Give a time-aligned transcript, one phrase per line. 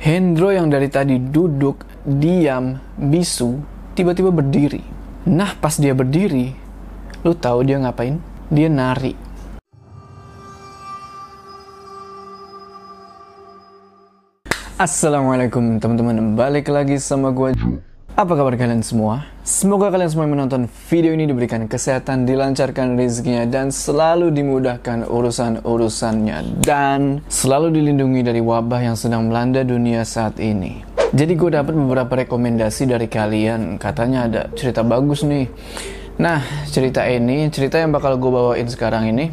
[0.00, 3.60] Hendro yang dari tadi duduk, diam, bisu,
[3.92, 4.80] tiba-tiba berdiri.
[5.28, 6.56] Nah, pas dia berdiri,
[7.20, 8.16] lu tahu dia ngapain?
[8.48, 9.12] Dia nari.
[14.80, 17.52] Assalamualaikum teman-teman, balik lagi sama gue
[18.18, 19.30] Apa kabar kalian semua?
[19.46, 26.58] Semoga kalian semua yang menonton video ini diberikan kesehatan, dilancarkan rezekinya Dan selalu dimudahkan urusan-urusannya
[26.58, 30.82] Dan selalu dilindungi dari wabah yang sedang melanda dunia saat ini.
[31.14, 33.78] Jadi gue dapat beberapa rekomendasi dari kalian.
[33.78, 35.46] Katanya ada cerita bagus nih.
[36.18, 39.32] Nah, cerita ini, cerita yang bakal gue bawain sekarang ini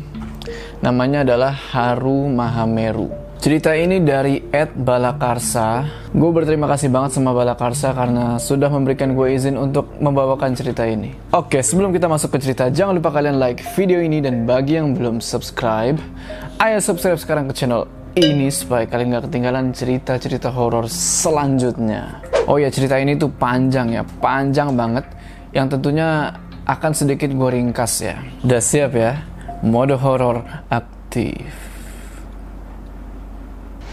[0.80, 5.86] Namanya adalah Haru Mahameru Cerita ini dari Ed Balakarsa.
[6.09, 11.14] Gue berterima kasih banget sama Balakarsa karena sudah memberikan gue izin untuk membawakan cerita ini.
[11.38, 14.98] Oke, sebelum kita masuk ke cerita, jangan lupa kalian like video ini dan bagi yang
[14.98, 16.02] belum subscribe,
[16.58, 17.86] ayo subscribe sekarang ke channel
[18.18, 22.26] ini supaya kalian gak ketinggalan cerita-cerita horor selanjutnya.
[22.50, 25.06] Oh ya, cerita ini tuh panjang ya, panjang banget.
[25.53, 26.34] Yang tentunya
[26.66, 28.17] akan sedikit gue ringkas ya.
[28.42, 29.22] Udah siap ya?
[29.62, 30.42] Mode horor
[30.73, 31.77] aktif.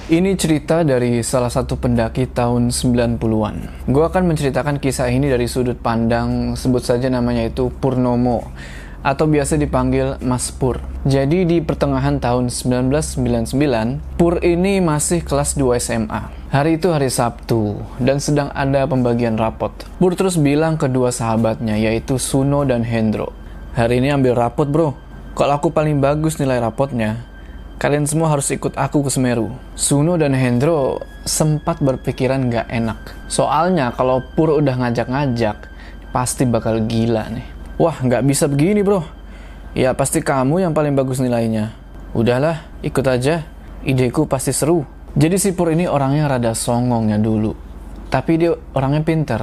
[0.04, 3.88] Ini cerita dari salah satu pendaki tahun 90-an.
[3.88, 8.44] Gue akan menceritakan kisah ini dari sudut pandang, sebut saja namanya itu Purnomo,
[9.00, 10.84] atau biasa dipanggil Mas Pur.
[11.08, 16.52] Jadi di pertengahan tahun 1999, Pur ini masih kelas 2 SMA.
[16.52, 19.72] Hari itu hari Sabtu, dan sedang ada pembagian rapot.
[19.96, 23.32] Pur terus bilang kedua sahabatnya, yaitu Suno dan Hendro.
[23.72, 24.92] Hari ini ambil rapot bro,
[25.32, 27.24] kalau aku paling bagus nilai rapotnya,
[27.74, 29.50] Kalian semua harus ikut aku ke Semeru.
[29.74, 33.00] Suno dan Hendro sempat berpikiran gak enak.
[33.26, 35.68] Soalnya kalau Pur udah ngajak-ngajak,
[36.14, 37.46] pasti bakal gila nih.
[37.76, 39.02] Wah, gak bisa begini bro.
[39.74, 41.74] Ya pasti kamu yang paling bagus nilainya.
[42.14, 43.42] Udahlah, ikut aja.
[43.82, 44.86] Ideku pasti seru.
[45.18, 47.52] Jadi si Pur ini orangnya rada songongnya dulu.
[48.06, 49.42] Tapi dia orangnya pinter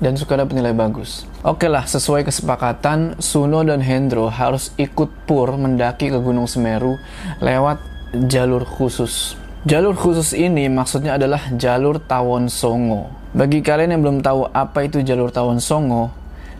[0.00, 1.28] dan suka dapat nilai bagus.
[1.44, 6.96] Oke lah, sesuai kesepakatan, Suno dan Hendro harus ikut Pur mendaki ke Gunung Semeru
[7.38, 7.78] lewat
[8.26, 9.36] jalur khusus.
[9.68, 13.12] Jalur khusus ini maksudnya adalah jalur Tawon Songo.
[13.36, 16.10] Bagi kalian yang belum tahu apa itu jalur Tawon Songo,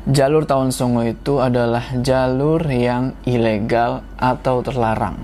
[0.04, 5.16] jalur Tawon Songo itu adalah jalur yang ilegal atau terlarang.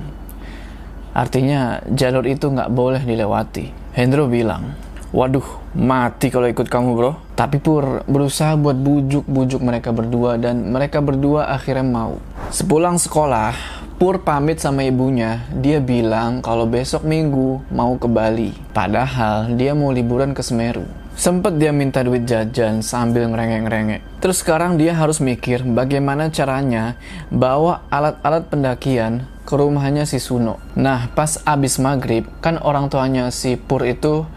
[1.12, 3.72] Artinya jalur itu nggak boleh dilewati.
[3.97, 4.76] Hendro bilang,
[5.16, 7.12] waduh mati kalau ikut kamu bro.
[7.32, 12.21] Tapi Pur berusaha buat bujuk-bujuk mereka berdua dan mereka berdua akhirnya mau.
[12.53, 13.56] Sepulang sekolah,
[13.97, 15.49] Pur pamit sama ibunya.
[15.56, 18.53] Dia bilang kalau besok minggu mau ke Bali.
[18.76, 20.84] Padahal dia mau liburan ke Semeru.
[21.16, 24.05] Sempet dia minta duit jajan sambil ngerengek-ngerengek.
[24.21, 27.00] Terus sekarang dia harus mikir bagaimana caranya
[27.32, 30.60] bawa alat-alat pendakian ke rumahnya si Suno.
[30.76, 34.28] Nah, pas abis maghrib, kan orang tuanya si Pur itu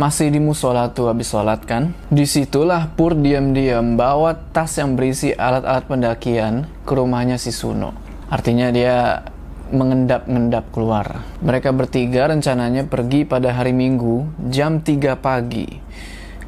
[0.00, 1.92] masih di musola tuh habis sholat kan.
[2.08, 7.92] Di situlah Pur diam-diam bawa tas yang berisi alat-alat pendakian ke rumahnya si Suno.
[8.32, 9.20] Artinya dia
[9.68, 11.20] mengendap-ngendap keluar.
[11.44, 15.68] Mereka bertiga rencananya pergi pada hari Minggu jam 3 pagi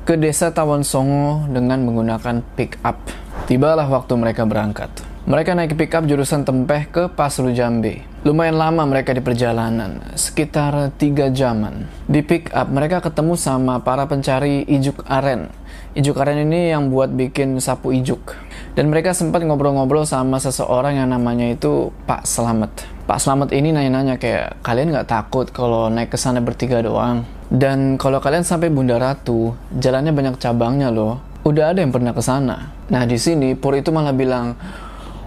[0.03, 2.99] ke desa Tawon Songo dengan menggunakan pick up.
[3.45, 5.12] Tibalah waktu mereka berangkat.
[5.23, 8.03] Mereka naik pick up jurusan Tempeh ke Pasru Jambe.
[8.27, 11.87] Lumayan lama mereka di perjalanan, sekitar 3 jaman.
[12.11, 15.47] Di pick up, mereka ketemu sama para pencari ijuk aren.
[15.95, 18.35] Ijuk aren ini yang buat bikin sapu ijuk.
[18.75, 22.75] Dan mereka sempat ngobrol-ngobrol sama seseorang yang namanya itu Pak Slamet.
[23.07, 27.23] Pak Slamet ini nanya-nanya kayak, kalian nggak takut kalau naik ke sana bertiga doang?
[27.47, 31.23] Dan kalau kalian sampai Bunda Ratu, jalannya banyak cabangnya loh.
[31.47, 32.71] Udah ada yang pernah ke sana.
[32.91, 34.55] Nah di sini Pur itu malah bilang,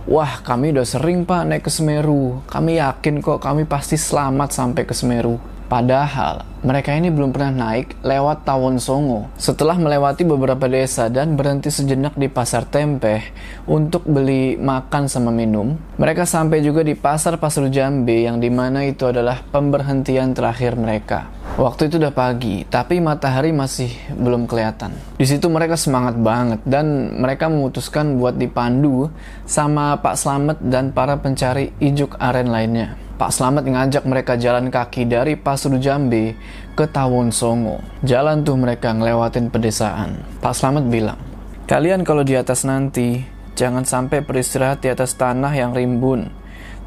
[0.05, 2.37] Wah, kami udah sering pak naik ke Semeru.
[2.45, 5.41] Kami yakin kok kami pasti selamat sampai ke Semeru.
[5.65, 9.29] Padahal mereka ini belum pernah naik lewat Tawon Songo.
[9.37, 13.21] Setelah melewati beberapa desa dan berhenti sejenak di pasar Tempeh
[13.69, 18.81] untuk beli makan sama minum, mereka sampai juga di pasar Pasar Jambe yang di mana
[18.81, 21.29] itu adalah pemberhentian terakhir mereka.
[21.55, 24.91] Waktu itu udah pagi, tapi matahari masih belum kelihatan.
[25.15, 29.13] Di situ mereka semangat banget dan mereka memutuskan buat dipandu
[29.45, 33.05] sama Pak Slamet dan para pencari ijuk aren lainnya.
[33.15, 36.35] Pak Slamet ngajak mereka jalan kaki dari Pasuru Jambi
[36.75, 37.79] ke Tawon Songo.
[38.03, 40.19] Jalan tuh mereka ngelewatin pedesaan.
[40.43, 41.17] Pak Slamet bilang,
[41.65, 43.23] Kalian kalau di atas nanti,
[43.55, 46.29] jangan sampai beristirahat di atas tanah yang rimbun.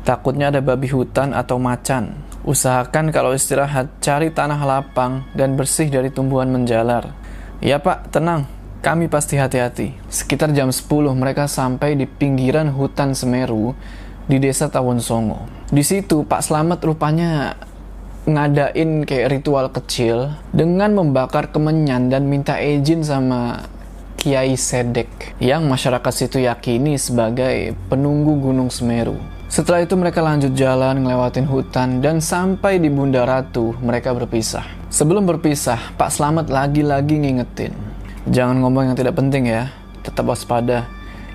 [0.06, 2.14] Takutnya ada babi hutan atau macan.
[2.46, 7.10] Usahakan kalau istirahat cari tanah lapang dan bersih dari tumbuhan menjalar.
[7.58, 8.46] Ya pak, tenang,
[8.78, 9.98] kami pasti hati-hati.
[10.06, 10.86] Sekitar jam 10
[11.18, 13.74] mereka sampai di pinggiran hutan Semeru
[14.30, 15.48] di desa Tawon Songo.
[15.68, 17.58] Di situ Pak Slamet rupanya
[18.28, 23.64] ngadain kayak ritual kecil dengan membakar kemenyan dan minta izin sama
[24.20, 25.08] Kiai Sedek
[25.40, 29.16] yang masyarakat situ yakini sebagai penunggu Gunung Semeru.
[29.48, 34.66] Setelah itu mereka lanjut jalan ngelewatin hutan dan sampai di Bunda Ratu mereka berpisah.
[34.92, 37.72] Sebelum berpisah, Pak Slamet lagi-lagi ngingetin.
[38.28, 39.72] Jangan ngomong yang tidak penting ya,
[40.04, 40.84] tetap waspada,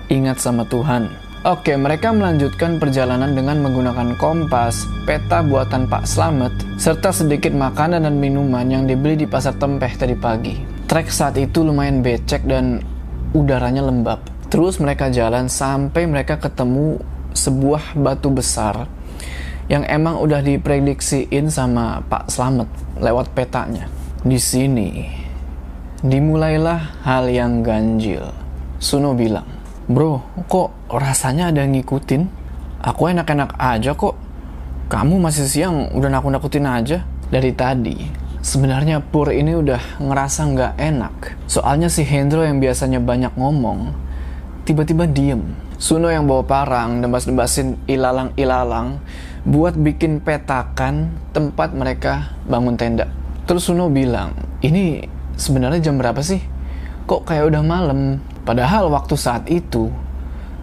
[0.06, 1.23] ingat sama Tuhan.
[1.44, 8.16] Oke, mereka melanjutkan perjalanan dengan menggunakan kompas, peta buatan Pak Slamet, serta sedikit makanan dan
[8.16, 10.56] minuman yang dibeli di pasar Tempeh tadi pagi.
[10.88, 12.80] Trek saat itu lumayan becek dan
[13.36, 14.24] udaranya lembab.
[14.48, 17.04] Terus mereka jalan sampai mereka ketemu
[17.36, 18.88] sebuah batu besar
[19.68, 22.72] yang emang udah diprediksiin sama Pak Slamet
[23.04, 23.92] lewat petanya.
[24.24, 25.12] Di sini
[26.00, 28.32] dimulailah hal yang ganjil.
[28.80, 32.24] Suno bilang, Bro, kok rasanya ada yang ngikutin?
[32.80, 34.16] Aku enak-enak aja kok.
[34.88, 37.04] Kamu masih siang udah nakut-nakutin aja.
[37.28, 38.08] Dari tadi,
[38.40, 41.14] sebenarnya Pur ini udah ngerasa nggak enak.
[41.44, 43.92] Soalnya si Hendro yang biasanya banyak ngomong,
[44.64, 45.52] tiba-tiba diem.
[45.76, 49.04] Suno yang bawa parang, dembas-dembasin ilalang-ilalang,
[49.44, 53.12] buat bikin petakan tempat mereka bangun tenda.
[53.44, 54.32] Terus Suno bilang,
[54.64, 55.04] ini
[55.36, 56.40] sebenarnya jam berapa sih?
[57.04, 58.24] Kok kayak udah malam?
[58.44, 59.88] Padahal waktu saat itu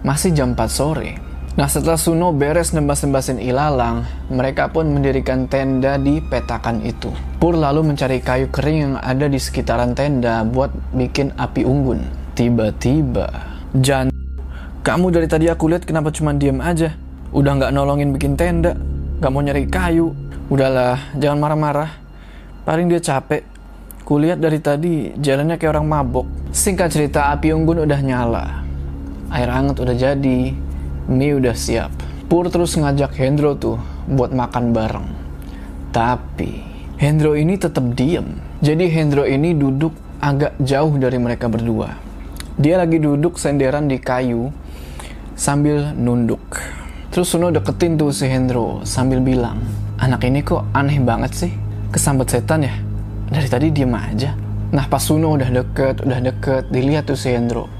[0.06, 1.18] masih jam 4 sore.
[1.52, 7.12] Nah setelah Suno beres nembas-nembasin ilalang, mereka pun mendirikan tenda di petakan itu.
[7.44, 12.08] Pur lalu mencari kayu kering yang ada di sekitaran tenda buat bikin api unggun.
[12.40, 13.28] Tiba-tiba,
[13.76, 14.08] Jan,
[14.80, 16.96] kamu dari tadi aku lihat kenapa cuma diem aja?
[17.36, 18.72] Udah nggak nolongin bikin tenda,
[19.20, 20.16] nggak mau nyari kayu.
[20.48, 21.92] Udahlah, jangan marah-marah.
[22.64, 23.51] Paling dia capek.
[24.02, 26.28] Kulihat dari tadi jalannya kayak orang mabok.
[26.52, 28.46] Singkat cerita, api unggun udah nyala.
[29.32, 30.52] Air hangat udah jadi,
[31.08, 31.94] mie udah siap.
[32.28, 33.78] Pur terus ngajak Hendro tuh
[34.10, 35.08] buat makan bareng.
[35.94, 36.64] Tapi,
[37.00, 38.40] Hendro ini tetap diem.
[38.60, 41.96] Jadi Hendro ini duduk agak jauh dari mereka berdua.
[42.60, 44.52] Dia lagi duduk senderan di kayu
[45.34, 46.42] sambil nunduk.
[47.12, 49.60] Terus Suno deketin tuh si Hendro sambil bilang,
[50.00, 51.52] anak ini kok aneh banget sih,
[51.92, 52.76] kesambet setan ya?
[53.32, 54.36] Dari tadi diem aja.
[54.76, 57.72] Nah pas Suno udah deket, udah deket, dilihat tuh si Hendro.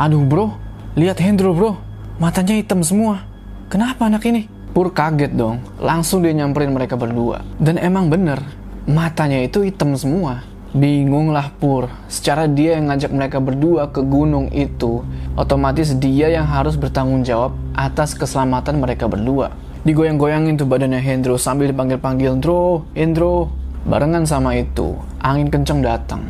[0.00, 0.56] Aduh bro,
[0.96, 1.76] lihat Hendro bro,
[2.16, 3.28] matanya hitam semua.
[3.68, 4.48] Kenapa anak ini?
[4.72, 7.44] Pur kaget dong, langsung dia nyamperin mereka berdua.
[7.60, 8.40] Dan emang bener,
[8.88, 10.42] matanya itu hitam semua.
[10.74, 15.06] Bingung lah Pur, secara dia yang ngajak mereka berdua ke gunung itu,
[15.38, 19.54] otomatis dia yang harus bertanggung jawab atas keselamatan mereka berdua.
[19.86, 23.54] Digoyang-goyangin tuh badannya Hendro sambil dipanggil-panggil, Hendro, Hendro,
[23.84, 26.24] Barengan sama itu, angin kenceng datang.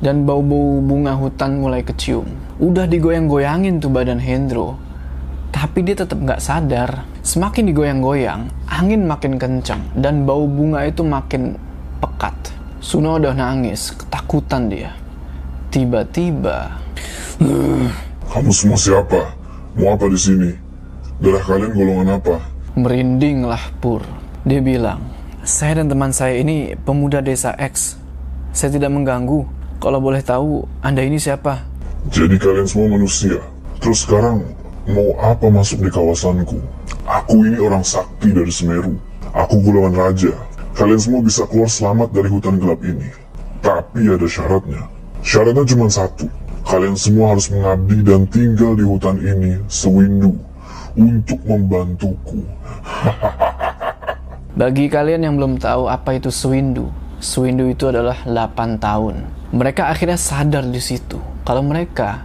[0.00, 2.24] Dan bau-bau bunga hutan mulai kecium.
[2.56, 4.80] Udah digoyang-goyangin tuh badan Hendro.
[5.52, 7.04] Tapi dia tetap nggak sadar.
[7.20, 9.84] Semakin digoyang-goyang, angin makin kencang.
[9.92, 11.60] Dan bau bunga itu makin
[12.00, 12.32] pekat.
[12.80, 14.96] Suno udah nangis, ketakutan dia.
[15.68, 16.72] Tiba-tiba...
[18.32, 19.32] Kamu semua siapa?
[19.76, 20.50] Mau apa di sini?
[21.20, 22.36] Darah kalian golongan apa?
[22.76, 24.04] Merindinglah Pur.
[24.44, 25.00] Dia bilang,
[25.46, 27.94] saya dan teman saya ini pemuda desa X.
[28.50, 29.46] Saya tidak mengganggu.
[29.78, 31.62] Kalau boleh tahu, Anda ini siapa?
[32.10, 33.38] Jadi kalian semua manusia.
[33.78, 34.42] Terus sekarang
[34.90, 36.58] mau apa masuk di kawasanku?
[37.06, 38.98] Aku ini orang sakti dari Semeru.
[39.30, 40.34] Aku golongan raja.
[40.74, 43.06] Kalian semua bisa keluar selamat dari hutan gelap ini.
[43.62, 44.82] Tapi ada syaratnya.
[45.22, 46.26] Syaratnya cuma satu.
[46.66, 50.34] Kalian semua harus mengabdi dan tinggal di hutan ini sewindu
[50.98, 52.42] untuk membantuku.
[54.56, 56.88] Bagi kalian yang belum tahu apa itu Swindu,
[57.20, 59.28] Swindu itu adalah 8 tahun.
[59.52, 62.24] Mereka akhirnya sadar di situ kalau mereka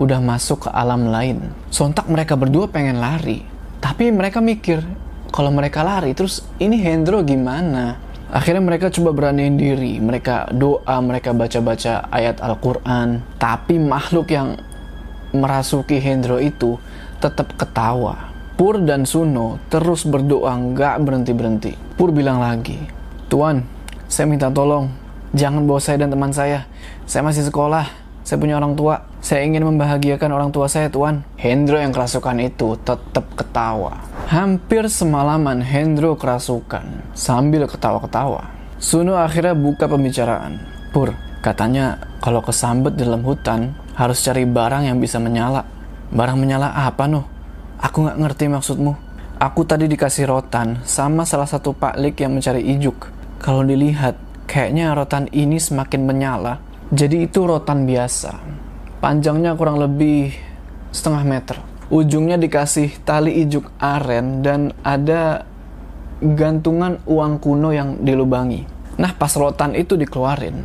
[0.00, 1.52] udah masuk ke alam lain.
[1.68, 3.44] Sontak mereka berdua pengen lari,
[3.84, 4.80] tapi mereka mikir
[5.28, 8.00] kalau mereka lari terus ini Hendro gimana?
[8.32, 13.20] Akhirnya mereka coba beraniin diri, mereka doa, mereka baca-baca ayat Al-Quran.
[13.36, 14.56] Tapi makhluk yang
[15.36, 16.80] merasuki Hendro itu
[17.20, 18.25] tetap ketawa.
[18.56, 21.76] Pur dan Suno terus berdoa nggak berhenti-berhenti.
[21.92, 22.80] Pur bilang lagi,
[23.28, 23.60] Tuan,
[24.08, 24.88] saya minta tolong,
[25.36, 26.64] jangan bawa saya dan teman saya.
[27.04, 27.84] Saya masih sekolah,
[28.24, 29.04] saya punya orang tua.
[29.20, 31.20] Saya ingin membahagiakan orang tua saya, Tuan.
[31.36, 34.00] Hendro yang kerasukan itu tetap ketawa.
[34.32, 38.56] Hampir semalaman Hendro kerasukan sambil ketawa-ketawa.
[38.80, 40.64] Suno akhirnya buka pembicaraan.
[40.96, 41.12] Pur,
[41.44, 45.68] katanya kalau kesambet dalam hutan harus cari barang yang bisa menyala.
[46.08, 47.35] Barang menyala apa, noh?
[47.80, 48.92] Aku nggak ngerti maksudmu.
[49.36, 53.12] Aku tadi dikasih rotan sama salah satu paklik yang mencari ijuk.
[53.36, 54.16] Kalau dilihat,
[54.48, 56.56] kayaknya rotan ini semakin menyala.
[56.88, 58.32] Jadi itu rotan biasa.
[59.04, 60.32] Panjangnya kurang lebih
[60.88, 61.56] setengah meter.
[61.92, 65.44] Ujungnya dikasih tali ijuk aren dan ada
[66.24, 68.64] gantungan uang kuno yang dilubangi.
[68.96, 70.64] Nah pas rotan itu dikeluarin,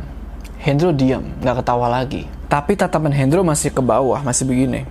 [0.64, 2.24] Hendro diam, nggak ketawa lagi.
[2.48, 4.88] Tapi tatapan Hendro masih ke bawah, masih begini.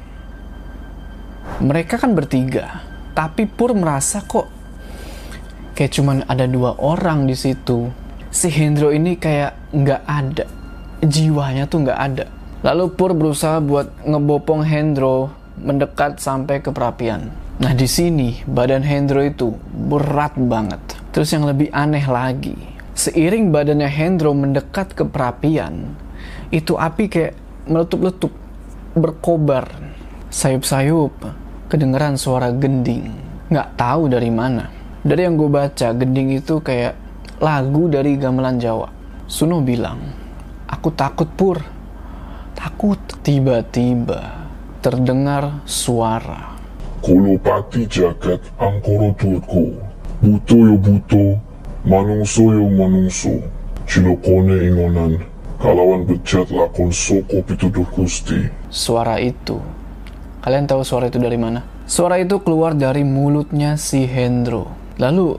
[1.60, 4.48] Mereka kan bertiga, tapi Pur merasa kok
[5.76, 7.92] kayak cuman ada dua orang di situ.
[8.32, 10.46] Si Hendro ini kayak nggak ada,
[11.04, 12.26] jiwanya tuh nggak ada.
[12.64, 17.34] Lalu Pur berusaha buat ngebopong Hendro mendekat sampai ke perapian.
[17.60, 19.52] Nah di sini badan Hendro itu
[19.90, 20.80] berat banget.
[21.12, 22.56] Terus yang lebih aneh lagi,
[22.96, 25.92] seiring badannya Hendro mendekat ke perapian,
[26.54, 27.34] itu api kayak
[27.68, 28.32] meletup-letup,
[28.96, 29.68] berkobar,
[30.32, 31.41] sayup-sayup,
[31.72, 33.08] kedengeran suara gending.
[33.48, 34.68] Nggak tahu dari mana.
[35.08, 37.00] Dari yang gue baca, gending itu kayak
[37.40, 38.92] lagu dari gamelan Jawa.
[39.32, 40.04] Suno bilang,
[40.68, 41.64] aku takut pur,
[42.52, 43.00] takut.
[43.22, 44.50] Tiba-tiba
[44.82, 46.58] terdengar suara.
[47.06, 49.78] Kolopati jagat angkoro turko.
[50.22, 51.38] Buto yo buto,
[51.86, 53.30] manungso yo manungso.
[53.86, 55.22] Cilokone ingonan,
[55.62, 58.50] kalawan bejat lakon soko pituduh gusti.
[58.74, 59.62] Suara itu,
[60.42, 61.64] kalian tahu suara itu dari mana?
[61.86, 64.74] Suara itu keluar dari mulutnya si Hendro.
[64.98, 65.38] Lalu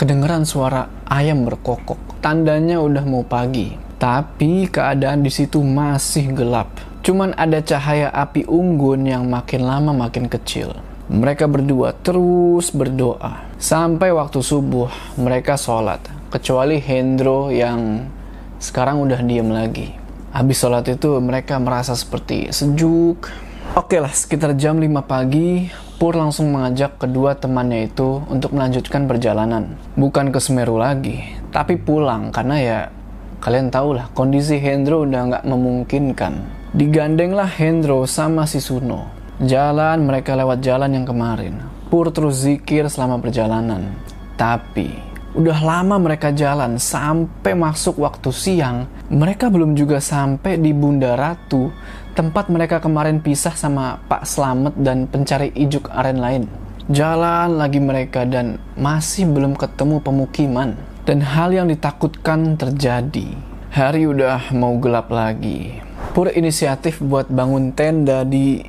[0.00, 2.20] kedengeran suara ayam berkokok.
[2.24, 3.74] Tandanya udah mau pagi.
[4.00, 6.72] Tapi keadaan di situ masih gelap.
[7.04, 10.72] Cuman ada cahaya api unggun yang makin lama makin kecil.
[11.10, 13.44] Mereka berdua terus berdoa.
[13.60, 14.88] Sampai waktu subuh
[15.20, 16.00] mereka sholat.
[16.32, 18.08] Kecuali Hendro yang
[18.56, 19.92] sekarang udah diem lagi.
[20.30, 23.49] Habis sholat itu mereka merasa seperti sejuk.
[23.70, 29.78] Oke lah, sekitar jam 5 pagi, Pur langsung mengajak kedua temannya itu untuk melanjutkan perjalanan.
[29.94, 31.22] Bukan ke Semeru lagi,
[31.54, 32.78] tapi pulang karena ya
[33.38, 36.32] kalian tahu lah kondisi Hendro udah nggak memungkinkan.
[36.74, 39.06] Digandenglah Hendro sama si Suno.
[39.38, 41.62] Jalan mereka lewat jalan yang kemarin.
[41.94, 43.94] Pur terus zikir selama perjalanan.
[44.34, 44.90] Tapi,
[45.30, 48.90] udah lama mereka jalan sampai masuk waktu siang.
[49.06, 51.70] Mereka belum juga sampai di Bunda Ratu,
[52.14, 56.44] tempat mereka kemarin pisah sama Pak Slamet dan pencari ijuk aren lain.
[56.90, 60.74] Jalan lagi mereka dan masih belum ketemu pemukiman.
[61.06, 63.34] Dan hal yang ditakutkan terjadi.
[63.70, 65.78] Hari udah mau gelap lagi.
[66.10, 68.62] Pur inisiatif buat bangun tenda di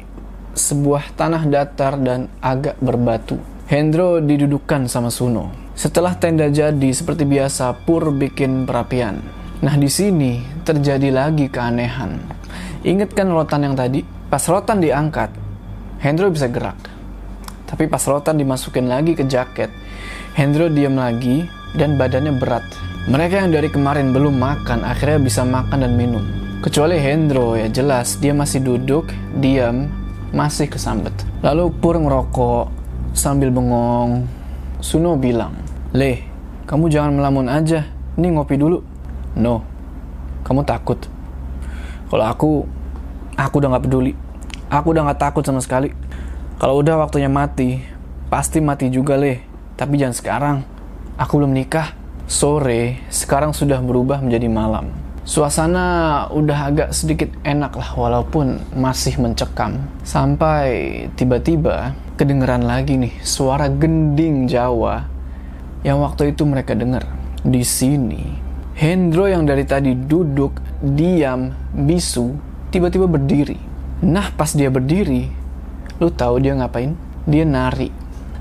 [0.54, 3.42] sebuah tanah datar dan agak berbatu.
[3.66, 5.50] Hendro didudukkan sama Suno.
[5.74, 9.24] Setelah tenda jadi, seperti biasa, Pur bikin perapian.
[9.62, 12.41] Nah, di sini terjadi lagi keanehan.
[12.82, 14.02] Ingat kan rotan yang tadi?
[14.02, 15.30] Pas rotan diangkat,
[16.02, 16.82] Hendro bisa gerak.
[17.70, 19.70] Tapi pas rotan dimasukin lagi ke jaket,
[20.34, 21.46] Hendro diam lagi
[21.78, 22.66] dan badannya berat.
[23.06, 26.26] Mereka yang dari kemarin belum makan, akhirnya bisa makan dan minum.
[26.66, 29.86] Kecuali Hendro, ya jelas dia masih duduk, diam,
[30.34, 31.14] masih kesambet.
[31.46, 32.66] Lalu Pur ngerokok
[33.14, 34.26] sambil bengong.
[34.82, 35.54] Suno bilang,
[35.94, 36.26] Leh,
[36.66, 37.86] kamu jangan melamun aja.
[38.18, 38.82] Ini ngopi dulu.
[39.38, 39.62] No,
[40.42, 41.21] kamu takut.
[42.12, 42.68] Kalau aku,
[43.40, 44.12] aku udah gak peduli.
[44.68, 45.96] Aku udah gak takut sama sekali.
[46.60, 47.80] Kalau udah waktunya mati,
[48.28, 49.40] pasti mati juga leh.
[49.80, 50.58] Tapi jangan sekarang.
[51.16, 51.96] Aku belum nikah.
[52.28, 54.92] Sore, sekarang sudah berubah menjadi malam.
[55.24, 59.80] Suasana udah agak sedikit enak lah walaupun masih mencekam.
[60.04, 65.08] Sampai tiba-tiba kedengeran lagi nih suara gending Jawa
[65.88, 67.08] yang waktu itu mereka dengar.
[67.42, 72.34] Di sini, Hendro yang dari tadi duduk, diam, bisu,
[72.72, 73.60] tiba-tiba berdiri.
[74.02, 75.30] Nah pas dia berdiri,
[76.02, 76.96] lu tahu dia ngapain?
[77.30, 77.92] Dia nari.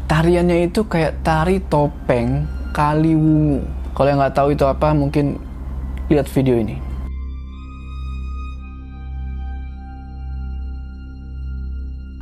[0.08, 3.62] Tariannya itu kayak tari topeng kali wungu.
[3.92, 5.36] Kalau yang nggak tahu itu apa, mungkin
[6.08, 6.80] lihat video ini.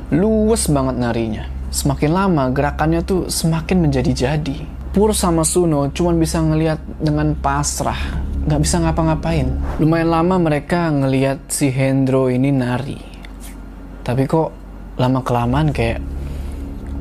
[0.09, 1.45] Luwes banget narinya.
[1.69, 4.78] Semakin lama gerakannya tuh semakin menjadi-jadi.
[4.89, 9.45] Pur sama Suno cuman bisa ngeliat dengan pasrah, nggak bisa ngapa-ngapain.
[9.77, 12.97] Lumayan lama mereka ngeliat si Hendro ini nari.
[14.01, 14.49] Tapi kok
[14.97, 16.01] lama kelamaan kayak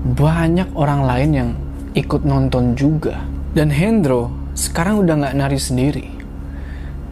[0.04, 1.50] banyak orang lain yang
[1.96, 3.24] ikut nonton juga.
[3.56, 6.06] Dan Hendro sekarang udah nggak nari sendiri.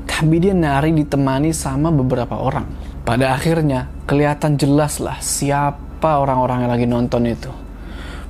[0.04, 2.68] Tapi dia nari ditemani sama beberapa orang.
[3.00, 7.48] Pada akhirnya kelihatan jelas lah siapa orang-orang yang lagi nonton itu.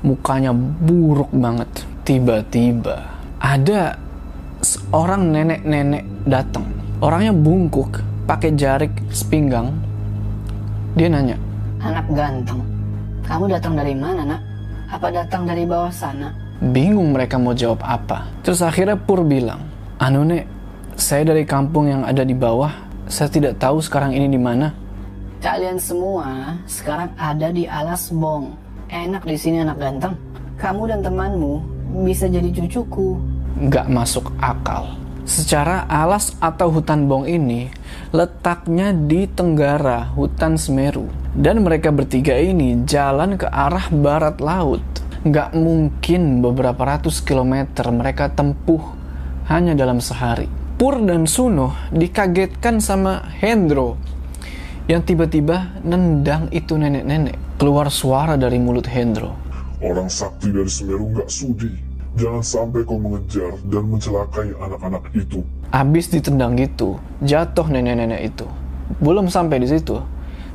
[0.06, 1.95] Mukanya buruk banget.
[2.06, 3.02] Tiba-tiba
[3.42, 3.98] ada
[4.62, 6.62] seorang nenek-nenek datang.
[7.02, 7.98] Orangnya bungkuk,
[8.30, 9.74] pakai jarik sepinggang.
[10.94, 11.34] Dia nanya,
[11.82, 12.62] Anak ganteng,
[13.26, 14.40] kamu datang dari mana nak?
[14.86, 16.30] Apa datang dari bawah sana?
[16.62, 18.24] bingung mereka mau jawab apa.
[18.40, 19.60] Terus akhirnya Pur bilang,
[20.00, 20.46] Anu nek,
[20.96, 22.72] saya dari kampung yang ada di bawah.
[23.10, 24.72] Saya tidak tahu sekarang ini di mana.
[25.42, 28.56] Kalian semua sekarang ada di alas bong.
[28.88, 30.14] Enak di sini anak ganteng.
[30.56, 33.16] Kamu dan temanmu bisa jadi cucuku.
[33.56, 34.92] Nggak masuk akal.
[35.26, 37.66] Secara alas atau hutan bong ini
[38.14, 41.10] letaknya di tenggara hutan Semeru.
[41.34, 44.84] Dan mereka bertiga ini jalan ke arah barat laut.
[45.26, 48.78] Nggak mungkin beberapa ratus kilometer mereka tempuh
[49.50, 50.46] hanya dalam sehari.
[50.76, 53.98] Pur dan Suno dikagetkan sama Hendro
[54.86, 57.58] yang tiba-tiba nendang itu nenek-nenek.
[57.58, 59.34] Keluar suara dari mulut Hendro.
[59.82, 61.85] Orang sakti dari Semeru nggak sudi.
[62.16, 65.44] Jangan sampai kau mengejar dan mencelakai anak-anak itu.
[65.68, 68.48] Abis ditendang gitu, jatuh nenek-nenek itu.
[69.04, 70.00] Belum sampai di situ,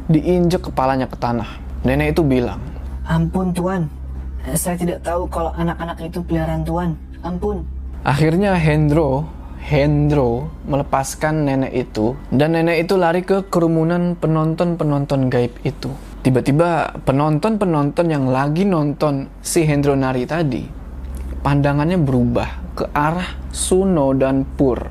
[0.09, 1.61] diinjek kepalanya ke tanah.
[1.85, 2.57] Nenek itu bilang,
[3.05, 3.85] Ampun tuan,
[4.57, 6.89] saya tidak tahu kalau anak-anak itu peliharaan tuan.
[7.21, 7.61] Ampun.
[8.01, 9.29] Akhirnya Hendro,
[9.61, 15.93] Hendro melepaskan nenek itu dan nenek itu lari ke kerumunan penonton-penonton gaib itu.
[16.25, 20.65] Tiba-tiba penonton-penonton yang lagi nonton si Hendro nari tadi,
[21.41, 24.87] pandangannya berubah ke arah Suno dan Pur,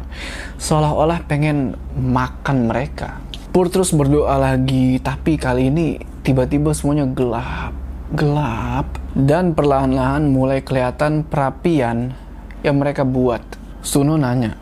[0.61, 3.23] seolah-olah pengen makan mereka.
[3.51, 7.75] Pur terus berdoa lagi, tapi kali ini tiba-tiba semuanya gelap,
[8.15, 12.15] gelap, dan perlahan-lahan mulai kelihatan perapian
[12.63, 13.43] yang mereka buat.
[13.81, 14.55] Suno nanya,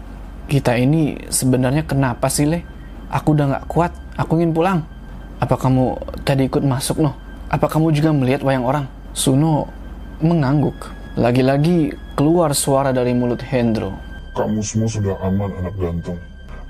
[0.46, 2.62] kita ini sebenarnya kenapa sih, Le?
[3.10, 4.80] Aku udah nggak kuat, aku ingin pulang.
[5.42, 7.12] Apa kamu tadi ikut masuk, noh?
[7.50, 8.84] Apa kamu juga melihat wayang orang?
[9.12, 9.68] Suno
[10.22, 10.97] mengangguk.
[11.18, 13.90] Lagi-lagi keluar suara dari mulut Hendro.
[14.38, 16.14] Kamu semua sudah aman anak ganteng.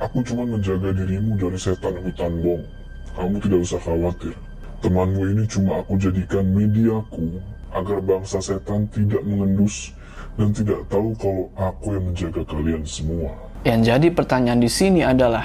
[0.00, 2.64] Aku cuma menjaga dirimu dari setan hutan bong.
[3.12, 4.32] Kamu tidak usah khawatir.
[4.80, 7.44] Temanmu ini cuma aku jadikan mediaku
[7.76, 9.92] agar bangsa setan tidak mengendus
[10.40, 13.28] dan tidak tahu kalau aku yang menjaga kalian semua.
[13.68, 15.44] Yang jadi pertanyaan di sini adalah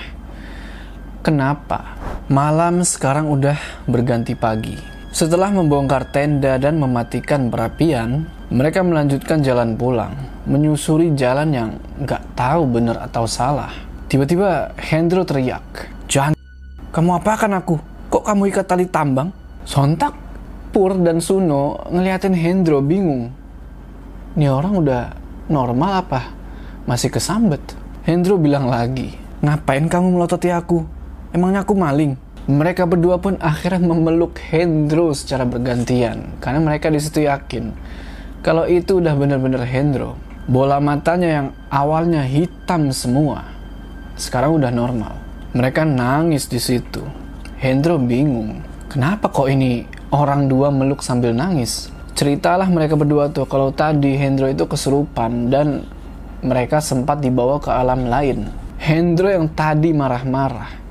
[1.19, 1.99] kenapa
[2.31, 4.79] malam sekarang udah berganti pagi?
[5.11, 10.13] Setelah membongkar tenda dan mematikan perapian, mereka melanjutkan jalan pulang,
[10.45, 11.69] menyusuri jalan yang
[12.05, 13.73] nggak tahu benar atau salah.
[14.05, 16.37] Tiba-tiba Hendro teriak, Jangan,
[16.93, 17.81] kamu apakan aku?
[18.13, 19.33] Kok kamu ikat tali tambang?
[19.65, 20.13] Sontak,
[20.69, 23.33] Pur dan Suno ngeliatin Hendro bingung.
[24.37, 25.01] Ini orang udah
[25.49, 26.21] normal apa?
[26.85, 27.73] Masih kesambet?
[28.05, 30.85] Hendro bilang lagi, ngapain kamu melototi aku?
[31.33, 32.13] Emangnya aku maling?
[32.45, 37.73] Mereka berdua pun akhirnya memeluk Hendro secara bergantian karena mereka di situ yakin
[38.43, 40.19] kalau itu udah bener-bener Hendro.
[40.43, 43.47] Bola matanya yang awalnya hitam semua
[44.19, 45.15] sekarang udah normal.
[45.55, 46.99] Mereka nangis di situ.
[47.55, 48.59] Hendro bingung,
[48.91, 51.87] kenapa kok ini orang dua meluk sambil nangis?
[52.13, 55.87] Ceritalah mereka berdua tuh kalau tadi Hendro itu kesurupan dan
[56.43, 58.51] mereka sempat dibawa ke alam lain.
[58.75, 60.83] Hendro yang tadi marah-marah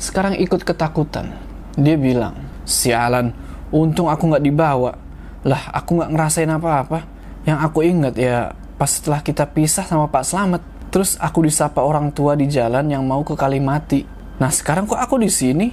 [0.00, 1.36] sekarang ikut ketakutan.
[1.76, 2.32] Dia bilang,
[2.64, 3.36] sialan,
[3.68, 5.05] untung aku nggak dibawa.
[5.46, 7.06] Lah, aku nggak ngerasain apa-apa.
[7.46, 10.62] Yang aku ingat ya pas setelah kita pisah sama Pak Slamet.
[10.90, 14.02] Terus aku disapa orang tua di jalan yang mau ke Kalimati.
[14.42, 15.70] Nah sekarang kok aku di sini?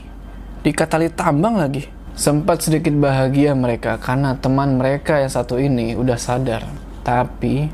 [0.62, 1.84] Di Katali Tambang lagi.
[2.14, 6.62] Sempat sedikit bahagia mereka karena teman mereka yang satu ini udah sadar.
[7.02, 7.68] Tapi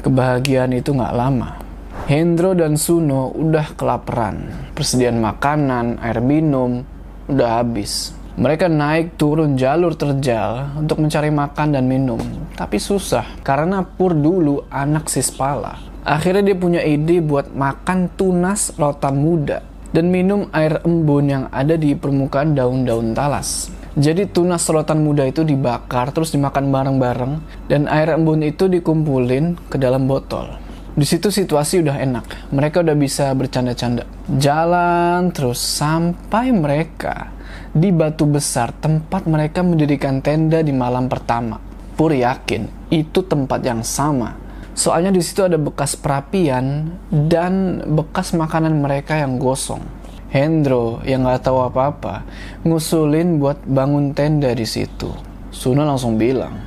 [0.00, 1.60] kebahagiaan itu nggak lama.
[2.08, 4.70] Hendro dan Suno udah kelaparan.
[4.72, 6.84] Persediaan makanan, air minum,
[7.28, 8.12] udah habis.
[8.34, 12.18] Mereka naik turun jalur terjal untuk mencari makan dan minum.
[12.58, 15.78] Tapi susah, karena Pur dulu anak Sispala.
[16.02, 19.62] Akhirnya dia punya ide buat makan tunas rotan muda
[19.94, 23.70] dan minum air embun yang ada di permukaan daun-daun talas.
[23.94, 27.34] Jadi tunas rotan muda itu dibakar terus dimakan bareng-bareng
[27.70, 30.58] dan air embun itu dikumpulin ke dalam botol.
[30.98, 32.50] Di situ situasi udah enak.
[32.50, 34.02] Mereka udah bisa bercanda-canda.
[34.26, 37.33] Jalan terus sampai mereka
[37.74, 41.58] di batu besar tempat mereka mendirikan tenda di malam pertama.
[41.98, 44.38] Pur yakin itu tempat yang sama.
[44.74, 49.82] Soalnya di situ ada bekas perapian dan bekas makanan mereka yang gosong.
[50.30, 52.26] Hendro yang nggak tahu apa-apa
[52.66, 55.10] ngusulin buat bangun tenda di situ.
[55.54, 56.58] Suno langsung bilang,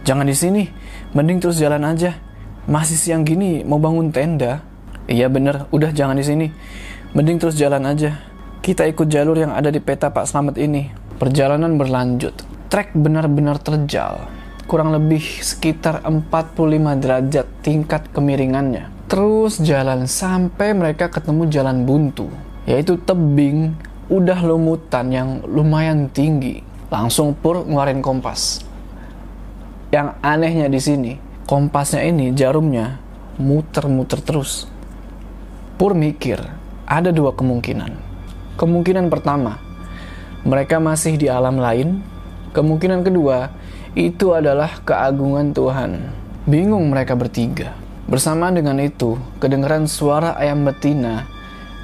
[0.00, 0.64] jangan di sini,
[1.12, 2.16] mending terus jalan aja.
[2.64, 4.64] Masih siang gini mau bangun tenda?
[5.04, 6.46] Iya bener, udah jangan di sini.
[7.12, 8.31] Mending terus jalan aja.
[8.62, 10.86] Kita ikut jalur yang ada di peta Pak Slamet ini.
[11.18, 12.46] Perjalanan berlanjut.
[12.70, 14.30] Trek benar-benar terjal.
[14.70, 16.54] Kurang lebih sekitar 45
[17.02, 18.86] derajat tingkat kemiringannya.
[19.10, 22.30] Terus jalan sampai mereka ketemu jalan buntu.
[22.62, 23.74] Yaitu tebing,
[24.06, 26.62] udah lumutan yang lumayan tinggi.
[26.86, 28.62] Langsung Pur ngeluarin kompas.
[29.90, 31.12] Yang anehnya di sini,
[31.50, 33.02] kompasnya ini jarumnya
[33.42, 34.70] muter-muter terus.
[35.74, 36.38] Pur mikir,
[36.86, 38.11] ada dua kemungkinan.
[38.56, 39.58] Kemungkinan pertama,
[40.42, 42.02] mereka masih di alam lain.
[42.52, 43.48] Kemungkinan kedua,
[43.96, 47.70] itu adalah keagungan Tuhan Bingung mereka bertiga.
[48.10, 51.22] Bersamaan dengan itu, kedengaran suara ayam betina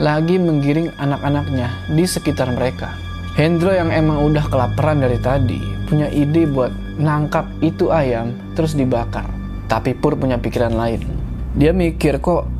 [0.02, 2.90] lagi menggiring anak-anaknya di sekitar mereka.
[3.38, 9.30] Hendro yang emang udah kelaparan dari tadi punya ide buat nangkap itu ayam terus dibakar.
[9.70, 11.06] Tapi Pur punya pikiran lain.
[11.54, 12.50] Dia mikir kok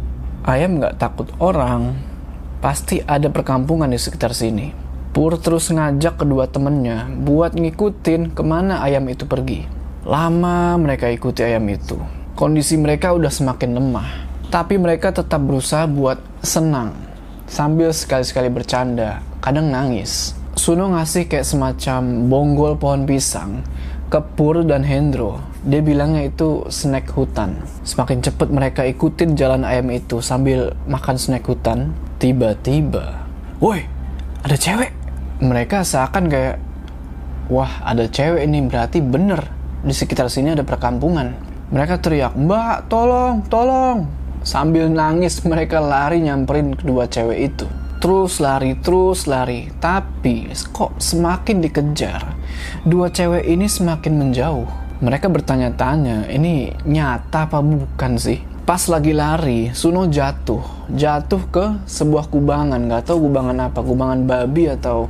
[0.47, 1.99] ayam nggak takut orang,
[2.59, 4.71] pasti ada perkampungan di sekitar sini.
[5.15, 9.67] Pur terus ngajak kedua temennya buat ngikutin ke mana ayam itu pergi.
[10.07, 11.99] Lama mereka ikuti ayam itu.
[12.39, 14.09] Kondisi mereka udah semakin lemah.
[14.49, 16.95] Tapi mereka tetap berusaha buat senang.
[17.51, 20.39] Sambil sekali-sekali bercanda, kadang nangis.
[20.55, 23.63] Suno ngasih kayak semacam bonggol pohon pisang
[24.09, 25.41] ke Pur dan Hendro.
[25.69, 27.61] Dia bilangnya itu snack hutan.
[27.85, 33.25] Semakin cepat mereka ikutin jalan ayam itu sambil makan snack hutan, tiba-tiba,
[33.63, 33.87] woi,
[34.43, 34.91] ada cewek.
[35.39, 36.59] Mereka seakan kayak,
[37.47, 39.47] wah ada cewek ini berarti bener
[39.87, 41.39] di sekitar sini ada perkampungan.
[41.71, 44.11] Mereka teriak, mbak tolong, tolong.
[44.43, 47.67] Sambil nangis mereka lari nyamperin kedua cewek itu.
[47.99, 49.71] Terus lari, terus lari.
[49.79, 52.35] Tapi kok semakin dikejar,
[52.87, 54.67] dua cewek ini semakin menjauh.
[54.99, 58.48] Mereka bertanya-tanya, ini nyata apa bukan sih?
[58.69, 60.61] Pas lagi lari, Suno jatuh.
[60.93, 62.77] Jatuh ke sebuah kubangan.
[62.93, 65.09] Gak tahu kubangan apa, kubangan babi atau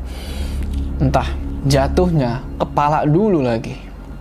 [1.03, 1.27] entah.
[1.67, 3.75] Jatuhnya kepala dulu lagi.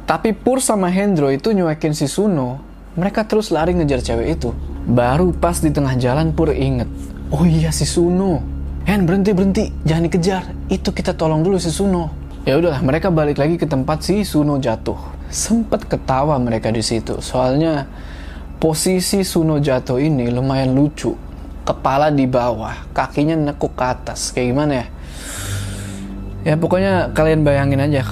[0.10, 2.58] Tapi Pur sama Hendro itu nyuekin si Suno.
[2.97, 4.58] Mereka terus lari ngejar cewek itu.
[4.89, 6.89] Baru pas di tengah jalan Pur inget.
[7.30, 8.41] Oh iya si Suno.
[8.89, 10.43] Hen berhenti berhenti, jangan dikejar.
[10.65, 12.10] Itu kita tolong dulu si Suno.
[12.41, 14.97] Ya udahlah, mereka balik lagi ke tempat si Suno jatuh.
[15.30, 17.21] Sempet ketawa mereka di situ.
[17.21, 17.86] Soalnya
[18.58, 21.13] posisi Suno jatuh ini lumayan lucu.
[21.67, 24.32] Kepala di bawah, kakinya nekuk ke atas.
[24.32, 24.86] Kayak gimana ya?
[26.48, 28.08] Ya pokoknya kalian bayangin aja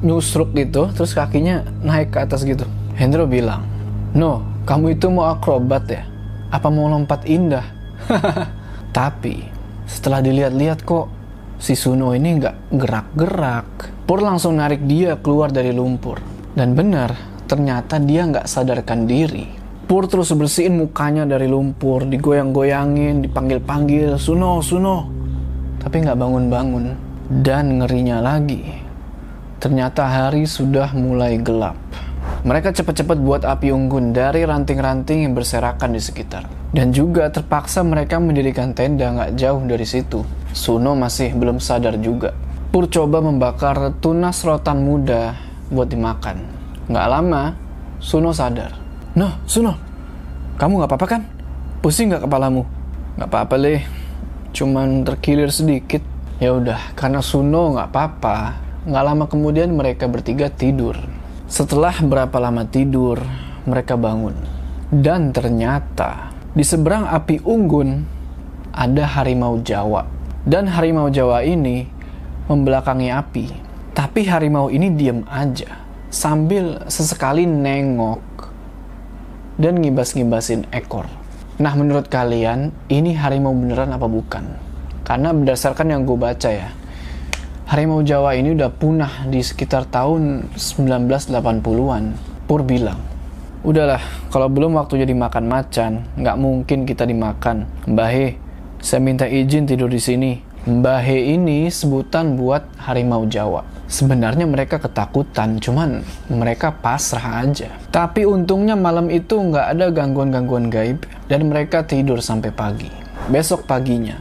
[0.00, 2.64] nyusruk gitu, terus kakinya naik ke atas gitu.
[2.94, 3.66] Hendro bilang,
[4.14, 6.06] No, kamu itu mau akrobat ya?
[6.54, 7.66] Apa mau lompat indah?
[8.96, 9.42] Tapi
[9.90, 11.10] setelah dilihat-lihat kok
[11.58, 13.68] si Suno ini nggak gerak-gerak.
[14.06, 16.22] Pur langsung narik dia keluar dari lumpur.
[16.54, 17.14] Dan benar,
[17.50, 19.59] ternyata dia nggak sadarkan diri.
[19.90, 25.10] Pur terus bersihin mukanya dari lumpur, digoyang-goyangin, dipanggil-panggil, Suno, Suno.
[25.82, 26.84] Tapi nggak bangun-bangun.
[27.26, 28.70] Dan ngerinya lagi,
[29.58, 31.74] ternyata hari sudah mulai gelap.
[32.46, 36.46] Mereka cepat-cepat buat api unggun dari ranting-ranting yang berserakan di sekitar.
[36.70, 40.22] Dan juga terpaksa mereka mendirikan tenda nggak jauh dari situ.
[40.54, 42.30] Suno masih belum sadar juga.
[42.70, 45.34] Pur coba membakar tunas rotan muda
[45.66, 46.46] buat dimakan.
[46.86, 47.58] Nggak lama,
[47.98, 48.79] Suno sadar.
[49.10, 49.74] Noh, Suno,
[50.54, 51.22] kamu nggak apa-apa kan?
[51.82, 52.62] Pusing nggak kepalamu?
[53.18, 53.82] Nggak apa-apa, leh.
[54.54, 55.98] Cuman terkilir sedikit.
[56.38, 58.36] Ya udah, karena Suno nggak apa-apa.
[58.86, 60.94] Nggak lama kemudian mereka bertiga tidur.
[61.50, 63.18] Setelah berapa lama tidur,
[63.66, 64.38] mereka bangun.
[64.94, 68.06] Dan ternyata di seberang api unggun
[68.70, 70.06] ada harimau Jawa.
[70.46, 71.82] Dan harimau Jawa ini
[72.46, 73.46] membelakangi api.
[73.90, 78.29] Tapi harimau ini diam aja sambil sesekali nengok
[79.60, 81.04] dan ngibas-ngibasin ekor.
[81.60, 84.56] Nah menurut kalian ini harimau beneran apa bukan?
[85.04, 86.72] Karena berdasarkan yang gue baca ya,
[87.68, 92.04] harimau Jawa ini udah punah di sekitar tahun 1980-an.
[92.48, 92.98] Pur bilang,
[93.60, 94.00] udahlah
[94.32, 97.68] kalau belum waktunya dimakan macan, nggak mungkin kita dimakan.
[97.84, 98.40] Mbah He,
[98.80, 100.40] saya minta izin tidur di sini.
[100.64, 103.79] Mbah He ini sebutan buat harimau Jawa.
[103.90, 107.74] Sebenarnya mereka ketakutan, cuman mereka pasrah aja.
[107.90, 112.86] Tapi untungnya malam itu nggak ada gangguan-gangguan gaib dan mereka tidur sampai pagi.
[113.26, 114.14] Besok paginya,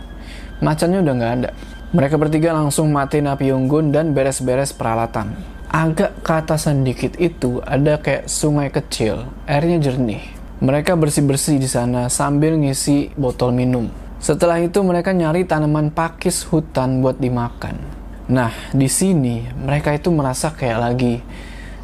[0.57, 1.49] macannya udah nggak ada.
[1.93, 5.37] Mereka bertiga langsung matiin api unggun dan beres-beres peralatan.
[5.69, 10.25] Agak ke atasan dikit itu ada kayak sungai kecil, airnya jernih.
[10.65, 13.85] Mereka bersih-bersih di sana sambil ngisi botol minum.
[14.17, 17.98] Setelah itu mereka nyari tanaman pakis hutan buat dimakan.
[18.29, 21.17] Nah, di sini mereka itu merasa kayak lagi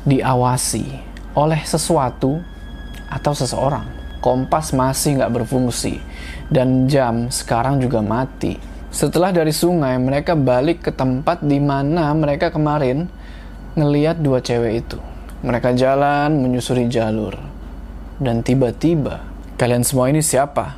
[0.05, 0.85] diawasi
[1.33, 2.37] oleh sesuatu
[3.09, 3.89] atau seseorang.
[4.21, 5.97] Kompas masih nggak berfungsi
[6.53, 8.61] dan jam sekarang juga mati.
[8.93, 13.09] Setelah dari sungai, mereka balik ke tempat di mana mereka kemarin
[13.73, 15.01] ngeliat dua cewek itu.
[15.41, 17.35] Mereka jalan menyusuri jalur.
[18.21, 19.19] Dan tiba-tiba,
[19.59, 20.77] kalian semua ini siapa?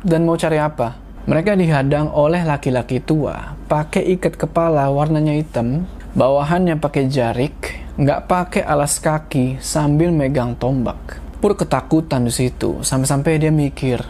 [0.00, 0.96] Dan mau cari apa?
[1.28, 5.84] Mereka dihadang oleh laki-laki tua, pakai ikat kepala warnanya hitam,
[6.16, 11.20] bawahannya pakai jarik, nggak pakai alas kaki sambil megang tombak.
[11.38, 14.00] Pur ketakutan di situ, sampai-sampai dia mikir,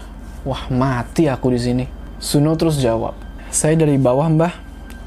[0.47, 1.85] wah mati aku di sini.
[2.23, 3.19] Suno terus jawab,
[3.51, 4.55] saya dari bawah mbah,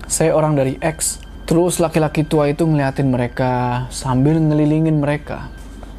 [0.05, 1.23] saya orang dari X.
[1.47, 5.47] Terus laki-laki tua itu ngeliatin mereka sambil ngelilingin mereka.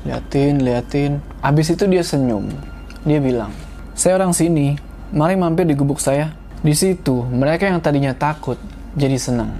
[0.02, 1.22] liatin, liatin.
[1.38, 2.50] Abis itu dia senyum.
[3.06, 3.54] Dia bilang,
[3.94, 4.74] saya orang sini,
[5.14, 6.34] mari mampir di gubuk saya.
[6.62, 8.54] Di situ, mereka yang tadinya takut
[8.94, 9.50] jadi senang.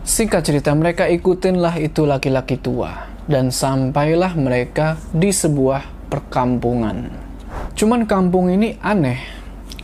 [0.00, 3.04] Singkat cerita, mereka ikutinlah itu laki-laki tua.
[3.28, 7.12] Dan sampailah mereka di sebuah perkampungan.
[7.76, 9.20] Cuman kampung ini aneh,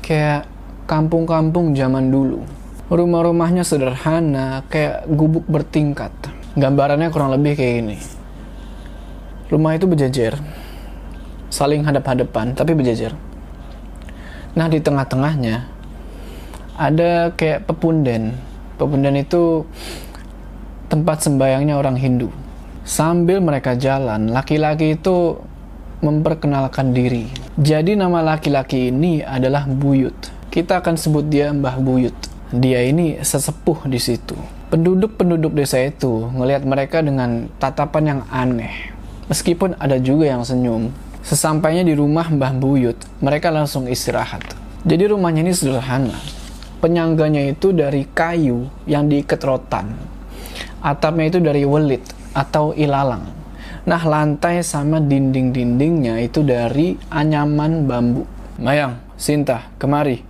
[0.00, 0.48] kayak
[0.88, 2.40] kampung-kampung zaman dulu.
[2.88, 6.12] Rumah-rumahnya sederhana, kayak gubuk bertingkat.
[6.56, 7.96] Gambarannya kurang lebih kayak gini.
[9.52, 10.40] Rumah itu berjejer,
[11.52, 13.12] saling hadap-hadapan, tapi berjejer.
[14.56, 15.73] Nah, di tengah-tengahnya
[16.74, 18.34] ada kayak pepunden.
[18.74, 19.62] Pepunden itu
[20.90, 22.28] tempat sembayangnya orang Hindu.
[22.84, 25.40] Sambil mereka jalan, laki-laki itu
[26.04, 27.30] memperkenalkan diri.
[27.56, 30.14] Jadi nama laki-laki ini adalah Buyut.
[30.52, 32.14] Kita akan sebut dia Mbah Buyut.
[32.52, 34.36] Dia ini sesepuh di situ.
[34.68, 38.92] Penduduk-penduduk desa itu ngelihat mereka dengan tatapan yang aneh.
[39.32, 40.92] Meskipun ada juga yang senyum.
[41.24, 44.44] Sesampainya di rumah Mbah Buyut, mereka langsung istirahat.
[44.84, 46.12] Jadi rumahnya ini sederhana.
[46.84, 49.96] Penyangganya itu dari kayu yang diikat rotan.
[50.84, 52.04] Atapnya itu dari welit
[52.36, 53.24] atau ilalang.
[53.88, 58.28] Nah, lantai sama dinding-dindingnya itu dari anyaman bambu.
[58.60, 60.20] Mayang, Sinta, kemari.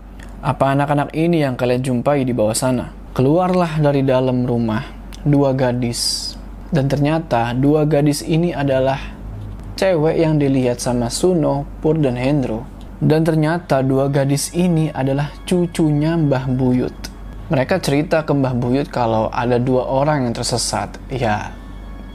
[0.46, 2.94] Apa anak-anak ini yang kalian jumpai di bawah sana?
[3.18, 4.86] Keluarlah dari dalam rumah
[5.26, 6.38] dua gadis.
[6.70, 9.02] Dan ternyata dua gadis ini adalah
[9.74, 12.62] cewek yang dilihat sama Suno, Pur, dan Hendro.
[13.04, 16.96] Dan ternyata dua gadis ini adalah cucunya Mbah Buyut.
[17.52, 20.96] Mereka cerita ke Mbah Buyut kalau ada dua orang yang tersesat.
[21.12, 21.52] Ya,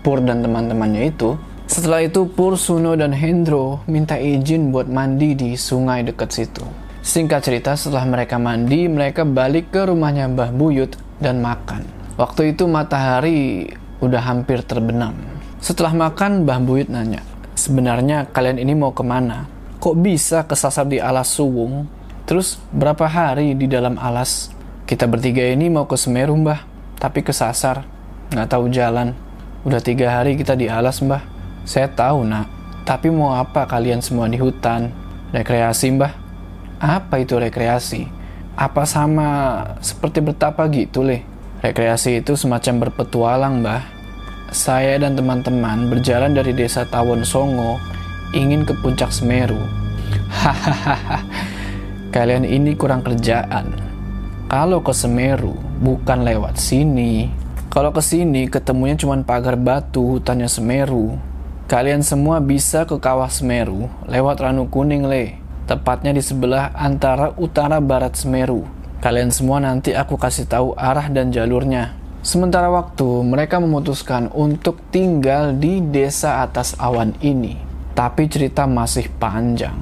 [0.02, 1.38] Pur dan teman-temannya itu.
[1.70, 6.66] Setelah itu Pur, Suno, dan Hendro minta izin buat mandi di sungai dekat situ.
[7.06, 11.86] Singkat cerita, setelah mereka mandi, mereka balik ke rumahnya Mbah Buyut dan makan.
[12.18, 13.70] Waktu itu matahari
[14.02, 15.14] udah hampir terbenam.
[15.62, 17.22] Setelah makan, Mbah Buyut nanya,
[17.54, 19.59] sebenarnya kalian ini mau ke mana?
[19.80, 21.88] Kok bisa kesasar di alas suwung?
[22.28, 24.52] Terus berapa hari di dalam alas?
[24.84, 26.68] Kita bertiga ini mau ke Semeru, Mbah,
[27.00, 27.88] tapi kesasar.
[28.28, 29.16] Nggak tahu jalan.
[29.64, 31.24] Udah tiga hari kita di alas, Mbah.
[31.64, 32.52] Saya tahu, nak.
[32.84, 34.92] Tapi mau apa kalian semua di hutan?
[35.32, 36.12] Rekreasi, Mbah?
[36.84, 38.04] Apa itu rekreasi?
[38.60, 41.24] Apa sama seperti bertapa gitu, Le?
[41.64, 43.84] Rekreasi itu semacam berpetualang, Mbah.
[44.52, 47.80] Saya dan teman-teman berjalan dari desa Tawon Songo
[48.34, 49.60] ingin ke puncak Semeru.
[50.30, 51.26] Hahaha,
[52.14, 53.74] kalian ini kurang kerjaan.
[54.50, 57.30] Kalau ke Semeru, bukan lewat sini.
[57.70, 61.18] Kalau ke sini, ketemunya cuma pagar batu hutannya Semeru.
[61.70, 65.38] Kalian semua bisa ke kawah Semeru lewat Ranu Kuning, Le.
[65.70, 68.66] Tepatnya di sebelah antara utara barat Semeru.
[69.06, 71.94] Kalian semua nanti aku kasih tahu arah dan jalurnya.
[72.26, 77.69] Sementara waktu, mereka memutuskan untuk tinggal di desa atas awan ini.
[78.00, 79.76] Tapi cerita masih panjang.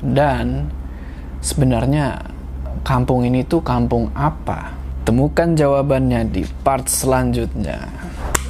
[0.00, 0.72] Dan
[1.44, 2.24] sebenarnya
[2.80, 4.72] kampung ini tuh kampung apa?
[5.04, 7.92] Temukan jawabannya di part selanjutnya.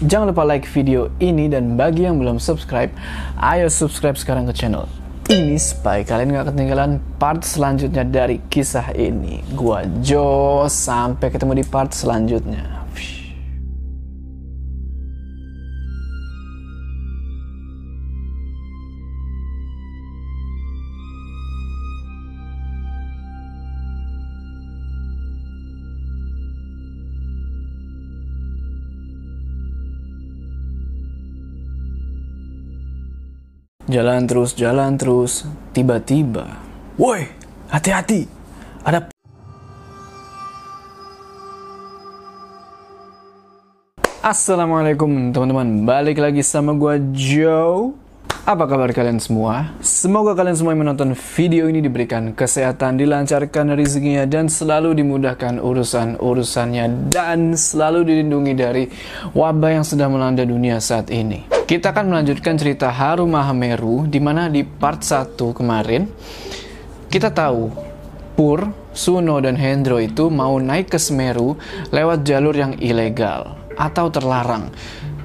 [0.06, 2.94] Jangan lupa like video ini dan bagi yang belum subscribe,
[3.42, 4.86] ayo subscribe sekarang ke channel
[5.26, 9.42] ini supaya kalian gak ketinggalan part selanjutnya dari kisah ini.
[9.58, 12.85] Gua Jo, sampai ketemu di part selanjutnya.
[33.96, 35.48] Jalan terus, jalan terus.
[35.72, 36.60] Tiba-tiba,
[37.00, 37.32] woi,
[37.72, 38.28] hati-hati.
[38.84, 39.08] Ada
[44.20, 47.96] Assalamualaikum teman-teman, balik lagi sama gua Joe.
[48.46, 49.74] Apa kabar kalian semua?
[49.82, 57.10] Semoga kalian semua yang menonton video ini diberikan kesehatan, dilancarkan rezekinya, dan selalu dimudahkan urusan-urusannya,
[57.10, 58.86] dan selalu dilindungi dari
[59.34, 61.42] wabah yang sedang melanda dunia saat ini.
[61.66, 66.06] Kita akan melanjutkan cerita Haru Mahameru, di mana di part 1 kemarin,
[67.10, 67.74] kita tahu
[68.38, 71.58] Pur, Suno, dan Hendro itu mau naik ke Semeru
[71.90, 74.70] lewat jalur yang ilegal atau terlarang,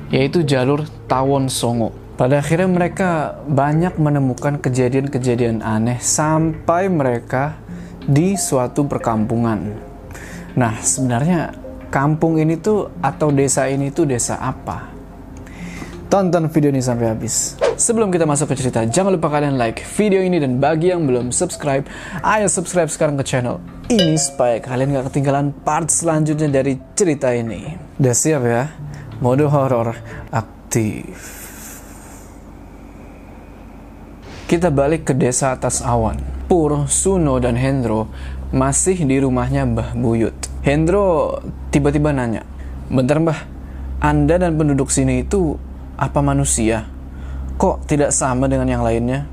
[0.10, 2.01] yaitu jalur Tawon Songo.
[2.22, 7.58] Pada akhirnya mereka banyak menemukan kejadian-kejadian aneh sampai mereka
[7.98, 9.74] di suatu perkampungan.
[10.54, 11.50] Nah, sebenarnya
[11.90, 14.94] kampung ini tuh atau desa ini tuh desa apa?
[16.14, 17.58] Tonton video ini sampai habis.
[17.74, 21.34] Sebelum kita masuk ke cerita, jangan lupa kalian like video ini dan bagi yang belum
[21.34, 21.90] subscribe,
[22.22, 23.58] ayo subscribe sekarang ke channel
[23.90, 27.74] ini supaya kalian gak ketinggalan part selanjutnya dari cerita ini.
[27.98, 28.70] Udah siap ya?
[29.18, 29.98] Mode horor
[30.30, 31.41] aktif.
[34.52, 36.20] Kita balik ke desa atas awan.
[36.52, 38.12] Pur, Suno, dan Hendro
[38.52, 40.36] masih di rumahnya Mbah Buyut.
[40.60, 41.40] Hendro
[41.72, 42.44] tiba-tiba nanya,
[42.92, 43.48] Bentar Mbah,
[44.04, 45.56] Anda dan penduduk sini itu
[45.96, 46.84] apa manusia?
[47.56, 49.24] Kok tidak sama dengan yang lainnya?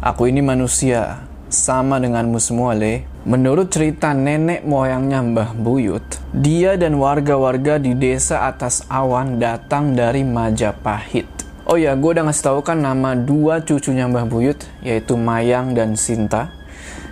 [0.00, 3.04] Aku ini manusia, sama denganmu semua, Le.
[3.28, 10.24] Menurut cerita nenek moyangnya Mbah Buyut, dia dan warga-warga di desa atas awan datang dari
[10.24, 11.37] Majapahit.
[11.68, 16.00] Oh ya, gue udah ngasih tau kan nama dua cucunya Mbah Buyut, yaitu Mayang dan
[16.00, 16.48] Sinta.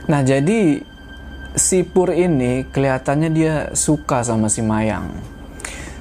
[0.09, 0.81] Nah, jadi
[1.53, 5.13] si Pur ini kelihatannya dia suka sama si Mayang.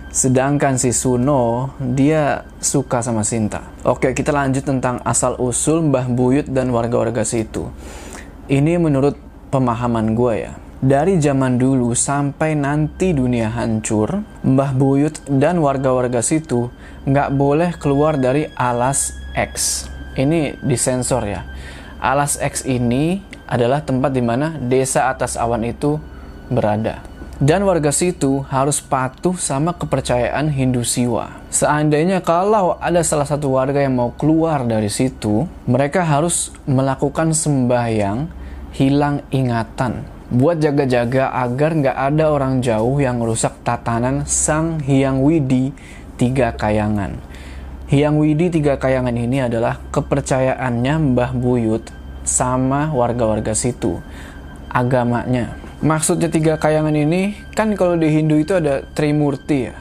[0.07, 3.59] Sedangkan si Suno, dia suka sama Sinta.
[3.83, 7.67] Oke, kita lanjut tentang asal-usul Mbah Buyut dan warga-warga situ.
[8.47, 9.19] Ini menurut
[9.51, 10.55] pemahaman gue ya.
[10.79, 16.71] Dari zaman dulu sampai nanti dunia hancur, Mbah Buyut dan warga-warga situ
[17.05, 19.85] nggak boleh keluar dari alas X.
[20.17, 21.45] Ini disensor ya.
[22.01, 26.01] Alas X ini adalah tempat di mana desa atas awan itu
[26.49, 27.05] berada.
[27.35, 31.35] Dan warga situ harus patuh sama kepercayaan Hindu Siwa.
[31.51, 38.31] Seandainya kalau ada salah satu warga yang mau keluar dari situ, mereka harus melakukan sembahyang
[38.71, 40.07] hilang ingatan.
[40.31, 45.75] Buat jaga-jaga agar nggak ada orang jauh yang merusak tatanan Sang Hyang Widi
[46.15, 47.19] tiga kayangan.
[47.85, 51.85] Hyang Widi tiga kayangan ini adalah kepercayaannya Mbah Buyut
[52.25, 54.01] sama warga-warga situ.
[54.73, 55.53] Agamanya.
[55.85, 59.75] Maksudnya tiga kayangan ini, kan kalau di Hindu itu ada Trimurti ya.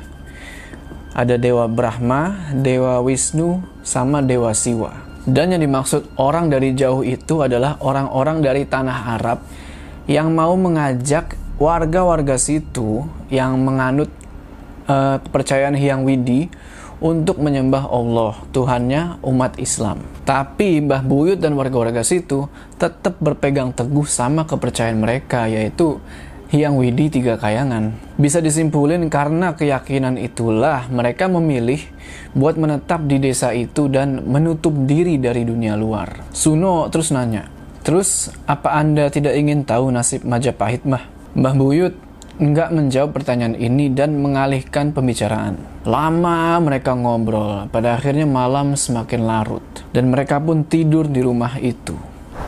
[1.16, 4.92] Ada Dewa Brahma, Dewa Wisnu, sama Dewa Siwa.
[5.24, 9.40] Dan yang dimaksud orang dari jauh itu adalah orang-orang dari tanah Arab
[10.04, 14.12] yang mau mengajak warga-warga situ yang menganut
[14.88, 16.48] uh, kepercayaan Hyang Widi
[17.02, 20.00] untuk menyembah Allah, Tuhannya umat Islam.
[20.24, 22.48] Tapi Mbah Buyut dan warga-warga situ
[22.80, 26.00] tetap berpegang teguh sama kepercayaan mereka, yaitu
[26.54, 27.98] Hyang Widi tiga kayangan.
[28.14, 31.82] Bisa disimpulin karena keyakinan itulah mereka memilih
[32.30, 36.22] buat menetap di desa itu dan menutup diri dari dunia luar.
[36.30, 37.50] Suno terus nanya,
[37.82, 41.10] terus apa anda tidak ingin tahu nasib Majapahit mah?
[41.34, 42.03] Mbah Buyut
[42.34, 45.58] nggak menjawab pertanyaan ini dan mengalihkan pembicaraan.
[45.86, 51.94] Lama mereka ngobrol, pada akhirnya malam semakin larut, dan mereka pun tidur di rumah itu.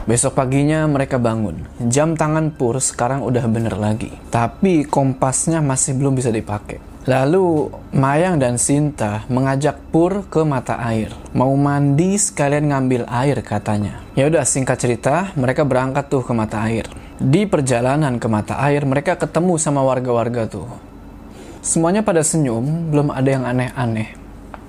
[0.07, 1.67] Besok paginya mereka bangun.
[1.91, 4.11] Jam tangan Pur sekarang udah bener lagi.
[4.31, 6.79] Tapi kompasnya masih belum bisa dipakai.
[7.07, 11.15] Lalu Mayang dan Sinta mengajak Pur ke mata air.
[11.35, 14.03] Mau mandi sekalian ngambil air katanya.
[14.19, 16.87] Ya udah singkat cerita, mereka berangkat tuh ke mata air.
[17.17, 20.69] Di perjalanan ke mata air, mereka ketemu sama warga-warga tuh.
[21.65, 24.13] Semuanya pada senyum, belum ada yang aneh-aneh.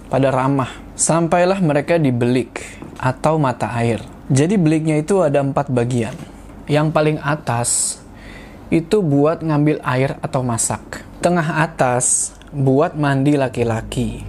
[0.07, 0.71] Pada ramah.
[0.95, 2.63] Sampailah mereka di belik
[2.95, 3.99] atau mata air.
[4.31, 6.15] Jadi beliknya itu ada empat bagian.
[6.71, 7.99] Yang paling atas
[8.71, 11.03] itu buat ngambil air atau masak.
[11.19, 14.23] Tengah atas buat mandi laki-laki.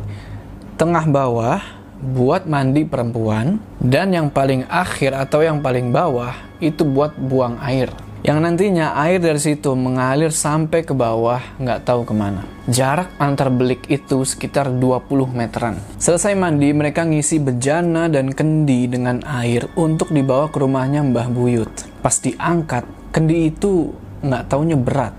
[0.75, 1.63] Tengah bawah
[2.03, 3.63] buat mandi perempuan.
[3.79, 9.23] Dan yang paling akhir atau yang paling bawah itu buat buang air yang nantinya air
[9.23, 12.43] dari situ mengalir sampai ke bawah nggak tahu ke mana.
[12.67, 15.79] Jarak antar belik itu sekitar 20 meteran.
[16.03, 21.71] Selesai mandi, mereka ngisi bejana dan kendi dengan air untuk dibawa ke rumahnya Mbah Buyut.
[22.03, 23.95] Pas diangkat, kendi itu
[24.27, 25.15] nggak taunya berat.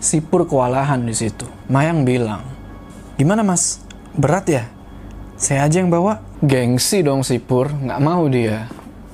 [0.00, 1.44] Sipur kewalahan di situ.
[1.68, 2.46] Mayang bilang,
[3.20, 3.82] gimana mas?
[4.16, 4.64] Berat ya?
[5.36, 6.24] Saya aja yang bawa.
[6.40, 8.64] Gengsi dong Sipur, nggak mau dia.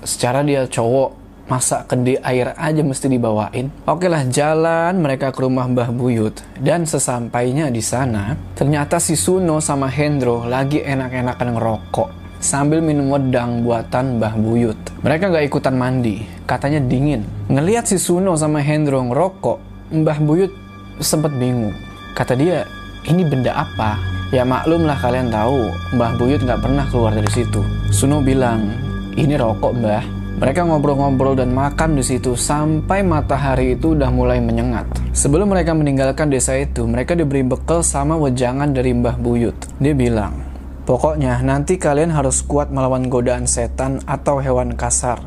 [0.06, 3.70] Secara dia cowok, Masa kendi air aja mesti dibawain?
[3.86, 6.34] Oke lah, jalan mereka ke rumah Mbah Buyut.
[6.58, 12.08] Dan sesampainya di sana, ternyata si Suno sama Hendro lagi enak-enakan ngerokok.
[12.42, 14.74] Sambil minum wedang buatan Mbah Buyut.
[15.06, 17.22] Mereka gak ikutan mandi, katanya dingin.
[17.46, 20.50] Ngeliat si Suno sama Hendro ngerokok, Mbah Buyut
[20.98, 21.78] sempet bingung.
[22.18, 22.66] Kata dia,
[23.06, 24.02] ini benda apa?
[24.34, 27.62] Ya maklum lah kalian tahu, Mbah Buyut gak pernah keluar dari situ.
[27.94, 28.66] Suno bilang,
[29.14, 30.04] ini rokok mbah,
[30.36, 34.84] mereka ngobrol-ngobrol dan makan di situ sampai matahari itu udah mulai menyengat.
[35.16, 39.56] Sebelum mereka meninggalkan desa itu, mereka diberi bekal sama wejangan dari Mbah Buyut.
[39.80, 40.36] Dia bilang,
[40.84, 45.18] Pokoknya nanti kalian harus kuat melawan godaan setan atau hewan kasar.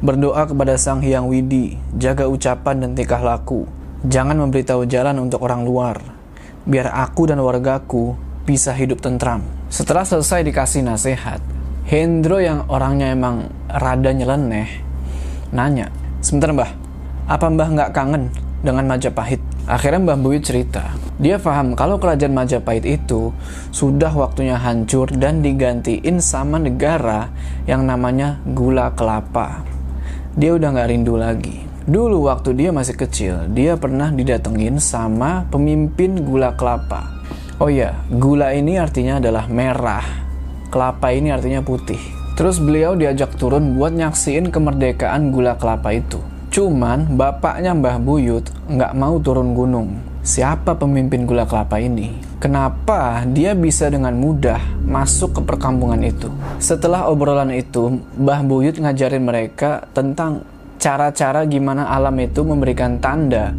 [0.00, 3.68] Berdoa kepada Sang Hyang Widi, jaga ucapan dan tingkah laku.
[4.08, 6.00] Jangan memberitahu jalan untuk orang luar.
[6.64, 8.16] Biar aku dan wargaku
[8.48, 9.46] bisa hidup tentram.
[9.70, 11.38] Setelah selesai dikasih nasihat,
[11.84, 14.68] Hendro yang orangnya emang rada nyeleneh
[15.52, 15.92] nanya,
[16.24, 16.72] sebentar mbah,
[17.28, 18.32] apa mbah nggak kangen
[18.64, 19.38] dengan Majapahit.
[19.64, 23.32] Akhirnya Mbah Buyut cerita, dia paham kalau kerajaan Majapahit itu
[23.72, 27.32] sudah waktunya hancur dan digantiin sama negara
[27.64, 29.64] yang namanya gula kelapa.
[30.36, 31.64] Dia udah nggak rindu lagi.
[31.84, 37.12] Dulu waktu dia masih kecil, dia pernah didatengin sama pemimpin gula kelapa.
[37.60, 40.23] Oh iya, gula ini artinya adalah merah,
[40.74, 42.02] kelapa ini artinya putih.
[42.34, 46.18] Terus beliau diajak turun buat nyaksiin kemerdekaan gula kelapa itu.
[46.50, 50.02] Cuman bapaknya Mbah Buyut nggak mau turun gunung.
[50.26, 52.18] Siapa pemimpin gula kelapa ini?
[52.42, 56.26] Kenapa dia bisa dengan mudah masuk ke perkampungan itu?
[56.58, 60.42] Setelah obrolan itu, Mbah Buyut ngajarin mereka tentang
[60.82, 63.54] cara-cara gimana alam itu memberikan tanda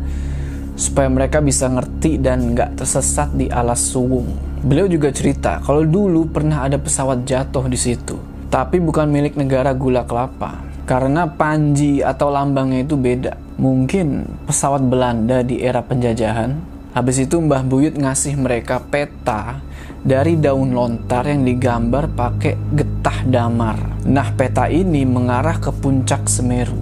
[0.75, 4.54] supaya mereka bisa ngerti dan nggak tersesat di alas suwung.
[4.65, 8.17] Beliau juga cerita kalau dulu pernah ada pesawat jatuh di situ,
[8.49, 10.57] tapi bukan milik negara gula kelapa.
[10.89, 13.37] Karena panji atau lambangnya itu beda.
[13.61, 16.57] Mungkin pesawat Belanda di era penjajahan.
[16.97, 19.61] Habis itu Mbah Buyut ngasih mereka peta
[20.01, 23.77] dari daun lontar yang digambar pakai getah damar.
[24.01, 26.81] Nah, peta ini mengarah ke puncak Semeru.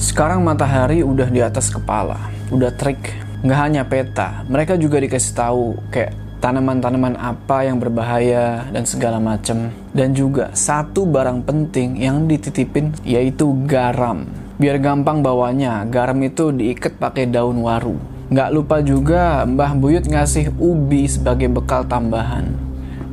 [0.00, 2.16] Sekarang matahari udah di atas kepala,
[2.48, 3.12] udah trik.
[3.44, 9.70] Nggak hanya peta, mereka juga dikasih tahu kayak tanaman-tanaman apa yang berbahaya dan segala macam.
[9.90, 14.26] Dan juga satu barang penting yang dititipin yaitu garam.
[14.58, 17.94] Biar gampang bawanya, garam itu diikat pakai daun waru.
[18.28, 22.52] Nggak lupa juga Mbah Buyut ngasih ubi sebagai bekal tambahan.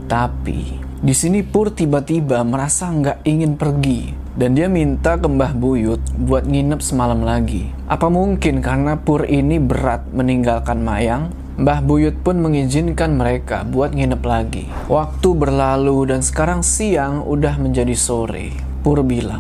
[0.10, 6.02] Tapi di sini Pur tiba-tiba merasa nggak ingin pergi dan dia minta ke Mbah Buyut
[6.20, 7.72] buat nginep semalam lagi.
[7.88, 11.45] Apa mungkin karena Pur ini berat meninggalkan Mayang?
[11.56, 14.68] Mbah Buyut pun mengizinkan mereka buat nginep lagi.
[14.92, 18.52] Waktu berlalu dan sekarang siang udah menjadi sore.
[18.84, 19.40] Pur bilang,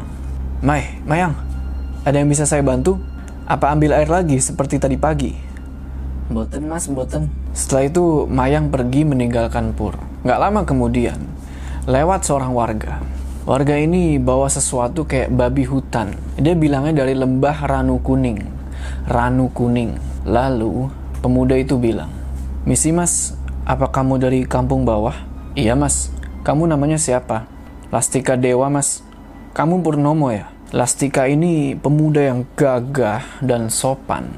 [0.64, 1.36] Mai, Mayang,
[2.08, 2.96] ada yang bisa saya bantu?
[3.44, 5.36] Apa ambil air lagi seperti tadi pagi?
[6.32, 7.28] Boten mas, boten.
[7.52, 10.00] Setelah itu Mayang pergi meninggalkan Pur.
[10.24, 11.20] Gak lama kemudian,
[11.84, 13.04] lewat seorang warga.
[13.44, 16.16] Warga ini bawa sesuatu kayak babi hutan.
[16.40, 18.40] Dia bilangnya dari lembah Ranu Kuning.
[19.12, 20.00] Ranu Kuning.
[20.24, 22.14] Lalu pemuda itu bilang,
[22.70, 23.34] Misi mas,
[23.66, 25.18] apa kamu dari kampung bawah?
[25.58, 26.14] Iya mas.
[26.46, 27.50] Kamu namanya siapa?
[27.90, 29.02] Lastika Dewa mas.
[29.58, 30.54] Kamu Purnomo ya?
[30.70, 34.30] Lastika ini pemuda yang gagah dan sopan.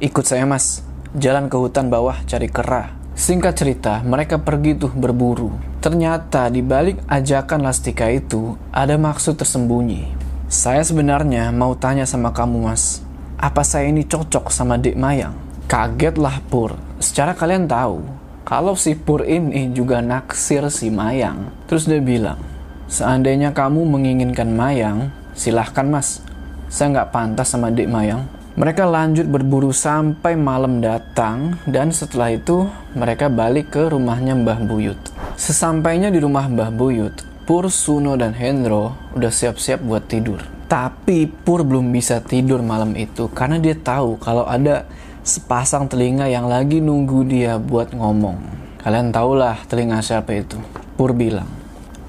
[0.00, 0.80] Ikut saya mas.
[1.12, 2.96] Jalan ke hutan bawah cari kera.
[3.12, 5.52] Singkat cerita, mereka pergi tuh berburu.
[5.84, 10.08] Ternyata di balik ajakan Lastika itu ada maksud tersembunyi.
[10.48, 13.04] Saya sebenarnya mau tanya sama kamu mas,
[13.36, 15.51] apa saya ini cocok sama Dek Mayang?
[15.72, 16.76] Kagetlah Pur.
[17.00, 18.04] Secara kalian tahu,
[18.44, 21.48] kalau si Pur ini juga naksir si Mayang.
[21.64, 22.36] Terus dia bilang,
[22.92, 26.20] seandainya kamu menginginkan Mayang, silahkan mas.
[26.68, 28.28] Saya nggak pantas sama Dek Mayang.
[28.52, 35.00] Mereka lanjut berburu sampai malam datang dan setelah itu mereka balik ke rumahnya Mbah Buyut.
[35.40, 37.16] Sesampainya di rumah Mbah Buyut,
[37.48, 40.44] Pur, Suno, dan Hendro udah siap-siap buat tidur.
[40.68, 44.84] Tapi Pur belum bisa tidur malam itu karena dia tahu kalau ada
[45.22, 48.42] sepasang telinga yang lagi nunggu dia buat ngomong.
[48.82, 50.58] Kalian tahulah telinga siapa itu.
[50.98, 51.46] Pur bilang,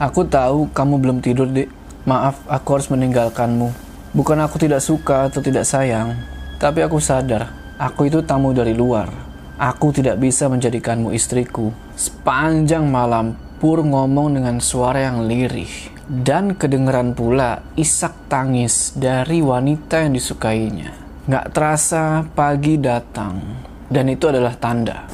[0.01, 1.69] Aku tahu kamu belum tidur, dek.
[2.09, 3.69] Maaf, aku harus meninggalkanmu.
[4.17, 6.17] Bukan aku tidak suka atau tidak sayang,
[6.57, 9.07] tapi aku sadar, aku itu tamu dari luar.
[9.55, 11.69] Aku tidak bisa menjadikanmu istriku.
[11.93, 15.71] Sepanjang malam, Pur ngomong dengan suara yang lirih.
[16.03, 21.02] Dan kedengeran pula isak tangis dari wanita yang disukainya.
[21.23, 23.39] Gak terasa pagi datang.
[23.87, 25.07] Dan itu adalah tanda.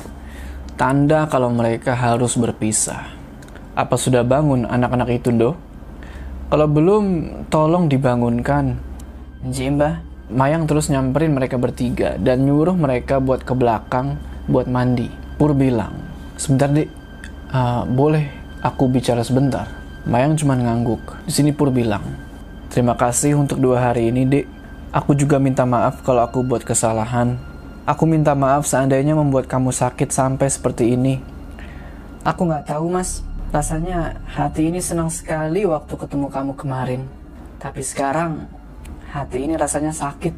[0.74, 3.14] Tanda kalau mereka harus berpisah.
[3.78, 5.53] Apa sudah bangun anak-anak itu, Do?
[6.49, 7.03] Kalau belum,
[7.53, 8.80] tolong dibangunkan.
[9.53, 15.10] Jimba, Mayang terus nyamperin mereka bertiga dan nyuruh mereka buat ke belakang buat mandi.
[15.41, 15.89] Pur bilang,
[16.38, 16.86] sebentar dek,
[17.49, 18.30] uh, boleh
[18.62, 19.66] aku bicara sebentar.
[20.05, 21.26] Mayang cuma ngangguk.
[21.26, 22.05] Di sini Pur bilang,
[22.70, 24.59] terima kasih untuk dua hari ini dek.
[24.89, 27.37] Aku juga minta maaf kalau aku buat kesalahan.
[27.85, 31.21] Aku minta maaf seandainya membuat kamu sakit sampai seperti ini.
[32.25, 33.21] aku nggak tahu mas.
[33.53, 37.01] Rasanya hati ini senang sekali waktu ketemu kamu kemarin.
[37.61, 38.49] Tapi sekarang
[39.13, 40.33] hati ini rasanya sakit.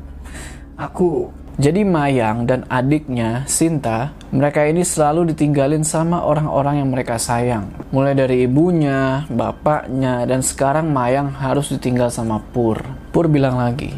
[0.76, 7.68] Aku Jadi Mayang dan adiknya, Sinta, mereka ini selalu ditinggalin sama orang-orang yang mereka sayang.
[7.92, 12.80] Mulai dari ibunya, bapaknya, dan sekarang Mayang harus ditinggal sama Pur.
[13.12, 13.92] Pur bilang lagi,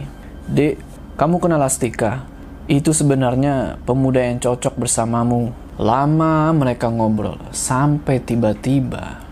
[0.43, 0.75] Dek,
[1.15, 2.27] kamu kenal Lastika?
[2.67, 5.55] Itu sebenarnya pemuda yang cocok bersamamu.
[5.79, 9.23] Lama mereka ngobrol, sampai tiba-tiba.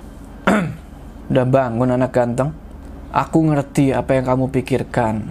[1.30, 2.56] Udah bangun anak ganteng?
[3.12, 5.28] Aku ngerti apa yang kamu pikirkan.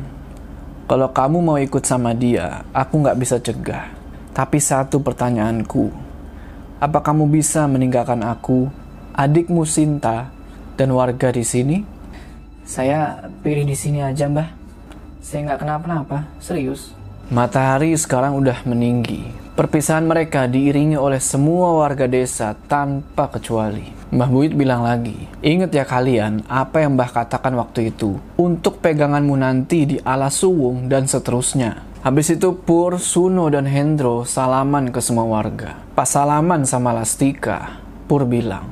[0.84, 3.88] Kalau kamu mau ikut sama dia, aku nggak bisa cegah.
[4.36, 5.88] Tapi satu pertanyaanku,
[6.76, 8.68] apa kamu bisa meninggalkan aku,
[9.16, 10.28] adikmu Sinta,
[10.76, 11.88] dan warga di sini?
[12.68, 14.59] Saya pilih di sini aja, Mbah.
[15.20, 16.96] Saya nggak kenapa-napa, serius.
[17.28, 19.28] Matahari sekarang udah meninggi.
[19.52, 23.84] Perpisahan mereka diiringi oleh semua warga desa tanpa kecuali.
[24.10, 28.16] Mbah Buyut bilang lagi, ingat ya kalian apa yang Mbah katakan waktu itu.
[28.40, 31.84] Untuk peganganmu nanti di alas suwung dan seterusnya.
[32.00, 35.76] Habis itu Pur, Suno, dan Hendro salaman ke semua warga.
[35.92, 37.76] Pas salaman sama Lastika,
[38.08, 38.64] Pur bilang,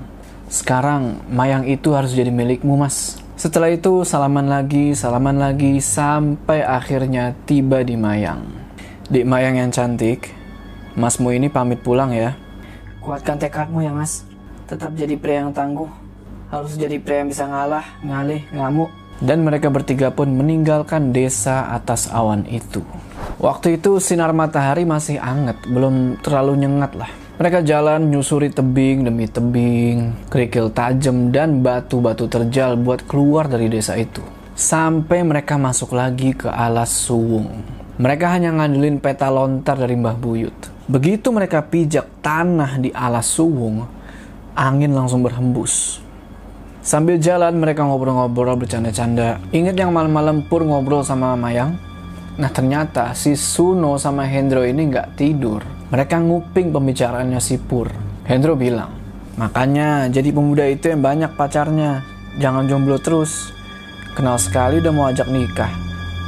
[0.48, 3.20] sekarang mayang itu harus jadi milikmu mas.
[3.38, 8.42] Setelah itu salaman lagi, salaman lagi, sampai akhirnya tiba di mayang.
[9.06, 10.34] Di mayang yang cantik,
[10.98, 12.34] masmu ini pamit pulang ya.
[12.98, 14.26] Kuatkan tekadmu ya, Mas.
[14.66, 15.86] Tetap jadi pria yang tangguh.
[16.50, 18.90] Harus jadi pria yang bisa ngalah, ngalih, ngamuk.
[19.22, 22.82] Dan mereka bertiga pun meninggalkan desa atas awan itu.
[23.38, 27.10] Waktu itu sinar matahari masih anget, belum terlalu nyengat lah.
[27.38, 33.94] Mereka jalan nyusuri tebing demi tebing, kerikil tajam dan batu-batu terjal buat keluar dari desa
[33.94, 34.26] itu.
[34.58, 37.62] Sampai mereka masuk lagi ke alas suwung.
[37.94, 40.58] Mereka hanya ngandelin peta lontar dari Mbah Buyut.
[40.90, 43.86] Begitu mereka pijak tanah di alas suwung,
[44.58, 46.02] angin langsung berhembus.
[46.82, 49.38] Sambil jalan mereka ngobrol-ngobrol bercanda-canda.
[49.54, 51.78] Ingat yang malam-malam Pur ngobrol sama Mayang?
[52.34, 55.77] Nah ternyata si Suno sama Hendro ini nggak tidur.
[55.88, 57.88] Mereka nguping pembicaraannya si Pur.
[58.28, 58.92] Hendro bilang,
[59.40, 62.04] makanya jadi pemuda itu yang banyak pacarnya.
[62.36, 63.56] Jangan jomblo terus.
[64.12, 65.72] Kenal sekali udah mau ajak nikah.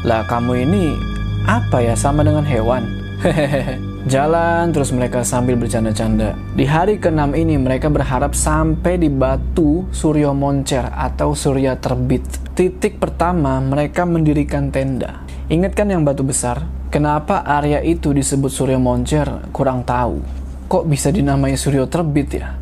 [0.08, 0.96] Lah kamu ini
[1.44, 2.88] apa ya sama dengan hewan?
[4.08, 6.32] Jalan terus mereka sambil bercanda-canda.
[6.56, 12.24] Di hari ke-6 ini mereka berharap sampai di batu Suryo Moncer atau Surya Terbit.
[12.56, 15.20] Titik pertama mereka mendirikan tenda.
[15.52, 16.79] Ingat kan yang batu besar?
[16.90, 19.46] Kenapa area itu disebut Suryo Moncer?
[19.54, 20.18] Kurang tahu.
[20.66, 22.58] Kok bisa dinamai Suryo Terbit ya?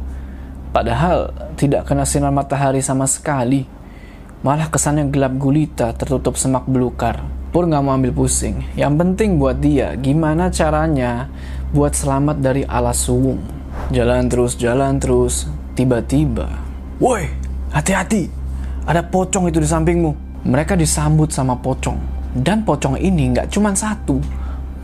[0.68, 3.64] Padahal tidak kena sinar matahari sama sekali.
[4.44, 7.24] Malah kesannya gelap gulita tertutup semak belukar.
[7.48, 8.68] Pur nggak mau ambil pusing.
[8.76, 11.32] Yang penting buat dia, gimana caranya
[11.72, 13.40] buat selamat dari alas suwung.
[13.96, 15.48] Jalan terus, jalan terus.
[15.72, 16.52] Tiba-tiba,
[17.00, 17.32] woi,
[17.72, 18.28] hati-hati,
[18.84, 20.44] ada pocong itu di sampingmu.
[20.44, 22.17] Mereka disambut sama pocong.
[22.34, 24.20] Dan pocong ini nggak cuma satu,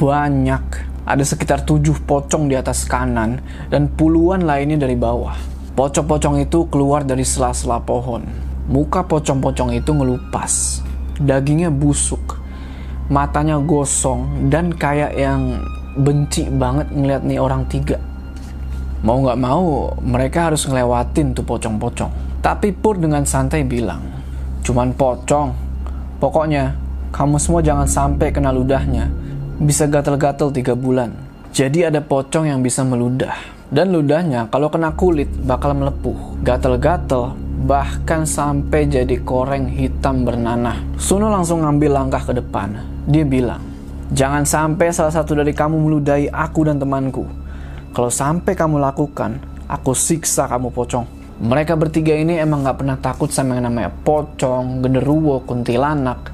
[0.01, 0.65] banyak.
[1.05, 5.37] Ada sekitar tujuh pocong di atas kanan dan puluhan lainnya dari bawah.
[5.77, 8.25] Pocong-pocong itu keluar dari sela-sela pohon.
[8.71, 10.81] Muka pocong-pocong itu ngelupas.
[11.21, 12.45] Dagingnya busuk
[13.13, 15.61] matanya gosong dan kayak yang
[16.01, 18.01] benci banget ngeliat nih orang tiga.
[19.05, 22.41] Mau nggak mau, mereka harus ngelewatin tuh pocong-pocong.
[22.41, 24.01] Tapi Pur dengan santai bilang,
[24.65, 25.53] cuman pocong.
[26.17, 26.73] Pokoknya,
[27.15, 29.07] kamu semua jangan sampai kena ludahnya.
[29.63, 31.15] Bisa gatel-gatel tiga bulan.
[31.55, 33.39] Jadi ada pocong yang bisa meludah.
[33.71, 36.43] Dan ludahnya kalau kena kulit bakal melepuh.
[36.43, 37.39] Gatel-gatel
[37.71, 40.83] bahkan sampai jadi koreng hitam bernanah.
[40.99, 43.63] Suno langsung ngambil langkah ke depan dia bilang,
[44.17, 47.29] jangan sampai salah satu dari kamu meludahi aku dan temanku.
[47.95, 49.39] Kalau sampai kamu lakukan,
[49.71, 51.07] aku siksa kamu pocong.
[51.45, 56.34] Mereka bertiga ini emang gak pernah takut sama yang namanya pocong, genderuwo, kuntilanak.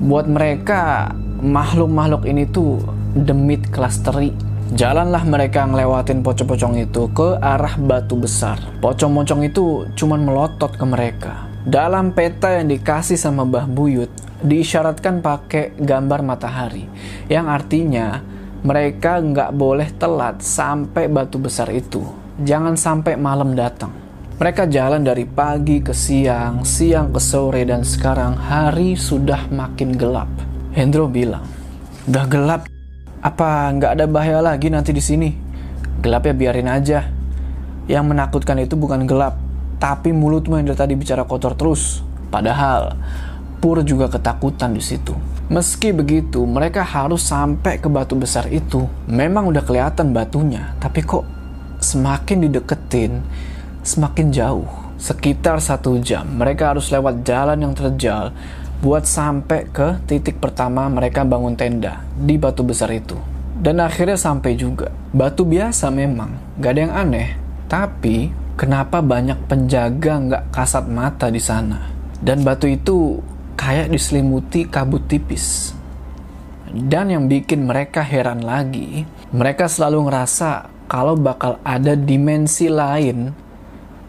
[0.00, 1.12] Buat mereka,
[1.44, 2.80] makhluk-makhluk ini tuh
[3.12, 4.32] demit kelas teri.
[4.72, 8.56] Jalanlah mereka ngelewatin pocong-pocong itu ke arah batu besar.
[8.80, 11.50] Pocong-pocong itu cuman melotot ke mereka.
[11.68, 14.10] Dalam peta yang dikasih sama Mbah Buyut,
[14.42, 16.90] diisyaratkan pakai gambar matahari
[17.30, 18.18] yang artinya
[18.66, 22.02] mereka nggak boleh telat sampai batu besar itu
[22.42, 24.01] jangan sampai malam datang
[24.42, 30.26] mereka jalan dari pagi ke siang siang ke sore dan sekarang hari sudah makin gelap.
[30.74, 31.46] Hendro bilang
[32.10, 32.66] udah gelap.
[33.22, 35.30] Apa nggak ada bahaya lagi nanti di sini?
[36.02, 37.06] Gelap ya biarin aja.
[37.86, 39.38] Yang menakutkan itu bukan gelap
[39.78, 42.02] tapi mulutmu yang tadi bicara kotor terus.
[42.26, 42.98] Padahal
[43.62, 45.14] Pur juga ketakutan di situ.
[45.54, 48.90] Meski begitu, mereka harus sampai ke batu besar itu.
[49.06, 51.22] Memang udah kelihatan batunya, tapi kok
[51.78, 53.22] semakin dideketin,
[53.82, 54.66] semakin jauh.
[55.02, 58.30] Sekitar satu jam, mereka harus lewat jalan yang terjal
[58.82, 63.14] buat sampai ke titik pertama mereka bangun tenda di batu besar itu.
[63.62, 64.90] Dan akhirnya sampai juga.
[65.14, 67.28] Batu biasa memang, gak ada yang aneh.
[67.70, 71.78] Tapi, kenapa banyak penjaga nggak kasat mata di sana?
[72.18, 73.22] Dan batu itu
[73.54, 75.78] kayak diselimuti kabut tipis.
[76.66, 83.30] Dan yang bikin mereka heran lagi, mereka selalu ngerasa kalau bakal ada dimensi lain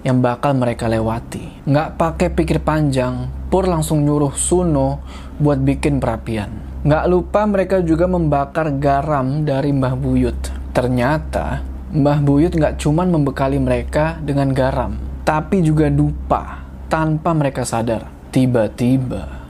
[0.03, 1.63] yang bakal mereka lewati.
[1.63, 4.99] Nggak pakai pikir panjang, Pur langsung nyuruh Suno
[5.39, 6.51] buat bikin perapian.
[6.83, 10.35] Nggak lupa mereka juga membakar garam dari Mbah Buyut.
[10.75, 11.63] Ternyata
[11.95, 16.59] Mbah Buyut nggak cuman membekali mereka dengan garam, tapi juga dupa
[16.91, 18.11] tanpa mereka sadar.
[18.33, 19.45] Tiba-tiba,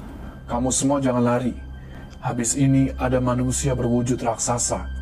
[0.45, 1.55] Kamu semua jangan lari.
[2.21, 4.92] Habis ini ada manusia berwujud raksasa.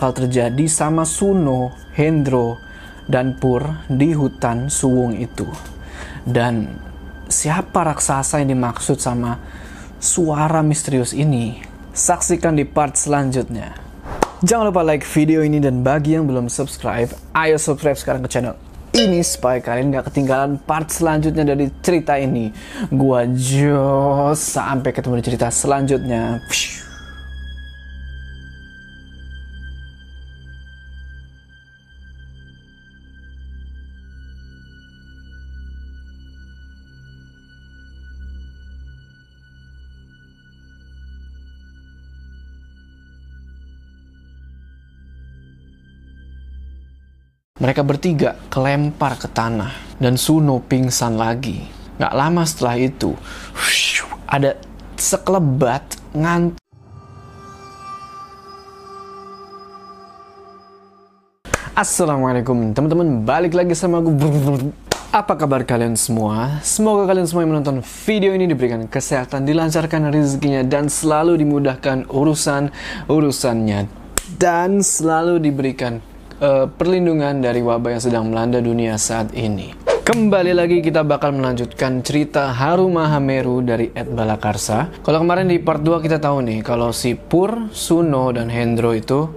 [0.00, 2.56] Bakal terjadi sama Suno, Hendro,
[3.04, 5.44] dan Pur di hutan Suwung itu.
[6.24, 6.72] Dan
[7.28, 9.36] siapa raksasa yang dimaksud sama
[10.00, 11.60] suara misterius ini?
[11.92, 13.76] Saksikan di part selanjutnya.
[14.40, 18.56] Jangan lupa like video ini dan bagi yang belum subscribe, ayo subscribe sekarang ke channel
[18.96, 22.48] ini supaya kalian gak ketinggalan part selanjutnya dari cerita ini.
[22.88, 26.40] Gua Jos, sampai ketemu di cerita selanjutnya.
[26.48, 26.89] Pshu.
[47.70, 49.70] Mereka bertiga kelempar ke tanah
[50.02, 51.70] dan Suno pingsan lagi.
[52.02, 53.14] Gak lama setelah itu,
[54.26, 54.58] ada
[54.98, 56.58] sekelebat ngant.
[61.78, 64.74] Assalamualaikum teman-teman, balik lagi sama gue.
[65.14, 66.58] Apa kabar kalian semua?
[66.66, 73.86] Semoga kalian semua yang menonton video ini diberikan kesehatan, dilancarkan rezekinya, dan selalu dimudahkan urusan-urusannya.
[74.42, 76.09] Dan selalu diberikan
[76.40, 79.76] uh, perlindungan dari wabah yang sedang melanda dunia saat ini.
[80.00, 84.90] Kembali lagi kita bakal melanjutkan cerita Haru Mahameru dari Ed Balakarsa.
[85.06, 89.30] Kalau kemarin di part 2 kita tahu nih kalau si Pur, Suno, dan Hendro itu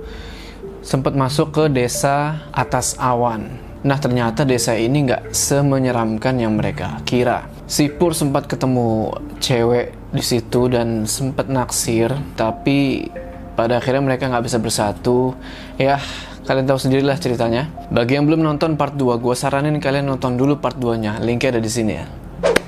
[0.81, 3.53] sempat masuk ke desa atas awan.
[3.85, 7.45] Nah ternyata desa ini nggak semenyeramkan yang mereka kira.
[7.69, 13.13] Si Pur sempat ketemu cewek di situ dan sempat naksir, tapi
[13.53, 15.37] pada akhirnya mereka nggak bisa bersatu.
[15.77, 16.01] Ya
[16.43, 17.71] kalian tahu sendirilah ceritanya.
[17.89, 21.23] Bagi yang belum nonton part 2, gue saranin kalian nonton dulu part 2-nya.
[21.23, 22.05] Linknya ada di sini ya.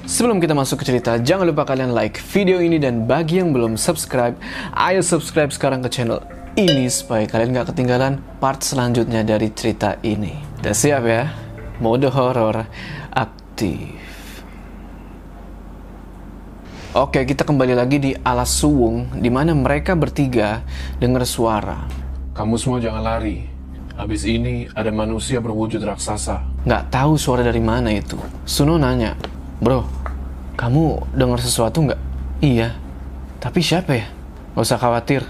[0.06, 3.74] Sebelum kita masuk ke cerita, jangan lupa kalian like video ini dan bagi yang belum
[3.74, 4.38] subscribe,
[4.78, 6.22] ayo subscribe sekarang ke channel
[6.56, 10.38] ini supaya kalian gak ketinggalan part selanjutnya dari cerita ini.
[10.62, 11.34] Udah siap ya?
[11.82, 12.70] Mode horor
[13.12, 13.98] aktif.
[16.96, 20.64] Oke, kita kembali lagi di alas suwung, di mana mereka bertiga
[20.96, 21.84] dengar suara.
[22.32, 23.55] Kamu semua jangan lari.
[23.96, 26.44] Habis ini ada manusia berwujud raksasa.
[26.68, 28.20] Nggak tahu suara dari mana itu.
[28.44, 29.16] Suno nanya,
[29.64, 29.88] Bro,
[30.60, 32.02] kamu dengar sesuatu nggak?
[32.44, 32.76] Iya.
[33.40, 34.12] Tapi siapa ya?
[34.52, 35.24] Gak usah khawatir.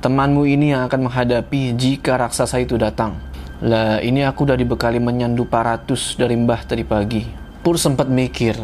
[0.00, 3.20] Temanmu ini yang akan menghadapi jika raksasa itu datang.
[3.62, 7.22] Lah, ini aku udah dibekali menyandu paratus dari mbah tadi pagi.
[7.62, 8.58] Pur sempat mikir,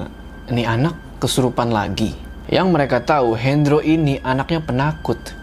[0.51, 2.17] ini anak kesurupan lagi.
[2.49, 5.38] Yang mereka tahu, Hendro ini anaknya penakut.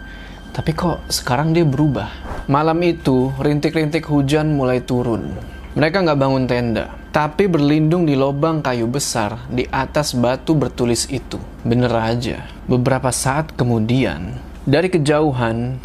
[0.56, 2.08] Tapi kok sekarang dia berubah?
[2.48, 5.36] Malam itu, rintik-rintik hujan mulai turun.
[5.76, 11.36] Mereka nggak bangun tenda, tapi berlindung di lubang kayu besar di atas batu bertulis itu.
[11.60, 12.48] Bener aja.
[12.64, 15.76] Beberapa saat kemudian, dari kejauhan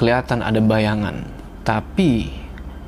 [0.00, 1.20] kelihatan ada bayangan.
[1.60, 2.32] Tapi,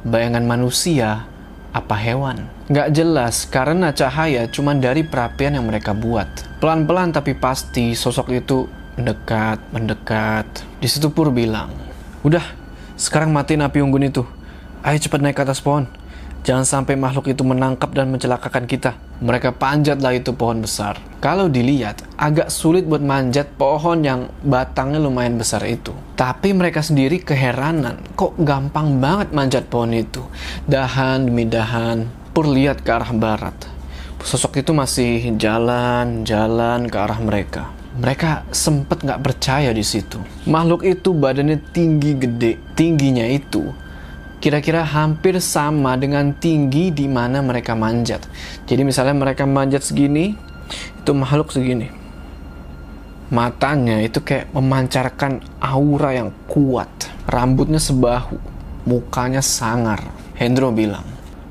[0.08, 1.28] bayangan manusia
[1.76, 2.48] apa hewan?
[2.72, 6.28] Nggak jelas karena cahaya cuma dari perapian yang mereka buat.
[6.64, 8.64] Pelan-pelan tapi pasti sosok itu
[8.96, 10.67] mendekat, mendekat.
[10.78, 11.74] Di situ Pur bilang,
[12.22, 12.54] Udah,
[12.94, 14.22] sekarang matiin api unggun itu.
[14.86, 15.90] Ayo cepat naik ke atas pohon.
[16.46, 18.94] Jangan sampai makhluk itu menangkap dan mencelakakan kita.
[19.18, 21.02] Mereka panjatlah itu pohon besar.
[21.18, 25.90] Kalau dilihat, agak sulit buat manjat pohon yang batangnya lumayan besar itu.
[26.14, 30.22] Tapi mereka sendiri keheranan, kok gampang banget manjat pohon itu.
[30.70, 33.54] Dahan demi dahan, Pur lihat ke arah barat.
[34.22, 37.77] Sosok itu masih jalan-jalan ke arah mereka.
[37.98, 40.22] Mereka sempat nggak percaya di situ.
[40.46, 42.54] Makhluk itu badannya tinggi gede.
[42.78, 43.74] Tingginya itu
[44.38, 48.22] kira-kira hampir sama dengan tinggi di mana mereka manjat.
[48.70, 50.38] Jadi misalnya mereka manjat segini,
[51.02, 51.90] itu makhluk segini.
[53.28, 56.88] Matanya itu kayak memancarkan aura yang kuat.
[57.28, 58.38] Rambutnya sebahu,
[58.88, 60.00] mukanya sangar.
[60.38, 61.04] Hendro bilang,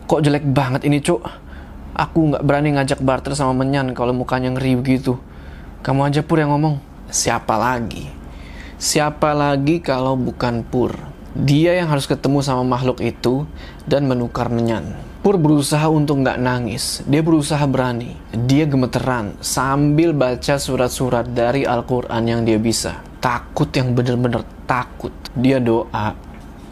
[0.07, 1.21] kok jelek banget ini cuk?
[1.93, 5.19] Aku nggak berani ngajak barter sama Menyan kalau mukanya ngeri begitu.
[5.85, 6.81] Kamu aja Pur yang ngomong.
[7.07, 8.09] Siapa lagi?
[8.81, 10.97] Siapa lagi kalau bukan Pur?
[11.37, 13.45] Dia yang harus ketemu sama makhluk itu
[13.85, 14.97] dan menukar menyan.
[15.21, 17.05] Pur berusaha untuk nggak nangis.
[17.05, 18.17] Dia berusaha berani.
[18.33, 22.97] Dia gemeteran sambil baca surat-surat dari Al-Quran yang dia bisa.
[23.21, 25.13] Takut yang bener-bener takut.
[25.37, 26.17] Dia doa,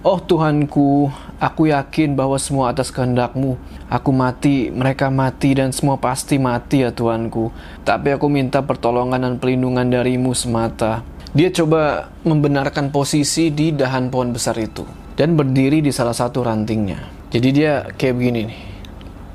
[0.05, 3.59] Oh Tuhanku, aku yakin bahwa semua atas kehendakmu.
[3.87, 7.51] Aku mati, mereka mati, dan semua pasti mati ya Tuhanku.
[7.85, 11.05] Tapi aku minta pertolongan dan pelindungan darimu semata.
[11.35, 14.87] Dia coba membenarkan posisi di dahan pohon besar itu.
[15.15, 16.99] Dan berdiri di salah satu rantingnya.
[17.31, 18.59] Jadi dia kayak begini nih.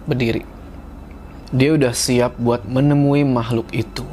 [0.09, 0.43] Berdiri.
[1.51, 4.05] Dia udah siap buat menemui makhluk itu.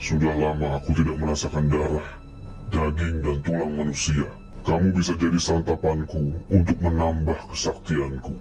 [0.00, 2.08] Sudah lama aku tidak merasakan darah,
[2.72, 4.24] daging dan tulang manusia.
[4.68, 8.36] Kamu bisa jadi santapanku untuk menambah kesaktianku.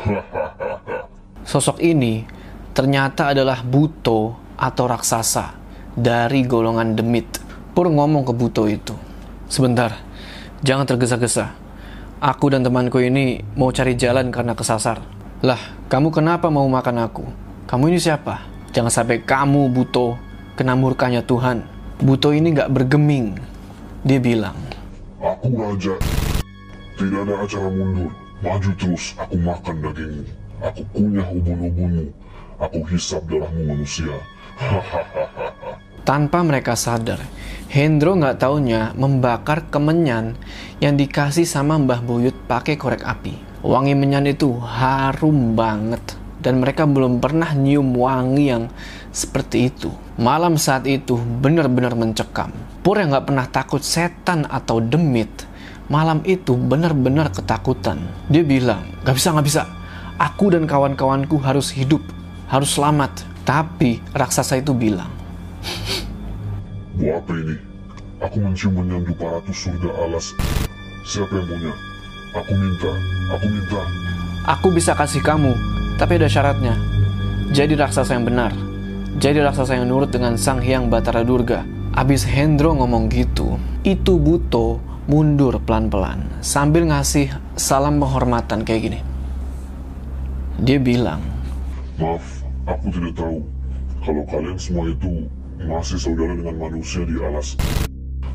[1.52, 2.24] Sosok ini
[2.72, 5.52] ternyata adalah Buto atau raksasa
[5.92, 7.28] dari golongan Demit.
[7.76, 8.96] Pur ngomong ke Buto itu.
[9.52, 10.00] Sebentar,
[10.64, 11.52] jangan tergesa-gesa.
[12.24, 15.04] Aku dan temanku ini mau cari jalan karena kesasar.
[15.44, 15.60] Lah,
[15.92, 17.24] kamu kenapa mau makan aku?
[17.68, 18.48] Kamu ini siapa?
[18.72, 20.16] Jangan sampai kamu, Buto,
[20.56, 21.68] kena murkanya Tuhan.
[22.00, 23.36] Buto ini gak bergeming.
[24.08, 24.56] Dia bilang,
[25.26, 25.94] Aku raja.
[26.94, 28.14] Tidak ada acara mundur.
[28.46, 30.24] Maju terus, aku makan dagingmu.
[30.62, 32.06] Aku kunyah ubun-ubunmu.
[32.62, 34.14] Aku hisap darahmu manusia.
[36.08, 37.18] Tanpa mereka sadar,
[37.66, 40.38] Hendro nggak taunya membakar kemenyan
[40.78, 43.34] yang dikasih sama Mbah Buyut pakai korek api.
[43.66, 48.70] Wangi menyan itu harum banget dan mereka belum pernah nyium wangi yang
[49.10, 49.90] seperti itu.
[50.14, 52.54] Malam saat itu benar-benar mencekam.
[52.86, 55.26] Pur yang nggak pernah takut setan atau demit,
[55.90, 57.98] malam itu benar-benar ketakutan.
[58.30, 59.66] Dia bilang, nggak bisa, nggak bisa.
[60.22, 61.98] Aku dan kawan-kawanku harus hidup,
[62.46, 63.26] harus selamat.
[63.42, 65.10] Tapi raksasa itu bilang,
[67.02, 67.58] Buat apa ini?
[68.22, 70.30] Aku mencium menyandu paratus surga alas.
[71.10, 71.74] Siapa yang punya?
[72.38, 72.92] Aku minta,
[73.34, 73.82] aku minta.
[74.46, 75.58] Aku bisa kasih kamu,
[75.98, 76.78] tapi ada syaratnya.
[77.50, 78.54] Jadi raksasa yang benar.
[79.18, 81.74] Jadi raksasa yang nurut dengan Sang Hyang Batara Durga.
[81.96, 89.00] Abis Hendro ngomong gitu, itu Buto mundur pelan-pelan sambil ngasih salam penghormatan kayak gini.
[90.60, 91.24] Dia bilang,
[91.96, 93.40] Maaf, aku tidak tahu.
[94.04, 95.24] Kalau kalian semua itu
[95.64, 97.56] masih saudara dengan manusia di alas.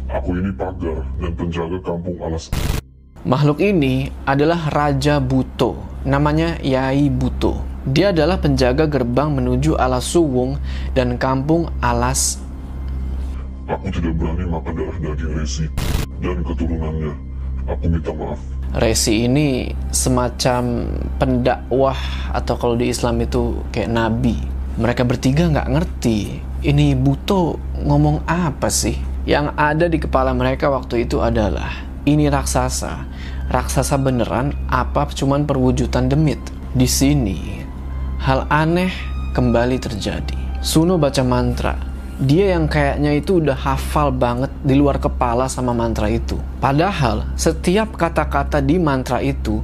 [0.09, 2.49] Aku ini pagar dan penjaga kampung alas.
[3.29, 7.61] Makhluk ini adalah Raja Buto, namanya Yai Buto.
[7.85, 10.57] Dia adalah penjaga gerbang menuju Alas Suwung
[10.97, 12.41] dan kampung Alas.
[13.69, 15.65] Aku tidak berani makan darah daging resi
[16.17, 17.13] dan keturunannya.
[17.69, 18.41] Aku minta maaf.
[18.71, 20.89] Resi ini semacam
[21.19, 21.99] pendakwah
[22.33, 24.39] atau kalau di Islam itu kayak nabi.
[24.79, 28.97] Mereka bertiga nggak ngerti ini Buto ngomong apa sih?
[29.27, 31.69] Yang ada di kepala mereka waktu itu adalah
[32.09, 33.05] ini raksasa.
[33.51, 36.39] Raksasa beneran apa cuman perwujudan demit?
[36.71, 37.61] Di sini
[38.23, 38.89] hal aneh
[39.35, 40.63] kembali terjadi.
[40.63, 41.90] Suno baca mantra.
[42.21, 46.37] Dia yang kayaknya itu udah hafal banget di luar kepala sama mantra itu.
[46.61, 49.57] Padahal setiap kata-kata di mantra itu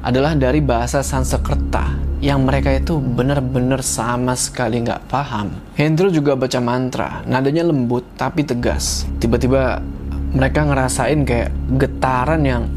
[0.00, 5.52] adalah dari bahasa Sanskerta yang mereka itu benar-benar sama sekali nggak paham.
[5.76, 9.04] Hendro juga baca mantra, nadanya lembut tapi tegas.
[9.20, 9.84] Tiba-tiba
[10.32, 12.72] mereka ngerasain kayak getaran yang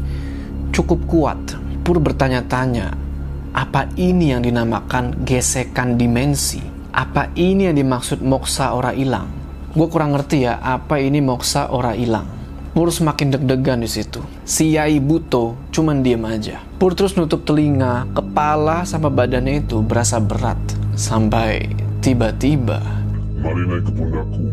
[0.76, 1.40] cukup kuat.
[1.80, 2.92] Pur bertanya-tanya,
[3.56, 6.71] apa ini yang dinamakan gesekan dimensi?
[6.92, 9.24] Apa ini yang dimaksud moksa ora ilang?
[9.72, 12.28] Gue kurang ngerti ya apa ini moksa ora ilang.
[12.76, 14.20] Pur semakin deg-degan di situ.
[14.44, 16.60] Si Yai Buto cuman diem aja.
[16.76, 20.60] Pur terus nutup telinga, kepala sama badannya itu berasa berat.
[20.92, 21.72] Sampai
[22.04, 22.84] tiba-tiba
[23.40, 24.44] Mari naik ke pundakku.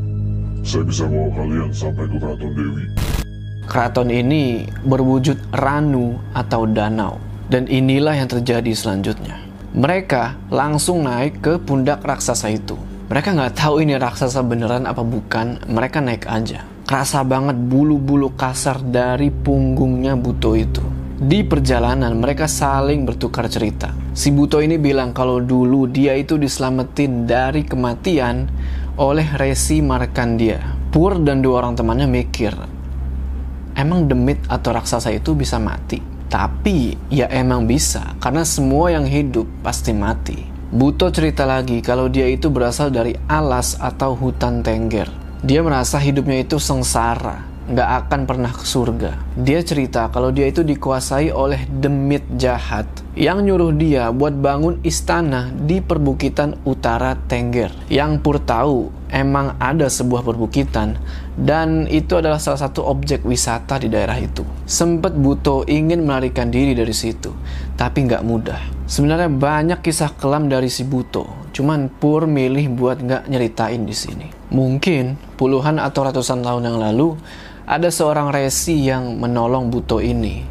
[0.64, 2.84] Saya bisa bawa kalian sampai ke keraton Dewi.
[3.68, 7.20] keraton ini berwujud ranu atau danau.
[7.52, 9.49] Dan inilah yang terjadi selanjutnya.
[9.70, 12.74] Mereka langsung naik ke pundak raksasa itu.
[13.06, 16.66] Mereka nggak tahu ini raksasa beneran apa bukan, mereka naik aja.
[16.90, 20.82] Kerasa banget bulu-bulu kasar dari punggungnya Buto itu.
[21.22, 23.94] Di perjalanan mereka saling bertukar cerita.
[24.18, 28.50] Si Buto ini bilang kalau dulu dia itu diselamatin dari kematian
[28.98, 30.58] oleh Resi Markandia.
[30.90, 32.58] Pur dan dua orang temannya mikir,
[33.78, 36.19] emang demit atau raksasa itu bisa mati?
[36.30, 40.46] Tapi ya emang bisa, karena semua yang hidup pasti mati.
[40.70, 45.10] Buto cerita lagi kalau dia itu berasal dari alas atau hutan tengger.
[45.42, 49.12] Dia merasa hidupnya itu sengsara, nggak akan pernah ke surga.
[49.38, 55.52] Dia cerita kalau dia itu dikuasai oleh demit jahat yang nyuruh dia buat bangun istana
[55.54, 57.70] di perbukitan utara Tengger.
[57.92, 60.96] Yang Pur tahu emang ada sebuah perbukitan
[61.36, 64.46] dan itu adalah salah satu objek wisata di daerah itu.
[64.64, 67.34] Sempet Buto ingin melarikan diri dari situ,
[67.76, 68.62] tapi nggak mudah.
[68.90, 74.28] Sebenarnya banyak kisah kelam dari si Buto, cuman Pur milih buat nggak nyeritain di sini.
[74.50, 77.20] Mungkin puluhan atau ratusan tahun yang lalu
[77.70, 80.42] ada seorang resi yang menolong Buto ini.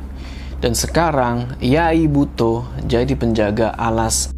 [0.63, 4.31] Dan sekarang Yai Buto jadi penjaga alas.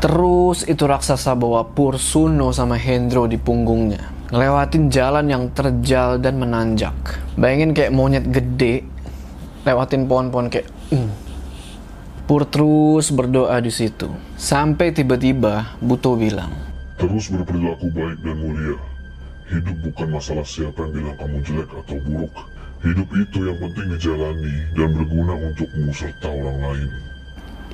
[0.00, 4.32] Terus itu raksasa bawa Pur Suno sama Hendro di punggungnya.
[4.32, 6.96] Ngelewatin jalan yang terjal dan menanjak.
[7.36, 8.88] Bayangin kayak monyet gede
[9.68, 11.10] lewatin pohon-pohon kayak mm.
[12.24, 14.08] Pur terus berdoa di situ.
[14.36, 16.52] Sampai tiba-tiba Buto bilang,
[16.96, 18.76] Terus berperilaku baik dan mulia.
[19.48, 22.34] Hidup bukan masalah siapa yang bilang kamu jelek atau buruk.
[22.84, 26.90] Hidup itu yang penting dijalani dan berguna untukmu serta orang lain.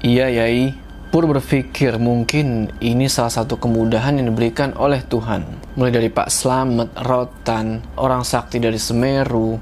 [0.07, 0.73] Iya Yai,
[1.15, 5.47] Pur berpikir mungkin ini salah satu kemudahan yang diberikan oleh Tuhan.
[5.79, 9.55] Mulai dari Pak Slamet, Rotan, orang sakti dari Semeru,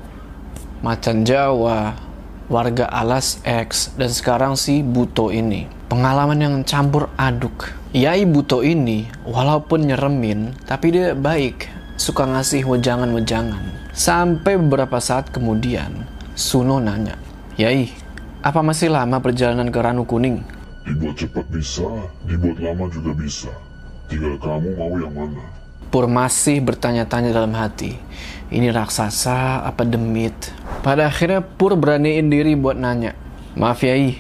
[0.81, 1.93] Macan Jawa,
[2.49, 5.69] warga Alas X, dan sekarang si Buto ini.
[5.93, 7.69] Pengalaman yang campur aduk.
[7.93, 13.93] Yai Buto ini, walaupun nyeremin, tapi dia baik, suka ngasih wejangan-wejangan.
[13.93, 17.17] Sampai beberapa saat kemudian, Suno nanya,
[17.61, 17.93] Yai,
[18.41, 20.41] apa masih lama perjalanan ke Ranu Kuning?
[20.83, 21.87] Dibuat cepat bisa,
[22.27, 23.53] dibuat lama juga bisa.
[24.11, 25.45] Tinggal kamu mau yang mana.
[25.93, 28.01] Pur masih bertanya-tanya dalam hati,
[28.49, 30.35] ini raksasa apa demit?
[30.81, 33.13] Pada akhirnya Pur beraniin diri buat nanya,
[33.55, 34.17] maaf Yai,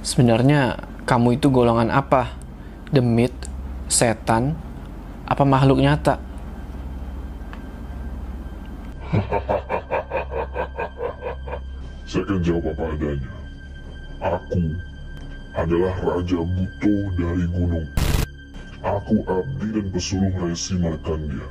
[0.00, 2.32] sebenarnya kamu itu golongan apa?
[2.88, 3.36] Demit,
[3.86, 4.56] setan,
[5.28, 6.33] apa makhluk nyata?
[12.08, 13.30] Saya akan jawab apa adanya.
[14.24, 14.62] Aku
[15.54, 17.88] adalah Raja Buto dari Gunung.
[18.84, 21.46] Aku abdi dan pesuruh Resi Markandia.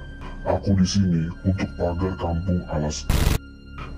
[0.45, 3.07] Aku di sini untuk pagar kampung Alas.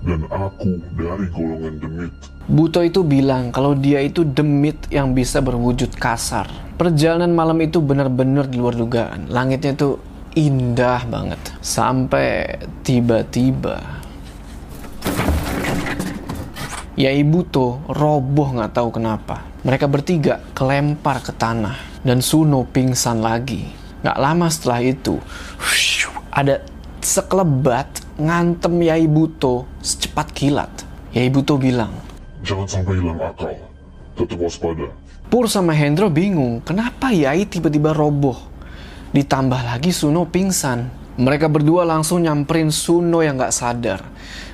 [0.06, 2.12] Dan aku dari golongan Demit.
[2.46, 6.46] Buto itu bilang kalau dia itu demit yang bisa berwujud kasar.
[6.78, 9.26] Perjalanan malam itu benar-benar di luar dugaan.
[9.28, 9.98] Langitnya itu
[10.36, 11.40] indah banget.
[11.64, 14.04] Sampai tiba-tiba
[16.96, 19.44] Yai Buto roboh nggak tahu kenapa.
[19.64, 23.68] Mereka bertiga kelempar ke tanah dan Suno pingsan lagi.
[24.00, 25.20] Nggak lama setelah itu,
[26.32, 26.64] ada
[27.04, 30.72] sekelebat ngantem Yai Buto secepat kilat.
[31.12, 31.92] Yai Buto bilang,
[32.40, 33.52] Jangan sampai hilang akal.
[34.16, 34.88] Tetap waspada.
[35.28, 38.55] Pur sama Hendro bingung, kenapa Yai tiba-tiba roboh?
[39.16, 40.92] Ditambah lagi Suno pingsan.
[41.16, 44.04] Mereka berdua langsung nyamperin Suno yang nggak sadar.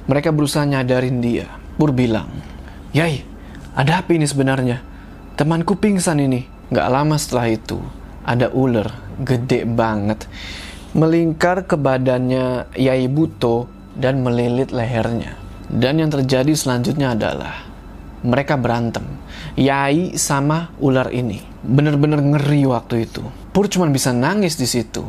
[0.07, 1.51] Mereka berusaha nyadarin dia.
[1.75, 2.31] Pur bilang,
[2.95, 3.27] Yai,
[3.75, 4.79] ada apa ini sebenarnya?
[5.35, 6.47] Temanku pingsan ini.
[6.71, 7.83] Nggak lama setelah itu,
[8.23, 8.87] ada ular
[9.19, 10.31] gede banget.
[10.95, 13.67] Melingkar ke badannya Yai Buto
[13.99, 15.35] dan melilit lehernya.
[15.67, 17.67] Dan yang terjadi selanjutnya adalah
[18.23, 19.03] mereka berantem.
[19.59, 21.43] Yai sama ular ini.
[21.67, 23.42] Bener-bener ngeri waktu itu.
[23.53, 25.05] Pur cuma bisa nangis di situ.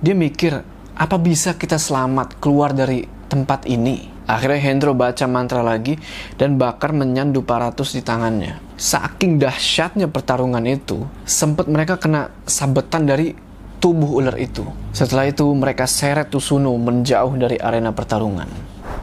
[0.00, 0.64] Dia mikir,
[0.96, 4.08] apa bisa kita selamat keluar dari tempat ini?
[4.24, 6.00] Akhirnya Hendro baca mantra lagi
[6.40, 8.56] dan bakar menyan Duparatus di tangannya.
[8.80, 13.36] Saking dahsyatnya pertarungan itu, sempat mereka kena sabetan dari
[13.76, 14.64] tubuh ular itu.
[14.96, 18.48] Setelah itu mereka seret Tusuno menjauh dari arena pertarungan.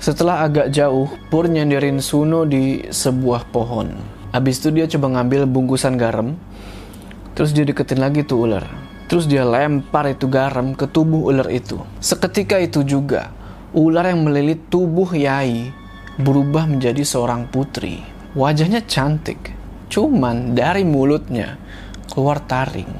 [0.02, 4.18] Setelah agak jauh, Pur nyenderin Suno di sebuah pohon.
[4.34, 6.34] Habis itu dia coba ngambil bungkusan garam,
[7.34, 8.66] terus dia deketin lagi tuh ular.
[9.10, 11.82] Terus dia lempar itu garam ke tubuh ular itu.
[11.98, 13.34] Seketika itu juga,
[13.74, 15.74] ular yang melilit tubuh Yai
[16.22, 18.06] berubah menjadi seorang putri.
[18.38, 19.50] Wajahnya cantik,
[19.90, 21.58] cuman dari mulutnya
[22.06, 22.94] keluar taring.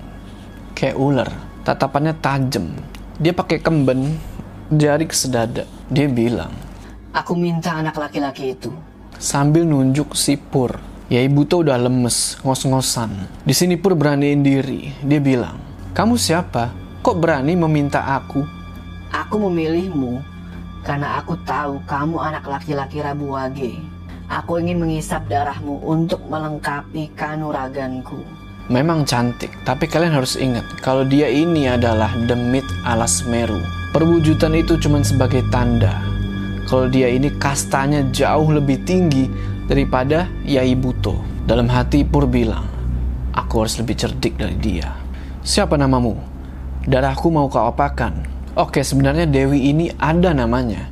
[0.74, 1.30] Kayak ular,
[1.62, 2.74] tatapannya tajam.
[3.22, 4.18] Dia pakai kemben,
[4.74, 5.70] jari kesedada.
[5.94, 6.50] Dia bilang,
[7.14, 8.74] Aku minta anak laki-laki itu.
[9.20, 10.40] sambil nunjuk si
[11.10, 11.18] Pur.
[11.18, 13.10] Yai Buto udah lemes, ngos-ngosan.
[13.42, 14.94] Di sini Pur beraniin diri.
[15.02, 15.58] Dia bilang,
[15.98, 16.70] kamu siapa?
[17.02, 18.46] Kok berani meminta aku?
[19.10, 20.22] Aku memilihmu
[20.86, 23.82] karena aku tahu kamu anak laki-laki Rabu Wage.
[24.30, 28.22] Aku ingin mengisap darahmu untuk melengkapi kanuraganku.
[28.70, 33.58] Memang cantik, tapi kalian harus ingat kalau dia ini adalah demit alas Meru.
[33.90, 35.98] Perwujudan itu cuma sebagai tanda.
[36.70, 39.26] Kalau dia ini kastanya jauh lebih tinggi
[39.70, 41.22] daripada Yai Buto.
[41.46, 42.66] Dalam hati Pur bilang,
[43.38, 44.90] aku harus lebih cerdik dari dia.
[45.46, 46.18] Siapa namamu?
[46.90, 48.26] Darahku mau kau apakan?
[48.58, 50.90] Oke, sebenarnya Dewi ini ada namanya.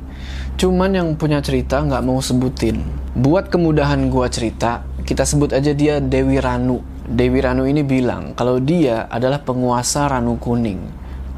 [0.58, 2.82] Cuman yang punya cerita nggak mau sebutin.
[3.18, 6.82] Buat kemudahan gua cerita, kita sebut aja dia Dewi Ranu.
[7.06, 10.82] Dewi Ranu ini bilang kalau dia adalah penguasa Ranu Kuning.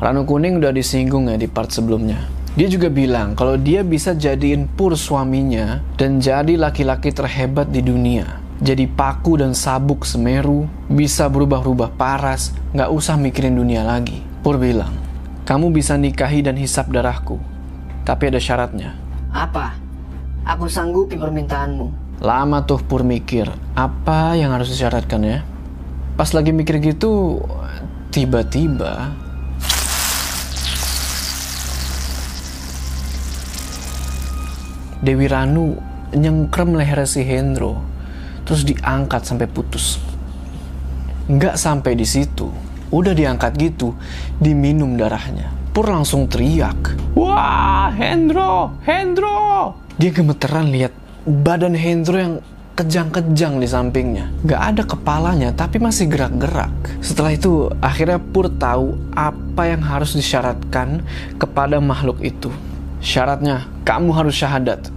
[0.01, 2.40] Ranu Kuning udah disinggung ya di part sebelumnya.
[2.61, 8.37] Dia juga bilang kalau dia bisa jadiin Pur suaminya dan jadi laki-laki terhebat di dunia.
[8.61, 14.21] Jadi paku dan sabuk Semeru, bisa berubah-ubah paras, nggak usah mikirin dunia lagi.
[14.45, 14.93] Pur bilang,
[15.49, 17.41] kamu bisa nikahi dan hisap darahku,
[18.05, 18.93] tapi ada syaratnya.
[19.33, 19.81] Apa?
[20.45, 22.21] Aku sanggupi permintaanmu.
[22.21, 25.41] Lama tuh Pur mikir, apa yang harus disyaratkan ya?
[26.21, 27.41] Pas lagi mikir gitu,
[28.13, 29.17] tiba-tiba
[35.01, 35.81] Dewi Ranu
[36.13, 37.81] nyengkrem leher si Hendro,
[38.45, 39.97] terus diangkat sampai putus.
[41.25, 42.53] Nggak sampai di situ,
[42.93, 43.97] udah diangkat gitu,
[44.37, 45.49] diminum darahnya.
[45.71, 49.73] Pur langsung teriak, Wah, Hendro, Hendro!
[49.97, 50.93] Dia gemeteran lihat
[51.25, 52.35] badan Hendro yang
[52.77, 54.29] kejang-kejang di sampingnya.
[54.45, 56.73] Gak ada kepalanya, tapi masih gerak-gerak.
[57.05, 61.05] Setelah itu, akhirnya Pur tahu apa yang harus disyaratkan
[61.37, 62.53] kepada makhluk itu.
[63.01, 64.93] Syaratnya, kamu harus syahadat.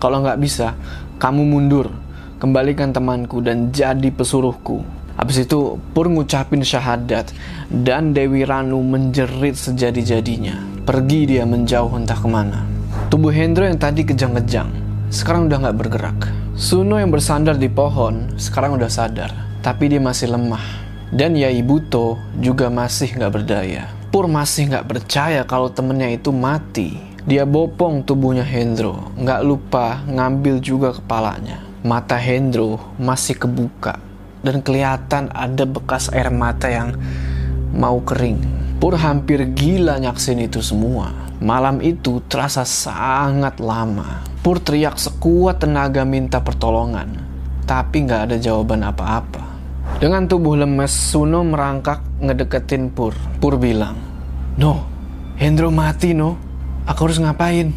[0.00, 0.72] Kalau nggak bisa,
[1.20, 1.92] kamu mundur,
[2.40, 4.82] kembalikan temanku dan jadi pesuruhku.
[5.20, 7.30] Habis itu Pur ngucapin syahadat
[7.68, 10.56] dan Dewi Ranu menjerit sejadi-jadinya.
[10.82, 12.64] Pergi dia menjauh entah ke mana.
[13.12, 14.72] Tubuh Hendro yang tadi kejang-kejang,
[15.12, 16.18] sekarang udah nggak bergerak.
[16.56, 19.30] Suno yang bersandar di pohon, sekarang udah sadar.
[19.60, 20.64] Tapi dia masih lemah.
[21.12, 23.92] Dan Yai Buto juga masih nggak berdaya.
[24.08, 27.11] Pur masih nggak percaya kalau temennya itu mati.
[27.22, 31.62] Dia bopong tubuhnya Hendro, nggak lupa ngambil juga kepalanya.
[31.86, 34.02] Mata Hendro masih kebuka
[34.42, 36.98] dan kelihatan ada bekas air mata yang
[37.70, 38.42] mau kering.
[38.82, 41.14] Pur hampir gila nyaksin itu semua.
[41.38, 44.26] Malam itu terasa sangat lama.
[44.42, 47.06] Pur teriak sekuat tenaga minta pertolongan,
[47.62, 49.42] tapi nggak ada jawaban apa-apa.
[50.02, 53.14] Dengan tubuh lemes, Suno merangkak ngedeketin Pur.
[53.38, 53.94] Pur bilang,
[54.58, 54.82] No,
[55.38, 56.51] Hendro mati no.
[56.82, 57.70] Aku harus ngapain?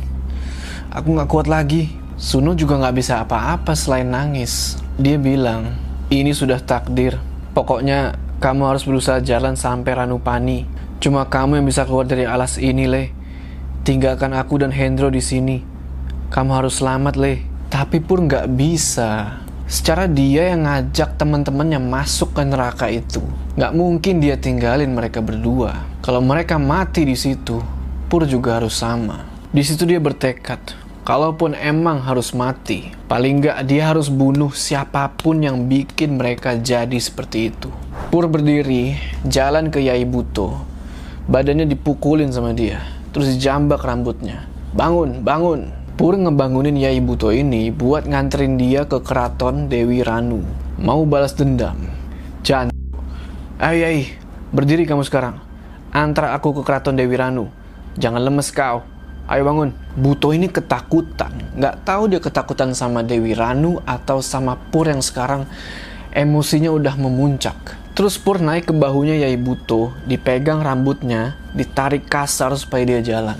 [0.89, 1.93] Aku nggak kuat lagi.
[2.17, 4.81] Suno juga nggak bisa apa-apa selain nangis.
[4.97, 5.77] Dia bilang,
[6.09, 7.21] ini sudah takdir.
[7.53, 10.65] Pokoknya kamu harus berusaha jalan sampai Ranupani.
[10.97, 13.13] Cuma kamu yang bisa keluar dari alas ini, Le.
[13.85, 15.61] Tinggalkan aku dan Hendro di sini.
[16.33, 17.45] Kamu harus selamat, Le.
[17.69, 19.37] Tapi pun nggak bisa.
[19.69, 23.21] Secara dia yang ngajak teman-temannya masuk ke neraka itu.
[23.53, 25.85] Nggak mungkin dia tinggalin mereka berdua.
[26.01, 27.74] Kalau mereka mati di situ,
[28.15, 29.27] Pur juga harus sama.
[29.51, 30.71] Di situ dia bertekad,
[31.03, 36.95] kalaupun emang harus mati, paling nggak dia harus bunuh siapa pun yang bikin mereka jadi
[36.95, 37.67] seperti itu.
[38.07, 38.95] Pur berdiri,
[39.27, 40.63] jalan ke Yai Buto.
[41.27, 44.47] Badannya dipukulin sama dia, terus dijambak rambutnya.
[44.71, 45.75] Bangun, bangun.
[45.99, 50.39] Pur ngebangunin Yai Buto ini buat nganterin dia ke keraton Dewi Ranu.
[50.79, 51.75] Mau balas dendam.
[52.47, 52.71] Jangan.
[53.59, 54.07] Ayo
[54.55, 55.43] berdiri kamu sekarang.
[55.91, 57.64] Antara aku ke keraton Dewi Ranu.
[57.95, 58.83] Jangan lemes kau.
[59.25, 59.71] Ayo bangun.
[59.95, 61.31] Buto ini ketakutan.
[61.55, 65.47] Nggak tahu dia ketakutan sama Dewi Ranu atau sama Pur yang sekarang
[66.11, 67.55] emosinya udah memuncak.
[67.95, 73.39] Terus Pur naik ke bahunya Yai Buto, dipegang rambutnya, ditarik kasar supaya dia jalan.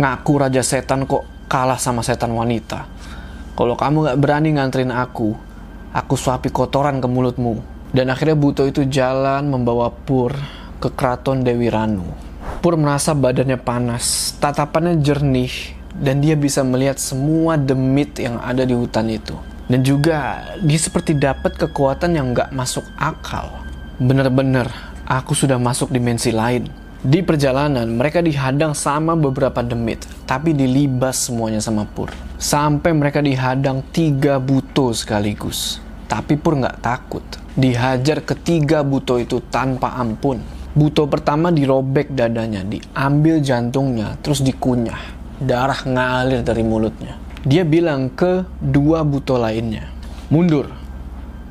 [0.00, 2.88] Ngaku Raja Setan kok kalah sama setan wanita.
[3.52, 5.36] Kalau kamu gak berani nganterin aku,
[5.92, 7.60] aku suapi kotoran ke mulutmu.
[7.92, 10.32] Dan akhirnya Buto itu jalan membawa Pur
[10.80, 12.31] ke keraton Dewi Ranu.
[12.62, 15.50] Pur merasa badannya panas, tatapannya jernih,
[15.98, 19.34] dan dia bisa melihat semua demit yang ada di hutan itu.
[19.66, 23.66] Dan juga dia seperti dapat kekuatan yang gak masuk akal.
[23.98, 24.70] Bener-bener,
[25.10, 26.70] aku sudah masuk dimensi lain.
[27.02, 32.14] Di perjalanan, mereka dihadang sama beberapa demit, tapi dilibas semuanya sama Pur.
[32.38, 35.82] Sampai mereka dihadang tiga buto sekaligus.
[36.06, 37.26] Tapi Pur nggak takut.
[37.58, 40.61] Dihajar ketiga buto itu tanpa ampun.
[40.72, 45.20] Buto pertama dirobek dadanya, diambil jantungnya, terus dikunyah.
[45.42, 47.20] Darah ngalir dari mulutnya.
[47.42, 49.90] Dia bilang ke dua buto lainnya,
[50.32, 50.70] mundur.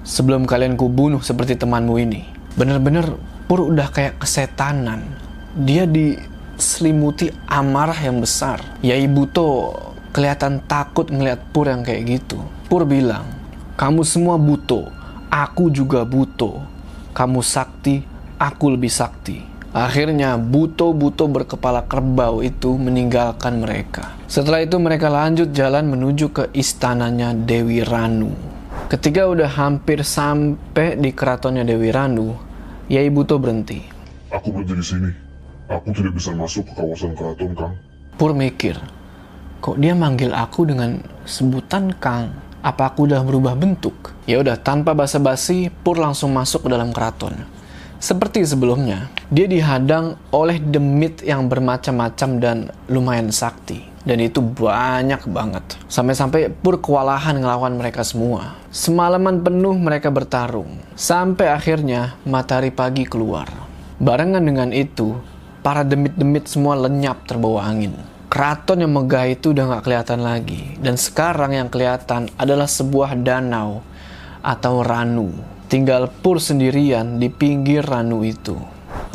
[0.01, 2.21] Sebelum kalian kubunuh seperti temanmu ini.
[2.57, 3.05] Bener-bener
[3.45, 5.03] Pur udah kayak kesetanan
[5.51, 8.63] dia diselimuti amarah yang besar.
[8.79, 9.75] Yai Buto
[10.15, 12.39] kelihatan takut ngeliat Pur yang kayak gitu.
[12.71, 13.27] Pur bilang,
[13.75, 14.87] kamu semua buto,
[15.27, 16.63] aku juga buto.
[17.11, 17.99] Kamu sakti,
[18.41, 19.37] aku lebih sakti.
[19.71, 24.17] Akhirnya buto-buto berkepala kerbau itu meninggalkan mereka.
[24.27, 28.33] Setelah itu mereka lanjut jalan menuju ke istananya Dewi Ranu.
[28.91, 32.35] Ketika udah hampir sampai di keratonnya Dewi Ranu,
[32.91, 33.79] Yai Buto berhenti.
[34.35, 35.11] Aku berhenti di sini.
[35.71, 37.73] Aku tidak bisa masuk ke kawasan keraton, Kang.
[38.19, 38.75] Pur mikir,
[39.63, 42.35] kok dia manggil aku dengan sebutan Kang?
[42.59, 44.11] Apa aku udah berubah bentuk?
[44.27, 47.60] Ya udah, tanpa basa-basi, Pur langsung masuk ke dalam keraton.
[48.01, 52.57] Seperti sebelumnya, dia dihadang oleh demit yang bermacam-macam dan
[52.89, 53.85] lumayan sakti.
[54.01, 55.61] Dan itu banyak banget.
[55.85, 58.57] Sampai-sampai Pur kewalahan ngelawan mereka semua.
[58.73, 60.81] Semalaman penuh mereka bertarung.
[60.97, 63.45] Sampai akhirnya matahari pagi keluar.
[64.01, 65.13] Barengan dengan itu,
[65.61, 67.93] para demit-demit semua lenyap terbawa angin.
[68.33, 70.73] Keraton yang megah itu udah gak kelihatan lagi.
[70.81, 73.85] Dan sekarang yang kelihatan adalah sebuah danau
[74.41, 75.50] atau ranu.
[75.71, 78.59] Tinggal Pur sendirian di pinggir ranu itu.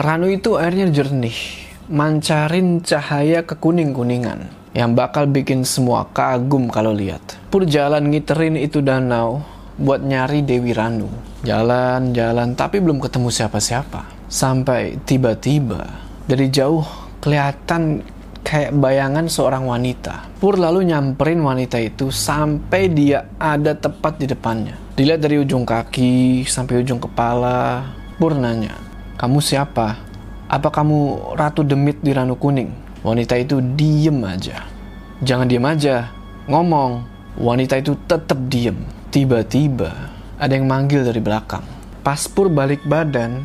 [0.01, 1.37] Ranu itu airnya jernih,
[1.93, 7.21] mancarin cahaya kekuning-kuningan yang bakal bikin semua kagum kalau lihat.
[7.53, 9.45] Pur jalan ngiterin itu danau
[9.77, 11.13] buat nyari Dewi Ranu.
[11.45, 14.25] Jalan-jalan tapi belum ketemu siapa-siapa.
[14.33, 15.85] Sampai tiba-tiba
[16.25, 16.89] dari jauh
[17.21, 18.01] kelihatan
[18.47, 20.31] kayak bayangan seorang wanita.
[20.39, 24.79] Pur lalu nyamperin wanita itu sampai dia ada tepat di depannya.
[24.95, 27.91] Dilihat dari ujung kaki sampai ujung kepala.
[28.23, 28.79] Pur nanya,
[29.19, 29.99] kamu siapa?
[30.47, 32.71] Apa kamu Ratu Demit di Ranu Kuning?
[33.03, 34.63] Wanita itu diem aja.
[35.27, 36.15] Jangan diem aja,
[36.47, 37.03] ngomong.
[37.37, 38.79] Wanita itu tetap diem.
[39.11, 39.91] Tiba-tiba
[40.39, 41.67] ada yang manggil dari belakang.
[42.01, 43.43] Pas Pur balik badan,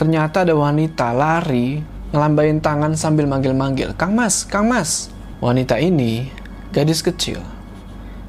[0.00, 5.10] ternyata ada wanita lari ngelambain tangan sambil manggil-manggil, Kang Mas, Kang Mas.
[5.42, 6.30] Wanita ini
[6.70, 7.42] gadis kecil,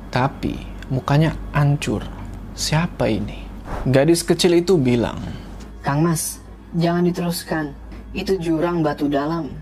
[0.09, 0.57] tapi
[0.89, 2.01] mukanya hancur.
[2.57, 3.45] Siapa ini?
[3.85, 5.21] Gadis kecil itu bilang,
[5.85, 6.41] Kang Mas,
[6.73, 7.77] jangan diteruskan.
[8.09, 9.53] Itu jurang batu dalam.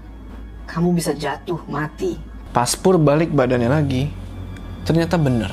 [0.71, 2.15] Kamu bisa jatuh, mati.
[2.55, 4.07] Pas Pur balik badannya lagi,
[4.87, 5.51] ternyata bener.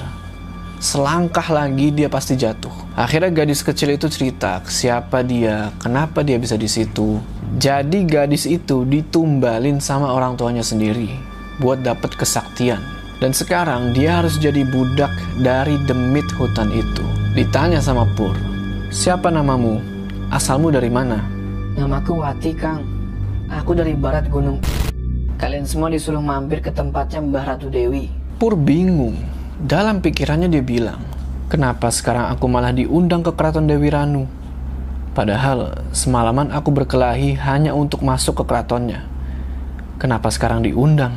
[0.79, 2.73] Selangkah lagi dia pasti jatuh.
[2.95, 7.21] Akhirnya gadis kecil itu cerita siapa dia, kenapa dia bisa di situ,
[7.59, 11.11] jadi gadis itu ditumbalin sama orang tuanya sendiri
[11.59, 12.79] buat dapat kesaktian.
[13.21, 15.13] Dan sekarang dia harus jadi budak
[15.45, 17.05] dari demit hutan itu.
[17.37, 18.33] Ditanya sama Pur,
[18.89, 19.77] siapa namamu?
[20.33, 21.21] Asalmu dari mana?
[21.75, 22.81] Namaku Wati, Kang.
[23.51, 24.63] Aku dari barat gunung.
[25.37, 28.09] Kalian semua disuruh mampir ke tempatnya Mbah Ratu Dewi.
[28.39, 29.19] Pur bingung.
[29.61, 31.03] Dalam pikirannya dia bilang,
[31.53, 34.25] kenapa sekarang aku malah diundang ke keraton Dewi Ranu?
[35.11, 39.03] Padahal semalaman aku berkelahi hanya untuk masuk ke keratonnya.
[39.99, 41.13] Kenapa sekarang diundang?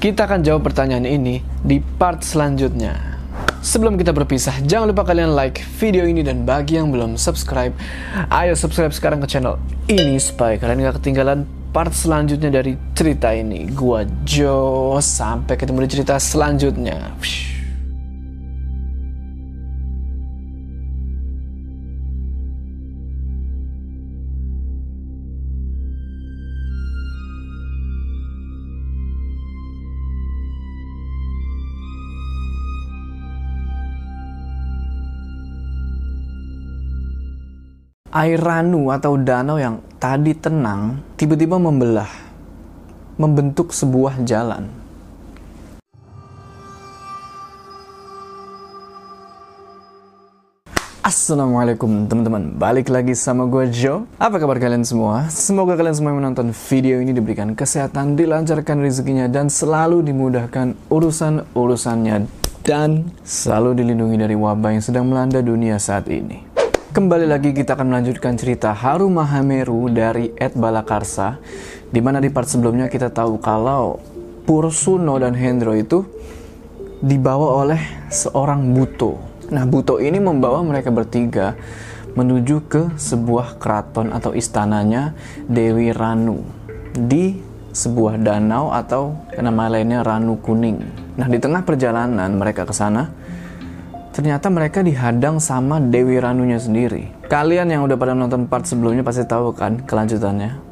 [0.00, 3.20] Kita akan jawab pertanyaan ini di part selanjutnya.
[3.60, 7.76] Sebelum kita berpisah, jangan lupa kalian like video ini dan bagi yang belum subscribe,
[8.32, 13.68] ayo subscribe sekarang ke channel ini supaya kalian gak ketinggalan part selanjutnya dari cerita ini.
[13.68, 17.12] Gua Jo, sampai ketemu di cerita selanjutnya.
[38.10, 42.10] Air ranu atau danau yang tadi tenang tiba-tiba membelah,
[43.14, 44.66] membentuk sebuah jalan.
[51.06, 54.06] Assalamualaikum teman-teman, balik lagi sama gue Joe.
[54.18, 55.30] Apa kabar kalian semua?
[55.30, 62.26] Semoga kalian semua yang menonton video ini diberikan kesehatan, dilancarkan rezekinya, dan selalu dimudahkan urusan-urusannya,
[62.66, 66.49] dan selalu dilindungi dari wabah yang sedang melanda dunia saat ini.
[66.90, 71.38] Kembali lagi kita akan melanjutkan cerita Haru Mahameru dari Ed Balakarsa
[71.86, 74.02] di mana di part sebelumnya kita tahu kalau
[74.42, 76.02] Pursuno dan Hendro itu
[76.98, 77.80] dibawa oleh
[78.10, 81.58] seorang Buto Nah, Buto ini membawa mereka bertiga
[82.14, 85.14] menuju ke sebuah keraton atau istananya
[85.50, 86.46] Dewi Ranu
[86.94, 87.34] di
[87.74, 90.78] sebuah danau atau nama lainnya Ranu Kuning.
[91.18, 93.10] Nah, di tengah perjalanan mereka ke sana,
[94.10, 97.10] ternyata mereka dihadang sama Dewi Ranunya sendiri.
[97.30, 100.70] Kalian yang udah pada nonton part sebelumnya pasti tahu kan kelanjutannya.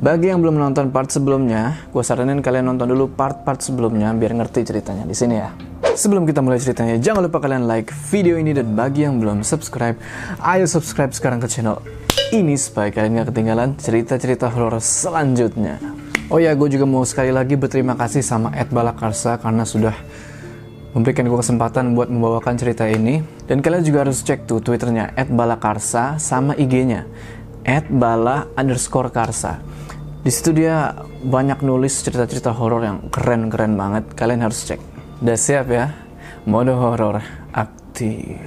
[0.00, 4.64] Bagi yang belum nonton part sebelumnya, gue saranin kalian nonton dulu part-part sebelumnya biar ngerti
[4.64, 5.52] ceritanya di sini ya.
[5.92, 10.00] Sebelum kita mulai ceritanya, jangan lupa kalian like video ini dan bagi yang belum subscribe,
[10.40, 11.84] ayo subscribe sekarang ke channel
[12.32, 15.76] ini supaya kalian gak ketinggalan cerita-cerita horor selanjutnya.
[16.30, 19.92] Oh ya, gue juga mau sekali lagi berterima kasih sama Ed Balakarsa karena sudah
[20.90, 23.22] memberikan gue kesempatan buat membawakan cerita ini.
[23.46, 27.06] Dan kalian juga harus cek tuh twitternya Balakarsa sama IG-nya
[27.90, 28.50] Bala.
[30.20, 30.92] Di situ dia
[31.24, 34.04] banyak nulis cerita-cerita horor yang keren-keren banget.
[34.12, 34.80] Kalian harus cek.
[35.22, 35.94] Udah siap ya?
[36.44, 37.20] Mode horor
[37.52, 38.40] aktif.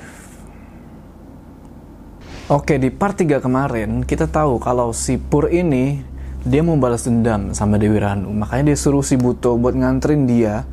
[2.51, 6.03] Oke, di part 3 kemarin kita tahu kalau si Pur ini
[6.43, 8.35] dia mau balas dendam sama Dewi Ranu.
[8.35, 10.67] Makanya dia suruh si Buto buat nganterin dia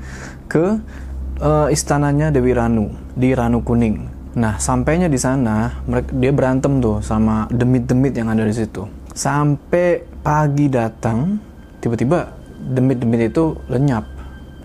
[0.50, 0.82] ke
[1.40, 4.20] uh, istananya Dewi Ranu di Ranu Kuning.
[4.30, 5.82] Nah, sampainya di sana,
[6.14, 8.86] dia berantem tuh sama demit-demit yang ada di situ.
[9.10, 11.34] Sampai pagi datang,
[11.82, 12.30] tiba-tiba
[12.62, 14.06] demit-demit itu lenyap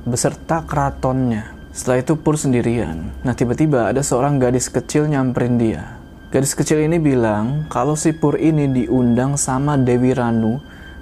[0.05, 1.57] beserta keratonnya.
[1.73, 3.11] Setelah itu Pur sendirian.
[3.25, 5.97] Nah tiba-tiba ada seorang gadis kecil nyamperin dia.
[6.29, 10.61] Gadis kecil ini bilang kalau si Pur ini diundang sama Dewi Ranu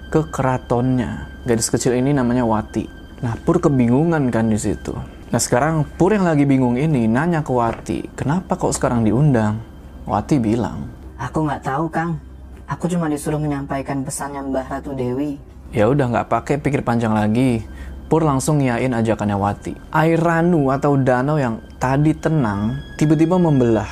[0.10, 1.30] ke keratonnya.
[1.44, 2.88] Gadis kecil ini namanya Wati.
[3.22, 4.96] Nah, Pur kebingungan kan di situ.
[5.34, 9.58] Nah, sekarang Pur yang lagi bingung ini nanya ke Wati, kenapa kok sekarang diundang?
[10.06, 10.86] Wati bilang,
[11.18, 12.22] Aku nggak tahu, Kang.
[12.70, 15.42] Aku cuma disuruh menyampaikan pesannya Mbah Ratu Dewi.
[15.74, 17.66] Ya udah nggak pakai pikir panjang lagi.
[18.06, 19.74] Pur langsung ngiyain ajakannya Wati.
[19.90, 23.90] Air ranu atau danau yang tadi tenang tiba-tiba membelah,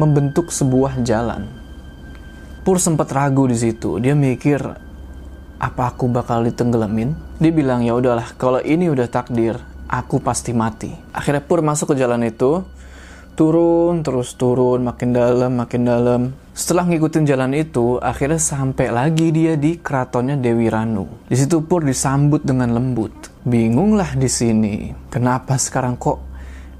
[0.00, 1.44] membentuk sebuah jalan.
[2.64, 4.00] Pur sempat ragu di situ.
[4.00, 4.64] Dia mikir,
[5.60, 7.36] apa aku bakal ditenggelamin?
[7.36, 9.60] Dia bilang ya udahlah, kalau ini udah takdir,
[9.92, 10.88] aku pasti mati.
[11.12, 12.64] Akhirnya Pur masuk ke jalan itu,
[13.36, 16.20] turun terus turun, makin dalam, makin dalam.
[16.56, 21.28] Setelah ngikutin jalan itu, akhirnya sampai lagi dia di keratonnya Dewi Ranu.
[21.28, 23.12] Di situ Pur disambut dengan lembut.
[23.44, 24.96] Bingunglah di sini.
[25.12, 26.24] Kenapa sekarang kok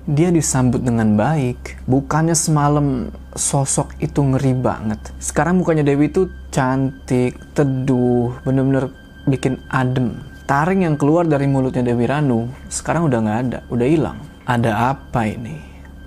[0.08, 1.84] dia disambut dengan baik?
[1.84, 5.00] Bukannya semalam sosok itu ngeri banget.
[5.20, 8.92] Sekarang mukanya Dewi itu cantik, teduh, bener-bener
[9.28, 10.31] bikin adem.
[10.52, 14.20] Taring yang keluar dari mulutnya Dewi Ranu sekarang udah nggak ada, udah hilang.
[14.44, 15.56] Ada apa ini?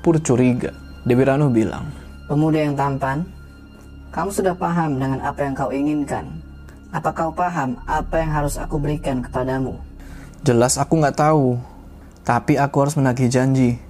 [0.06, 0.70] Pur curiga.
[1.02, 1.90] Dewi Ranu bilang,
[2.30, 3.26] Pemuda yang tampan,
[4.14, 6.30] kamu sudah paham dengan apa yang kau inginkan.
[6.94, 9.82] Apa kau paham apa yang harus aku berikan kepadamu?
[10.46, 11.58] Jelas aku nggak tahu,
[12.22, 13.82] tapi aku harus menagih janji.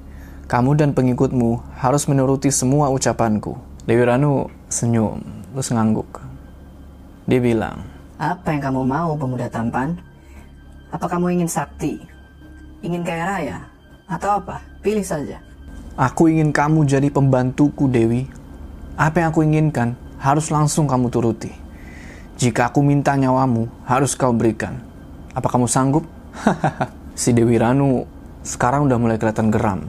[0.48, 3.60] Kamu dan pengikutmu harus menuruti semua ucapanku.
[3.84, 5.20] Dewi Ranu senyum,
[5.52, 6.24] terus ngangguk.
[7.28, 7.84] Dia bilang,
[8.16, 10.15] Apa yang kamu mau, pemuda tampan?
[10.96, 12.00] Apa kamu ingin sakti?
[12.80, 13.58] Ingin kaya raya?
[14.08, 14.64] Atau apa?
[14.80, 15.44] Pilih saja.
[16.00, 18.32] Aku ingin kamu jadi pembantuku, Dewi.
[18.96, 21.52] Apa yang aku inginkan harus langsung kamu turuti.
[22.40, 24.80] Jika aku minta nyawamu, harus kau berikan.
[25.36, 26.08] Apa kamu sanggup?
[27.20, 28.08] si Dewi Ranu
[28.48, 29.84] sekarang udah mulai kelihatan geram.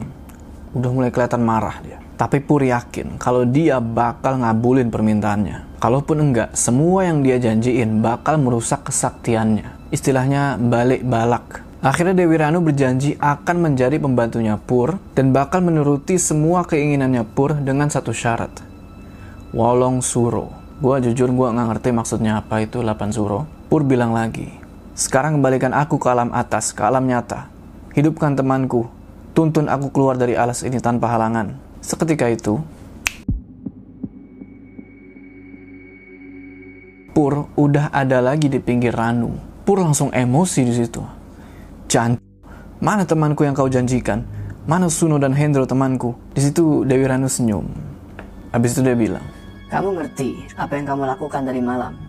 [0.75, 2.03] Udah mulai kelihatan marah dia.
[2.19, 5.79] Tapi Pur yakin kalau dia bakal ngabulin permintaannya.
[5.79, 9.76] Kalaupun enggak, semua yang dia janjiin bakal merusak kesaktiannya.
[9.87, 11.63] Istilahnya balik balak.
[11.79, 17.87] Akhirnya Dewi Ranu berjanji akan menjadi pembantunya Pur dan bakal menuruti semua keinginannya Pur dengan
[17.87, 18.51] satu syarat.
[19.55, 20.51] Wolong Suro.
[20.83, 23.47] Gua jujur gua nggak ngerti maksudnya apa itu 8 Suro.
[23.71, 24.51] Pur bilang lagi,
[24.91, 27.47] sekarang kembalikan aku ke alam atas, ke alam nyata.
[27.95, 28.91] Hidupkan temanku,
[29.31, 31.55] tuntun aku keluar dari alas ini tanpa halangan.
[31.79, 32.59] Seketika itu,
[37.15, 39.46] Pur udah ada lagi di pinggir Ranu.
[39.67, 41.03] Pur langsung emosi di situ.
[41.91, 42.15] Jan,
[42.79, 44.23] mana temanku yang kau janjikan?
[44.63, 46.15] Mana Suno dan Hendro temanku?
[46.31, 47.67] Di situ Dewi Ranu senyum.
[48.55, 49.27] Habis itu dia bilang,
[49.67, 51.99] Kamu ngerti apa yang kamu lakukan dari malam?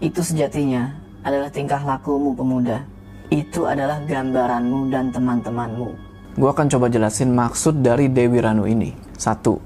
[0.00, 2.80] Itu sejatinya adalah tingkah lakumu pemuda.
[3.28, 5.92] Itu adalah gambaranmu dan teman-temanmu.
[6.40, 8.96] Gue akan coba jelasin maksud dari Dewi Ranu ini.
[9.20, 9.60] Satu,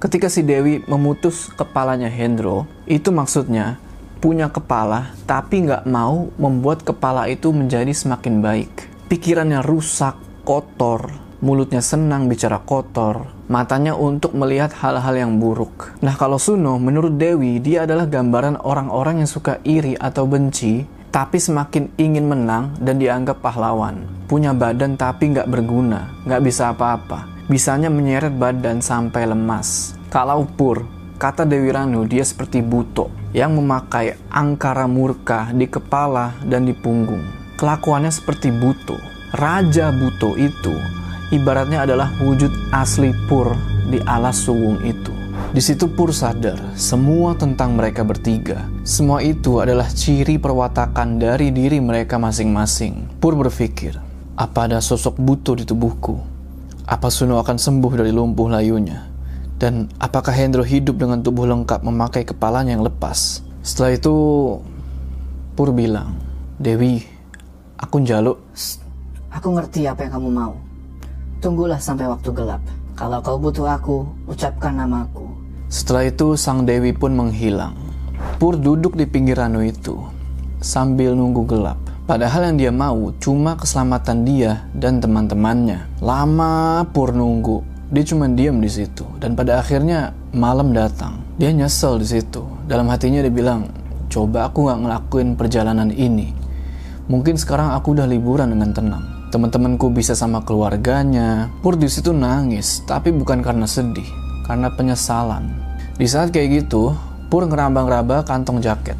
[0.00, 3.76] ketika si Dewi memutus kepalanya Hendro, itu maksudnya
[4.18, 8.72] punya kepala tapi nggak mau membuat kepala itu menjadi semakin baik.
[9.06, 11.14] Pikirannya rusak, kotor,
[11.44, 15.94] mulutnya senang bicara kotor, matanya untuk melihat hal-hal yang buruk.
[16.00, 20.82] Nah kalau Suno, menurut Dewi, dia adalah gambaran orang-orang yang suka iri atau benci,
[21.12, 24.08] tapi semakin ingin menang dan dianggap pahlawan.
[24.26, 27.30] Punya badan tapi nggak berguna, nggak bisa apa-apa.
[27.46, 29.94] Bisanya menyeret badan sampai lemas.
[30.10, 30.82] Kalau Pur,
[31.14, 37.20] kata Dewi Ranu, dia seperti buto yang memakai angkara murka di kepala dan di punggung.
[37.60, 38.96] Kelakuannya seperti buto.
[39.36, 40.72] Raja buto itu
[41.36, 43.52] ibaratnya adalah wujud asli Pur
[43.92, 45.12] di alas suwung itu.
[45.52, 48.64] Di situ Pur sadar semua tentang mereka bertiga.
[48.88, 53.20] Semua itu adalah ciri perwatakan dari diri mereka masing-masing.
[53.20, 54.00] Pur berpikir,
[54.32, 56.16] apa ada sosok buto di tubuhku?
[56.86, 59.15] Apa Suno akan sembuh dari lumpuh layunya?
[59.56, 63.40] Dan apakah Hendro hidup dengan tubuh lengkap memakai kepalanya yang lepas?
[63.64, 64.14] Setelah itu,
[65.56, 66.12] Pur bilang,
[66.60, 67.00] Dewi,
[67.80, 68.36] aku njaluk
[69.36, 70.54] Aku ngerti apa yang kamu mau.
[71.44, 72.64] Tunggulah sampai waktu gelap.
[72.96, 75.28] Kalau kau butuh aku, ucapkan namaku.
[75.68, 77.76] Setelah itu sang Dewi pun menghilang.
[78.40, 80.00] Pur duduk di pinggir Ranu itu
[80.64, 81.76] sambil nunggu gelap.
[82.08, 85.84] Padahal yang dia mau cuma keselamatan dia dan teman-temannya.
[86.00, 87.75] Lama Pur nunggu.
[87.86, 91.22] Dia cuma diam di situ dan pada akhirnya malam datang.
[91.38, 92.42] Dia nyesel di situ.
[92.66, 93.70] Dalam hatinya dia bilang,
[94.10, 96.34] "Coba aku nggak ngelakuin perjalanan ini.
[97.06, 101.46] Mungkin sekarang aku udah liburan dengan tenang." Teman-temanku bisa sama keluarganya.
[101.62, 104.06] Pur di situ nangis, tapi bukan karena sedih,
[104.50, 105.46] karena penyesalan.
[105.94, 106.90] Di saat kayak gitu,
[107.26, 108.98] Pur ngeraba-ngeraba kantong jaket.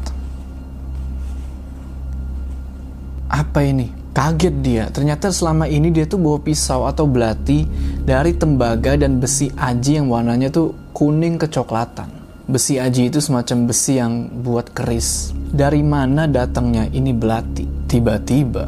[3.27, 3.96] Apa ini?
[4.17, 4.89] Kaget dia.
[4.89, 7.69] Ternyata selama ini dia tuh bawa pisau atau belati
[8.01, 12.09] dari tembaga dan besi aji yang warnanya tuh kuning kecoklatan.
[12.49, 15.37] Besi aji itu semacam besi yang buat keris.
[15.53, 17.85] Dari mana datangnya ini belati?
[17.85, 18.65] Tiba-tiba,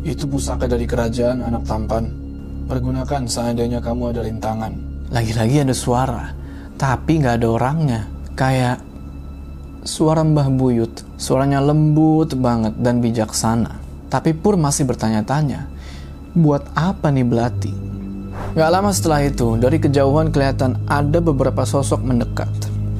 [0.00, 2.08] itu pusaka dari kerajaan anak tampan.
[2.64, 4.72] Pergunakan seandainya kamu ada rintangan.
[5.12, 6.32] Lagi-lagi ada suara,
[6.80, 8.00] tapi nggak ada orangnya.
[8.32, 8.80] Kayak
[9.84, 11.04] suara Mbah Buyut.
[11.20, 13.85] Suaranya lembut banget dan bijaksana.
[14.16, 15.68] Tapi Pur masih bertanya-tanya,
[16.32, 17.68] buat apa nih belati?
[18.56, 22.48] Gak lama setelah itu, dari kejauhan kelihatan ada beberapa sosok mendekat.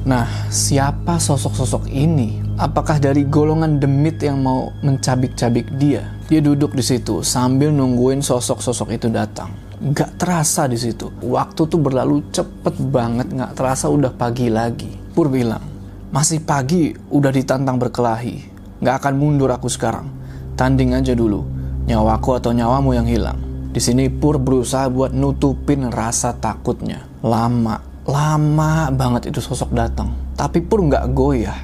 [0.05, 2.37] Nah, siapa sosok-sosok ini?
[2.61, 6.05] Apakah dari golongan demit yang mau mencabik-cabik dia?
[6.29, 9.49] Dia duduk di situ sambil nungguin sosok-sosok itu datang.
[9.97, 11.09] Gak terasa di situ.
[11.25, 14.93] Waktu tuh berlalu cepet banget, gak terasa udah pagi lagi.
[15.17, 15.65] Pur bilang,
[16.13, 18.53] masih pagi udah ditantang berkelahi.
[18.85, 20.16] Gak akan mundur aku sekarang.
[20.57, 21.45] Tanding aja dulu.
[21.85, 23.37] Nyawaku atau nyawamu yang hilang.
[23.69, 27.05] Di sini Pur berusaha buat nutupin rasa takutnya.
[27.21, 27.77] Lama,
[28.09, 30.17] lama banget itu sosok datang.
[30.33, 31.61] Tapi Pur nggak goyah.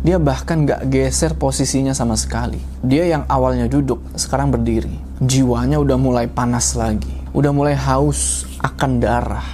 [0.00, 2.56] Dia bahkan nggak geser posisinya sama sekali.
[2.80, 4.96] Dia yang awalnya duduk, sekarang berdiri.
[5.20, 7.12] Jiwanya udah mulai panas lagi.
[7.36, 9.44] Udah mulai haus akan darah.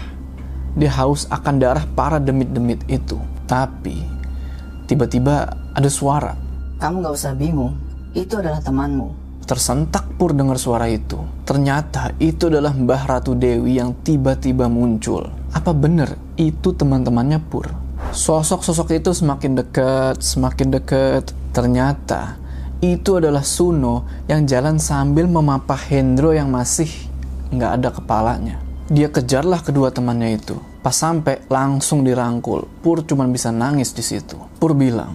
[0.78, 3.18] Dia haus akan darah para demit-demit itu.
[3.50, 3.98] Tapi,
[4.86, 6.38] tiba-tiba ada suara.
[6.78, 7.74] Kamu gak usah bingung,
[8.16, 9.12] itu adalah temanmu.
[9.44, 11.20] Tersentak Pur dengar suara itu.
[11.44, 15.28] Ternyata itu adalah Mbah Ratu Dewi yang tiba-tiba muncul.
[15.52, 17.70] Apa benar itu teman-temannya Pur?
[18.10, 21.30] Sosok-sosok itu semakin dekat, semakin dekat.
[21.54, 22.40] Ternyata
[22.80, 26.90] itu adalah Suno yang jalan sambil memapah Hendro yang masih
[27.52, 28.56] nggak ada kepalanya.
[28.90, 30.58] Dia kejarlah kedua temannya itu.
[30.82, 32.66] Pas sampai langsung dirangkul.
[32.82, 34.38] Pur cuma bisa nangis di situ.
[34.58, 35.14] Pur bilang,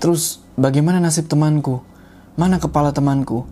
[0.00, 1.95] terus bagaimana nasib temanku?
[2.36, 3.48] Mana kepala temanku?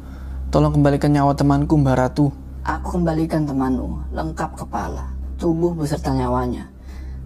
[0.53, 2.29] Tolong kembalikan nyawa temanku Mbak Ratu.
[2.69, 5.09] Aku kembalikan temanmu, lengkap kepala,
[5.41, 6.69] tubuh beserta nyawanya.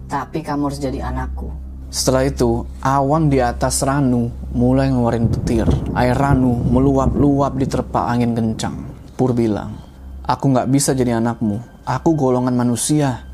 [0.07, 1.51] Tapi kamu harus jadi anakku.
[1.91, 5.67] Setelah itu, awan di atas Ranu mulai ngeluarin petir.
[5.99, 8.79] Air Ranu meluap-luap diterpa angin kencang.
[9.19, 9.75] Pur bilang,
[10.23, 11.59] aku nggak bisa jadi anakmu.
[11.83, 13.27] Aku golongan manusia.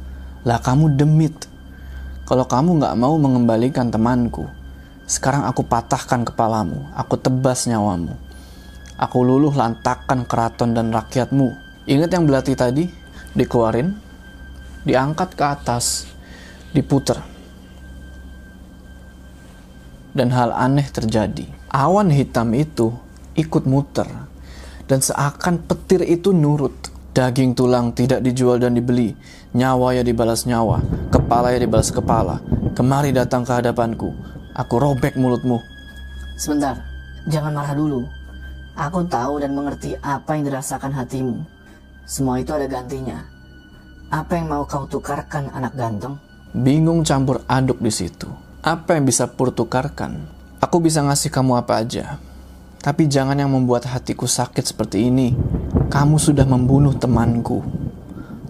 [0.50, 1.46] Lah kamu demit.
[2.26, 4.50] Kalau kamu nggak mau mengembalikan temanku,
[5.06, 6.90] sekarang aku patahkan kepalamu.
[6.98, 8.18] Aku tebas nyawamu.
[8.98, 11.54] Aku luluh lantakan keraton dan rakyatmu.
[11.86, 12.90] Ingat yang belati tadi?
[13.36, 13.94] Dikeluarin,
[14.88, 16.10] diangkat ke atas,
[16.74, 17.20] diputer.
[20.16, 21.44] Dan hal aneh terjadi.
[21.70, 22.96] Awan hitam itu
[23.36, 24.08] ikut muter.
[24.88, 26.74] Dan seakan petir itu nurut.
[27.12, 29.12] Daging tulang tidak dijual dan dibeli.
[29.52, 30.80] Nyawa ya dibalas nyawa.
[31.12, 32.40] Kepala ya dibalas kepala.
[32.76, 34.16] Kemari datang ke hadapanku.
[34.56, 35.60] Aku robek mulutmu.
[36.40, 36.80] Sebentar,
[37.28, 38.08] jangan marah dulu.
[38.80, 41.44] Aku tahu dan mengerti apa yang dirasakan hatimu.
[42.08, 43.20] Semua itu ada gantinya.
[44.08, 46.16] Apa yang mau kau tukarkan anak ganteng?
[46.56, 48.32] Bingung campur aduk di situ.
[48.64, 50.24] Apa yang bisa Pur tukarkan?
[50.64, 52.16] Aku bisa ngasih kamu apa aja.
[52.80, 55.36] Tapi jangan yang membuat hatiku sakit seperti ini.
[55.92, 57.60] Kamu sudah membunuh temanku.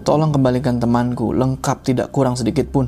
[0.06, 2.86] Tolong kembalikan temanku, lengkap tidak kurang sedikit pun.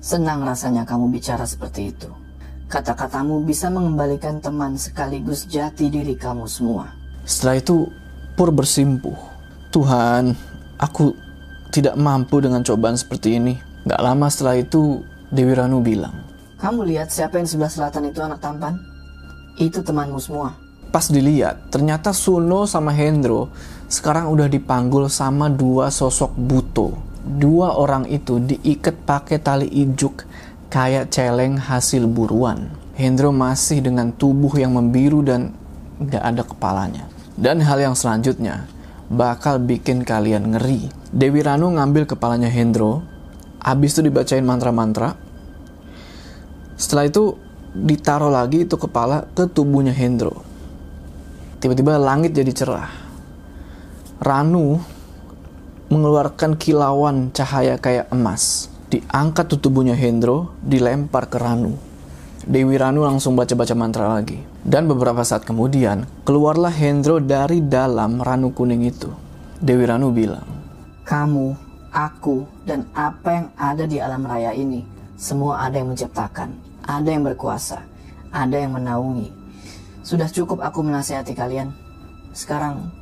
[0.00, 2.25] Senang rasanya kamu bicara seperti itu.
[2.66, 6.90] Kata-katamu bisa mengembalikan teman sekaligus jati diri kamu semua.
[7.22, 7.86] Setelah itu,
[8.34, 9.16] Pur bersimpuh.
[9.70, 10.34] Tuhan,
[10.76, 11.14] aku
[11.70, 13.54] tidak mampu dengan cobaan seperti ini.
[13.86, 16.12] Gak lama setelah itu, Dewi Ranu bilang,
[16.58, 18.76] Kamu lihat siapa yang sebelah selatan itu anak tampan?
[19.56, 20.58] Itu temanmu semua.
[20.90, 23.54] Pas dilihat, ternyata Suno sama Hendro
[23.86, 26.98] sekarang udah dipanggul sama dua sosok buto.
[27.26, 30.26] Dua orang itu diikat pakai tali ijuk
[30.76, 32.68] kayak celeng hasil buruan.
[33.00, 35.56] Hendro masih dengan tubuh yang membiru dan
[36.04, 37.08] gak ada kepalanya.
[37.32, 38.68] Dan hal yang selanjutnya
[39.08, 40.92] bakal bikin kalian ngeri.
[41.08, 43.00] Dewi Ranu ngambil kepalanya Hendro,
[43.64, 45.16] habis itu dibacain mantra-mantra.
[46.76, 47.40] Setelah itu
[47.72, 50.44] ditaruh lagi itu kepala ke tubuhnya Hendro.
[51.56, 52.92] Tiba-tiba langit jadi cerah.
[54.20, 54.76] Ranu
[55.88, 58.75] mengeluarkan kilauan cahaya kayak emas.
[58.86, 61.74] Diangkat tubuhnya Hendro, dilempar ke Ranu.
[62.46, 64.38] Dewi Ranu langsung baca-baca mantra lagi.
[64.62, 69.10] Dan beberapa saat kemudian, keluarlah Hendro dari dalam Ranu kuning itu.
[69.58, 70.46] Dewi Ranu bilang,
[71.02, 71.58] Kamu,
[71.90, 74.86] aku, dan apa yang ada di alam raya ini,
[75.18, 76.54] semua ada yang menciptakan,
[76.86, 77.82] ada yang berkuasa,
[78.30, 79.34] ada yang menaungi.
[80.06, 81.74] Sudah cukup aku menasihati kalian.
[82.30, 82.94] Sekarang,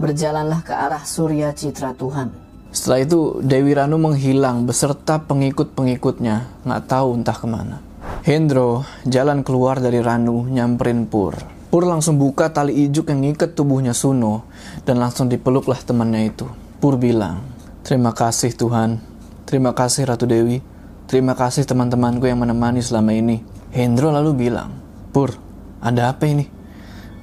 [0.00, 2.47] berjalanlah ke arah surya citra Tuhan.
[2.68, 7.80] Setelah itu Dewi Ranu menghilang beserta pengikut-pengikutnya, nggak tahu entah ke mana.
[8.24, 11.36] Hendro jalan keluar dari Ranu nyamperin Pur.
[11.68, 14.48] Pur langsung buka tali ijuk yang ngikat tubuhnya Suno
[14.88, 16.48] dan langsung dipeluklah temannya itu.
[16.80, 17.44] Pur bilang,
[17.84, 19.00] terima kasih Tuhan,
[19.44, 20.60] terima kasih Ratu Dewi,
[21.08, 23.40] Terima kasih teman-temanku yang menemani selama ini.
[23.72, 24.76] Hendro lalu bilang,
[25.08, 25.32] Pur,
[25.80, 26.44] ada apa ini?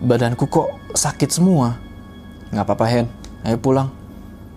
[0.01, 1.77] Badanku kok sakit semua.
[2.49, 3.05] Nggak apa-apa Hen,
[3.45, 3.93] ayo pulang.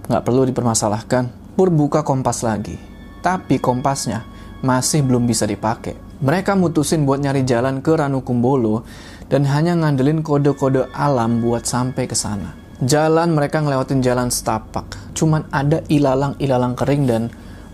[0.09, 1.28] Nggak perlu dipermasalahkan.
[1.52, 2.80] Pur buka kompas lagi.
[3.20, 4.24] Tapi kompasnya
[4.64, 5.94] masih belum bisa dipakai.
[6.24, 8.82] Mereka mutusin buat nyari jalan ke Ranukumbolo
[9.28, 12.56] dan hanya ngandelin kode-kode alam buat sampai ke sana.
[12.80, 14.97] Jalan mereka ngelewatin jalan setapak.
[15.12, 17.22] Cuman ada ilalang-ilalang kering dan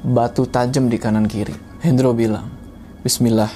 [0.03, 1.55] batu tajam di kanan kiri.
[1.87, 2.51] Hendro bilang,
[3.07, 3.53] Bismillah.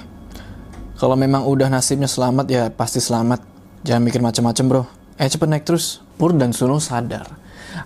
[0.97, 3.43] Kalau memang udah nasibnya selamat ya pasti selamat.
[3.83, 4.83] Jangan mikir macam-macam bro.
[5.19, 5.99] Eh cepet naik terus.
[6.19, 7.38] Pur dan Suno sadar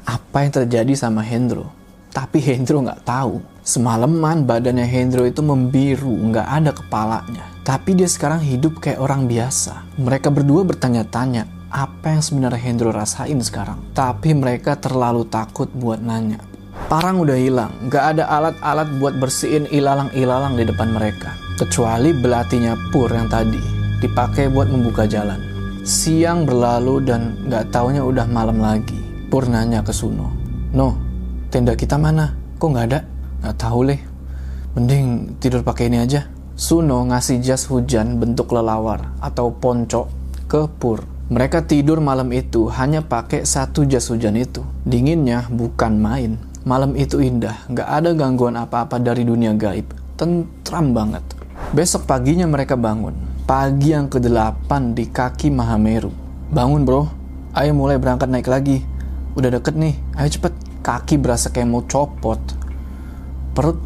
[0.06, 1.69] apa yang terjadi sama Hendro.
[2.12, 3.40] Tapi Hendro nggak tahu.
[3.64, 7.44] Semalaman badannya Hendro itu membiru, nggak ada kepalanya.
[7.62, 9.86] Tapi dia sekarang hidup kayak orang biasa.
[9.97, 13.81] Mereka berdua bertanya-tanya, apa yang sebenarnya Hendro rasain sekarang.
[13.97, 16.43] Tapi mereka terlalu takut buat nanya.
[16.90, 21.32] Parang udah hilang, nggak ada alat-alat buat bersihin ilalang-ilalang di depan mereka.
[21.56, 23.60] Kecuali belatinya Pur yang tadi,
[24.02, 25.39] dipakai buat membuka jalan.
[25.86, 29.11] Siang berlalu dan nggak taunya udah malam lagi.
[29.32, 30.28] Pur nanya ke Suno,
[30.76, 30.92] No,
[31.48, 32.36] tenda kita mana?
[32.60, 33.00] Kok nggak ada?
[33.40, 33.96] Nggak tahu leh.
[34.76, 36.28] Mending tidur pakai ini aja.
[36.52, 40.12] Suno ngasih jas hujan bentuk lelawar atau ponco
[40.44, 41.09] ke Pur.
[41.32, 44.60] Mereka tidur malam itu hanya pakai satu jas hujan itu.
[44.84, 46.36] Dinginnya bukan main.
[46.68, 49.96] Malam itu indah, nggak ada gangguan apa-apa dari dunia gaib.
[50.20, 51.24] Tentram banget.
[51.72, 53.16] Besok paginya mereka bangun.
[53.48, 56.12] Pagi yang ke-8 di kaki Mahameru.
[56.52, 57.09] Bangun bro,
[57.56, 58.91] ayo mulai berangkat naik lagi.
[59.32, 60.52] Udah deket nih, ayo cepet.
[60.82, 62.42] Kaki berasa kayak mau copot.
[63.56, 63.78] Perut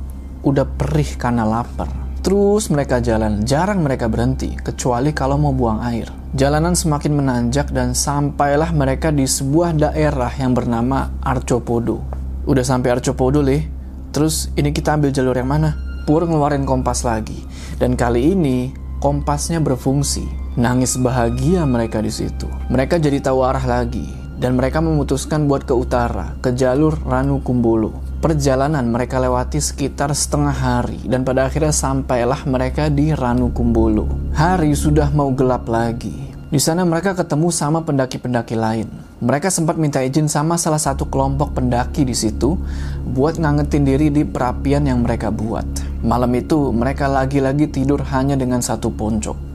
[0.42, 1.86] udah perih karena lapar.
[2.24, 6.10] Terus mereka jalan, jarang mereka berhenti, kecuali kalau mau buang air.
[6.34, 12.02] Jalanan semakin menanjak dan sampailah mereka di sebuah daerah yang bernama Arcopodo.
[12.50, 13.62] Udah sampai Arcopodo, leh.
[14.10, 15.78] Terus ini kita ambil jalur yang mana?
[16.02, 17.46] Pur ngeluarin kompas lagi.
[17.78, 20.26] Dan kali ini kompasnya berfungsi.
[20.58, 22.50] Nangis bahagia mereka di situ.
[22.72, 27.92] Mereka jadi tahu arah lagi dan mereka memutuskan buat ke utara, ke jalur Ranu Kumbolo.
[28.20, 34.08] Perjalanan mereka lewati sekitar setengah hari dan pada akhirnya sampailah mereka di Ranu Kumbolo.
[34.36, 36.26] Hari sudah mau gelap lagi.
[36.46, 38.86] Di sana mereka ketemu sama pendaki-pendaki lain.
[39.18, 42.54] Mereka sempat minta izin sama salah satu kelompok pendaki di situ
[43.02, 45.66] buat ngangetin diri di perapian yang mereka buat.
[46.06, 49.45] Malam itu mereka lagi-lagi tidur hanya dengan satu ponco.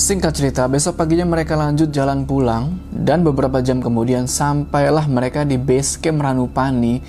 [0.00, 5.60] Singkat cerita, besok paginya mereka lanjut jalan pulang dan beberapa jam kemudian sampailah mereka di
[5.60, 7.02] base camp Ranupani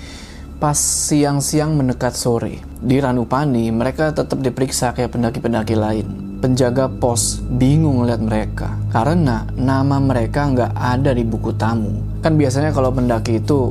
[0.62, 2.62] pas siang-siang mendekat sore.
[2.78, 6.38] Di Ranupani, mereka tetap diperiksa kayak pendaki-pendaki lain.
[6.44, 12.18] Penjaga pos bingung lihat mereka karena nama mereka nggak ada di buku tamu.
[12.18, 13.70] Kan biasanya kalau pendaki itu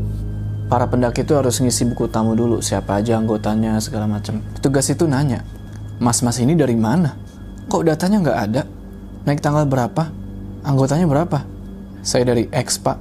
[0.72, 4.40] para pendaki itu harus ngisi buku tamu dulu siapa aja anggotanya segala macam.
[4.56, 5.44] Petugas itu nanya,
[6.00, 7.16] mas-mas ini dari mana?
[7.68, 8.64] Kok datanya nggak ada?
[9.22, 10.10] Naik tanggal berapa?
[10.66, 11.46] Anggotanya berapa?
[12.02, 12.98] Saya dari X, Pak.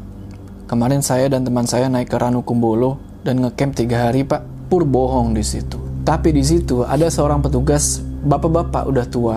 [0.69, 4.69] Kemarin saya dan teman saya naik ke Ranu Kumbolo dan ngecamp tiga hari, Pak.
[4.69, 5.81] Pur bohong di situ.
[6.05, 9.37] Tapi di situ ada seorang petugas, bapak-bapak udah tua.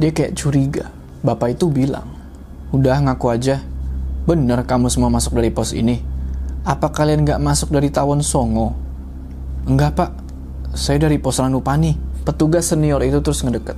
[0.00, 0.88] Dia kayak curiga.
[1.20, 2.08] Bapak itu bilang,
[2.72, 3.60] udah ngaku aja.
[4.24, 6.00] Bener kamu semua masuk dari pos ini.
[6.64, 8.72] Apa kalian nggak masuk dari Tawon Songo?
[9.68, 10.10] Enggak, Pak.
[10.72, 11.96] Saya dari pos Ranupani.
[12.24, 13.76] Petugas senior itu terus ngedeket.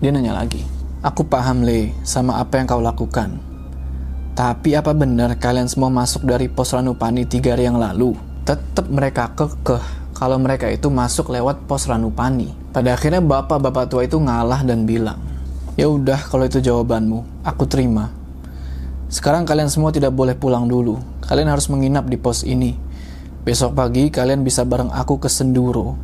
[0.00, 0.64] Dia nanya lagi,
[1.04, 3.36] Aku paham, Le, sama apa yang kau lakukan.
[4.32, 8.16] Tapi apa benar kalian semua masuk dari pos Ranupani tiga hari yang lalu?
[8.48, 9.84] Tetap mereka kekeh
[10.16, 12.56] kalau mereka itu masuk lewat pos Ranupani.
[12.72, 15.20] Pada akhirnya bapak-bapak tua itu ngalah dan bilang,
[15.76, 18.08] Ya udah kalau itu jawabanmu, aku terima.
[19.12, 21.04] Sekarang kalian semua tidak boleh pulang dulu.
[21.28, 22.80] Kalian harus menginap di pos ini.
[23.44, 26.00] Besok pagi kalian bisa bareng aku ke Senduro.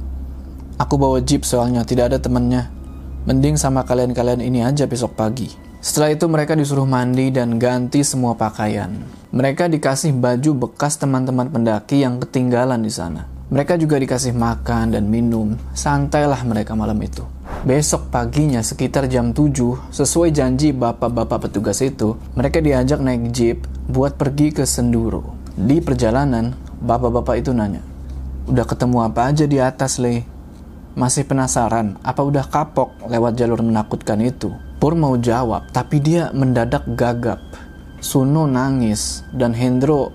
[0.77, 2.80] Aku bawa jeep soalnya tidak ada temannya.
[3.29, 5.53] Mending sama kalian-kalian ini aja besok pagi.
[5.85, 8.89] Setelah itu mereka disuruh mandi dan ganti semua pakaian.
[9.29, 13.29] Mereka dikasih baju bekas teman-teman pendaki yang ketinggalan di sana.
[13.53, 15.53] Mereka juga dikasih makan dan minum.
[15.77, 17.21] Santailah mereka malam itu.
[17.61, 24.17] Besok paginya sekitar jam 7, sesuai janji bapak-bapak petugas itu, mereka diajak naik jeep buat
[24.17, 25.37] pergi ke Senduro.
[25.61, 27.85] Di perjalanan, bapak-bapak itu nanya,
[28.49, 30.25] Udah ketemu apa aja di atas, Le?
[30.99, 34.51] Masih penasaran apa udah kapok lewat jalur menakutkan itu?
[34.83, 37.39] Pur mau jawab, tapi dia mendadak gagap.
[38.03, 40.11] Suno nangis dan Hendro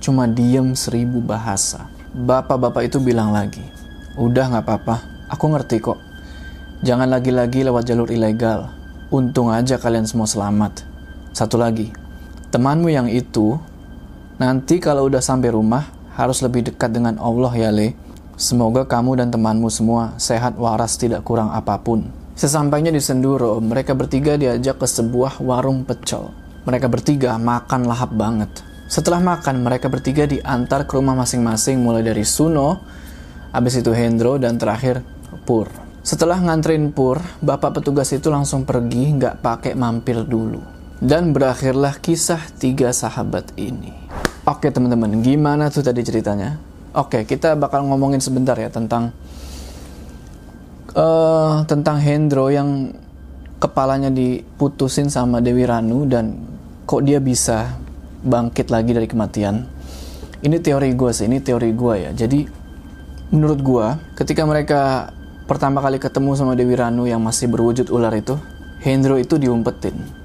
[0.00, 1.92] cuma diem seribu bahasa.
[2.14, 3.60] Bapak-bapak itu bilang lagi,
[4.14, 4.96] udah nggak apa-apa,
[5.28, 5.98] aku ngerti kok.
[6.80, 8.70] Jangan lagi-lagi lewat jalur ilegal.
[9.12, 10.86] Untung aja kalian semua selamat.
[11.34, 11.90] Satu lagi,
[12.54, 13.58] temanmu yang itu,
[14.38, 17.98] nanti kalau udah sampai rumah, harus lebih dekat dengan Allah ya Le.
[18.34, 22.10] Semoga kamu dan temanmu semua sehat waras tidak kurang apa pun.
[22.34, 26.34] Sesampainya di Senduro, mereka bertiga diajak ke sebuah warung pecel.
[26.66, 28.50] Mereka bertiga makan lahap banget.
[28.90, 32.82] Setelah makan, mereka bertiga diantar ke rumah masing-masing mulai dari Suno,
[33.54, 35.06] habis itu Hendro, dan terakhir
[35.46, 35.70] Pur.
[36.02, 40.58] Setelah nganterin Pur, bapak petugas itu langsung pergi nggak pakai mampir dulu.
[40.98, 43.94] Dan berakhirlah kisah tiga sahabat ini.
[44.42, 46.73] Oke teman-teman, gimana tuh tadi ceritanya?
[46.94, 49.10] Oke, kita bakal ngomongin sebentar ya tentang
[50.94, 52.94] uh, tentang Hendro yang
[53.58, 56.38] kepalanya diputusin sama Dewi Ranu dan
[56.86, 57.74] kok dia bisa
[58.22, 59.66] bangkit lagi dari kematian.
[60.44, 62.10] Ini teori gue sih, ini teori gue ya.
[62.14, 62.46] Jadi
[63.34, 65.10] menurut gue, ketika mereka
[65.50, 68.38] pertama kali ketemu sama Dewi Ranu yang masih berwujud ular itu,
[68.84, 70.24] Hendro itu diumpetin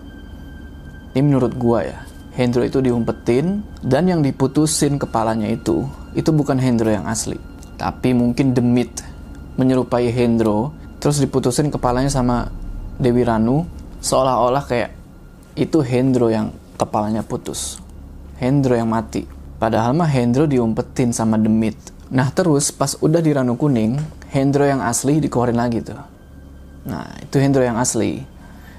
[1.14, 2.00] ini menurut gua ya.
[2.34, 7.38] Hendro itu diumpetin dan yang diputusin kepalanya itu itu bukan Hendro yang asli,
[7.76, 9.04] tapi mungkin Demit
[9.60, 12.50] menyerupai Hendro terus diputusin kepalanya sama
[13.00, 13.68] Dewi Ranu
[14.00, 14.92] seolah-olah kayak
[15.60, 17.82] itu Hendro yang kepalanya putus.
[18.40, 19.28] Hendro yang mati.
[19.60, 21.76] Padahal mah Hendro diumpetin sama Demit.
[22.08, 24.00] Nah terus pas udah di Ranu Kuning,
[24.32, 26.00] Hendro yang asli dikeluarin lagi tuh.
[26.88, 28.24] Nah itu Hendro yang asli.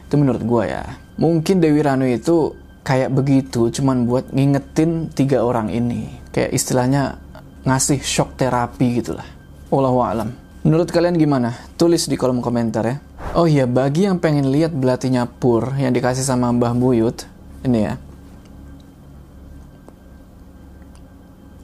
[0.08, 0.84] Itu menurut gua ya
[1.20, 2.56] mungkin Dewi Ranu itu
[2.90, 6.10] kayak begitu cuman buat ngingetin tiga orang ini.
[6.34, 7.22] Kayak istilahnya
[7.62, 9.26] ngasih shock terapi gitulah.
[9.70, 10.34] Allahu alam.
[10.66, 11.54] Menurut kalian gimana?
[11.78, 12.98] Tulis di kolom komentar ya.
[13.38, 17.30] Oh iya bagi yang pengen lihat belatinya Pur yang dikasih sama Mbah Buyut
[17.62, 17.94] ini ya.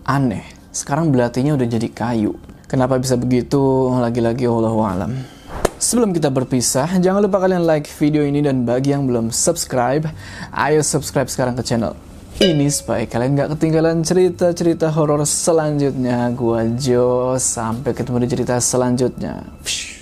[0.07, 0.47] Aneh.
[0.71, 2.39] Sekarang belatinya udah jadi kayu.
[2.71, 3.91] Kenapa bisa begitu?
[3.99, 5.36] Lagi-lagi Allahu alam
[5.77, 10.09] Sebelum kita berpisah, jangan lupa kalian like video ini dan bagi yang belum subscribe,
[10.57, 11.93] ayo subscribe sekarang ke channel
[12.37, 16.29] ini supaya kalian gak ketinggalan cerita-cerita horor selanjutnya.
[16.37, 19.41] Gua Jo, sampai ketemu di cerita selanjutnya.
[19.65, 19.96] Psh.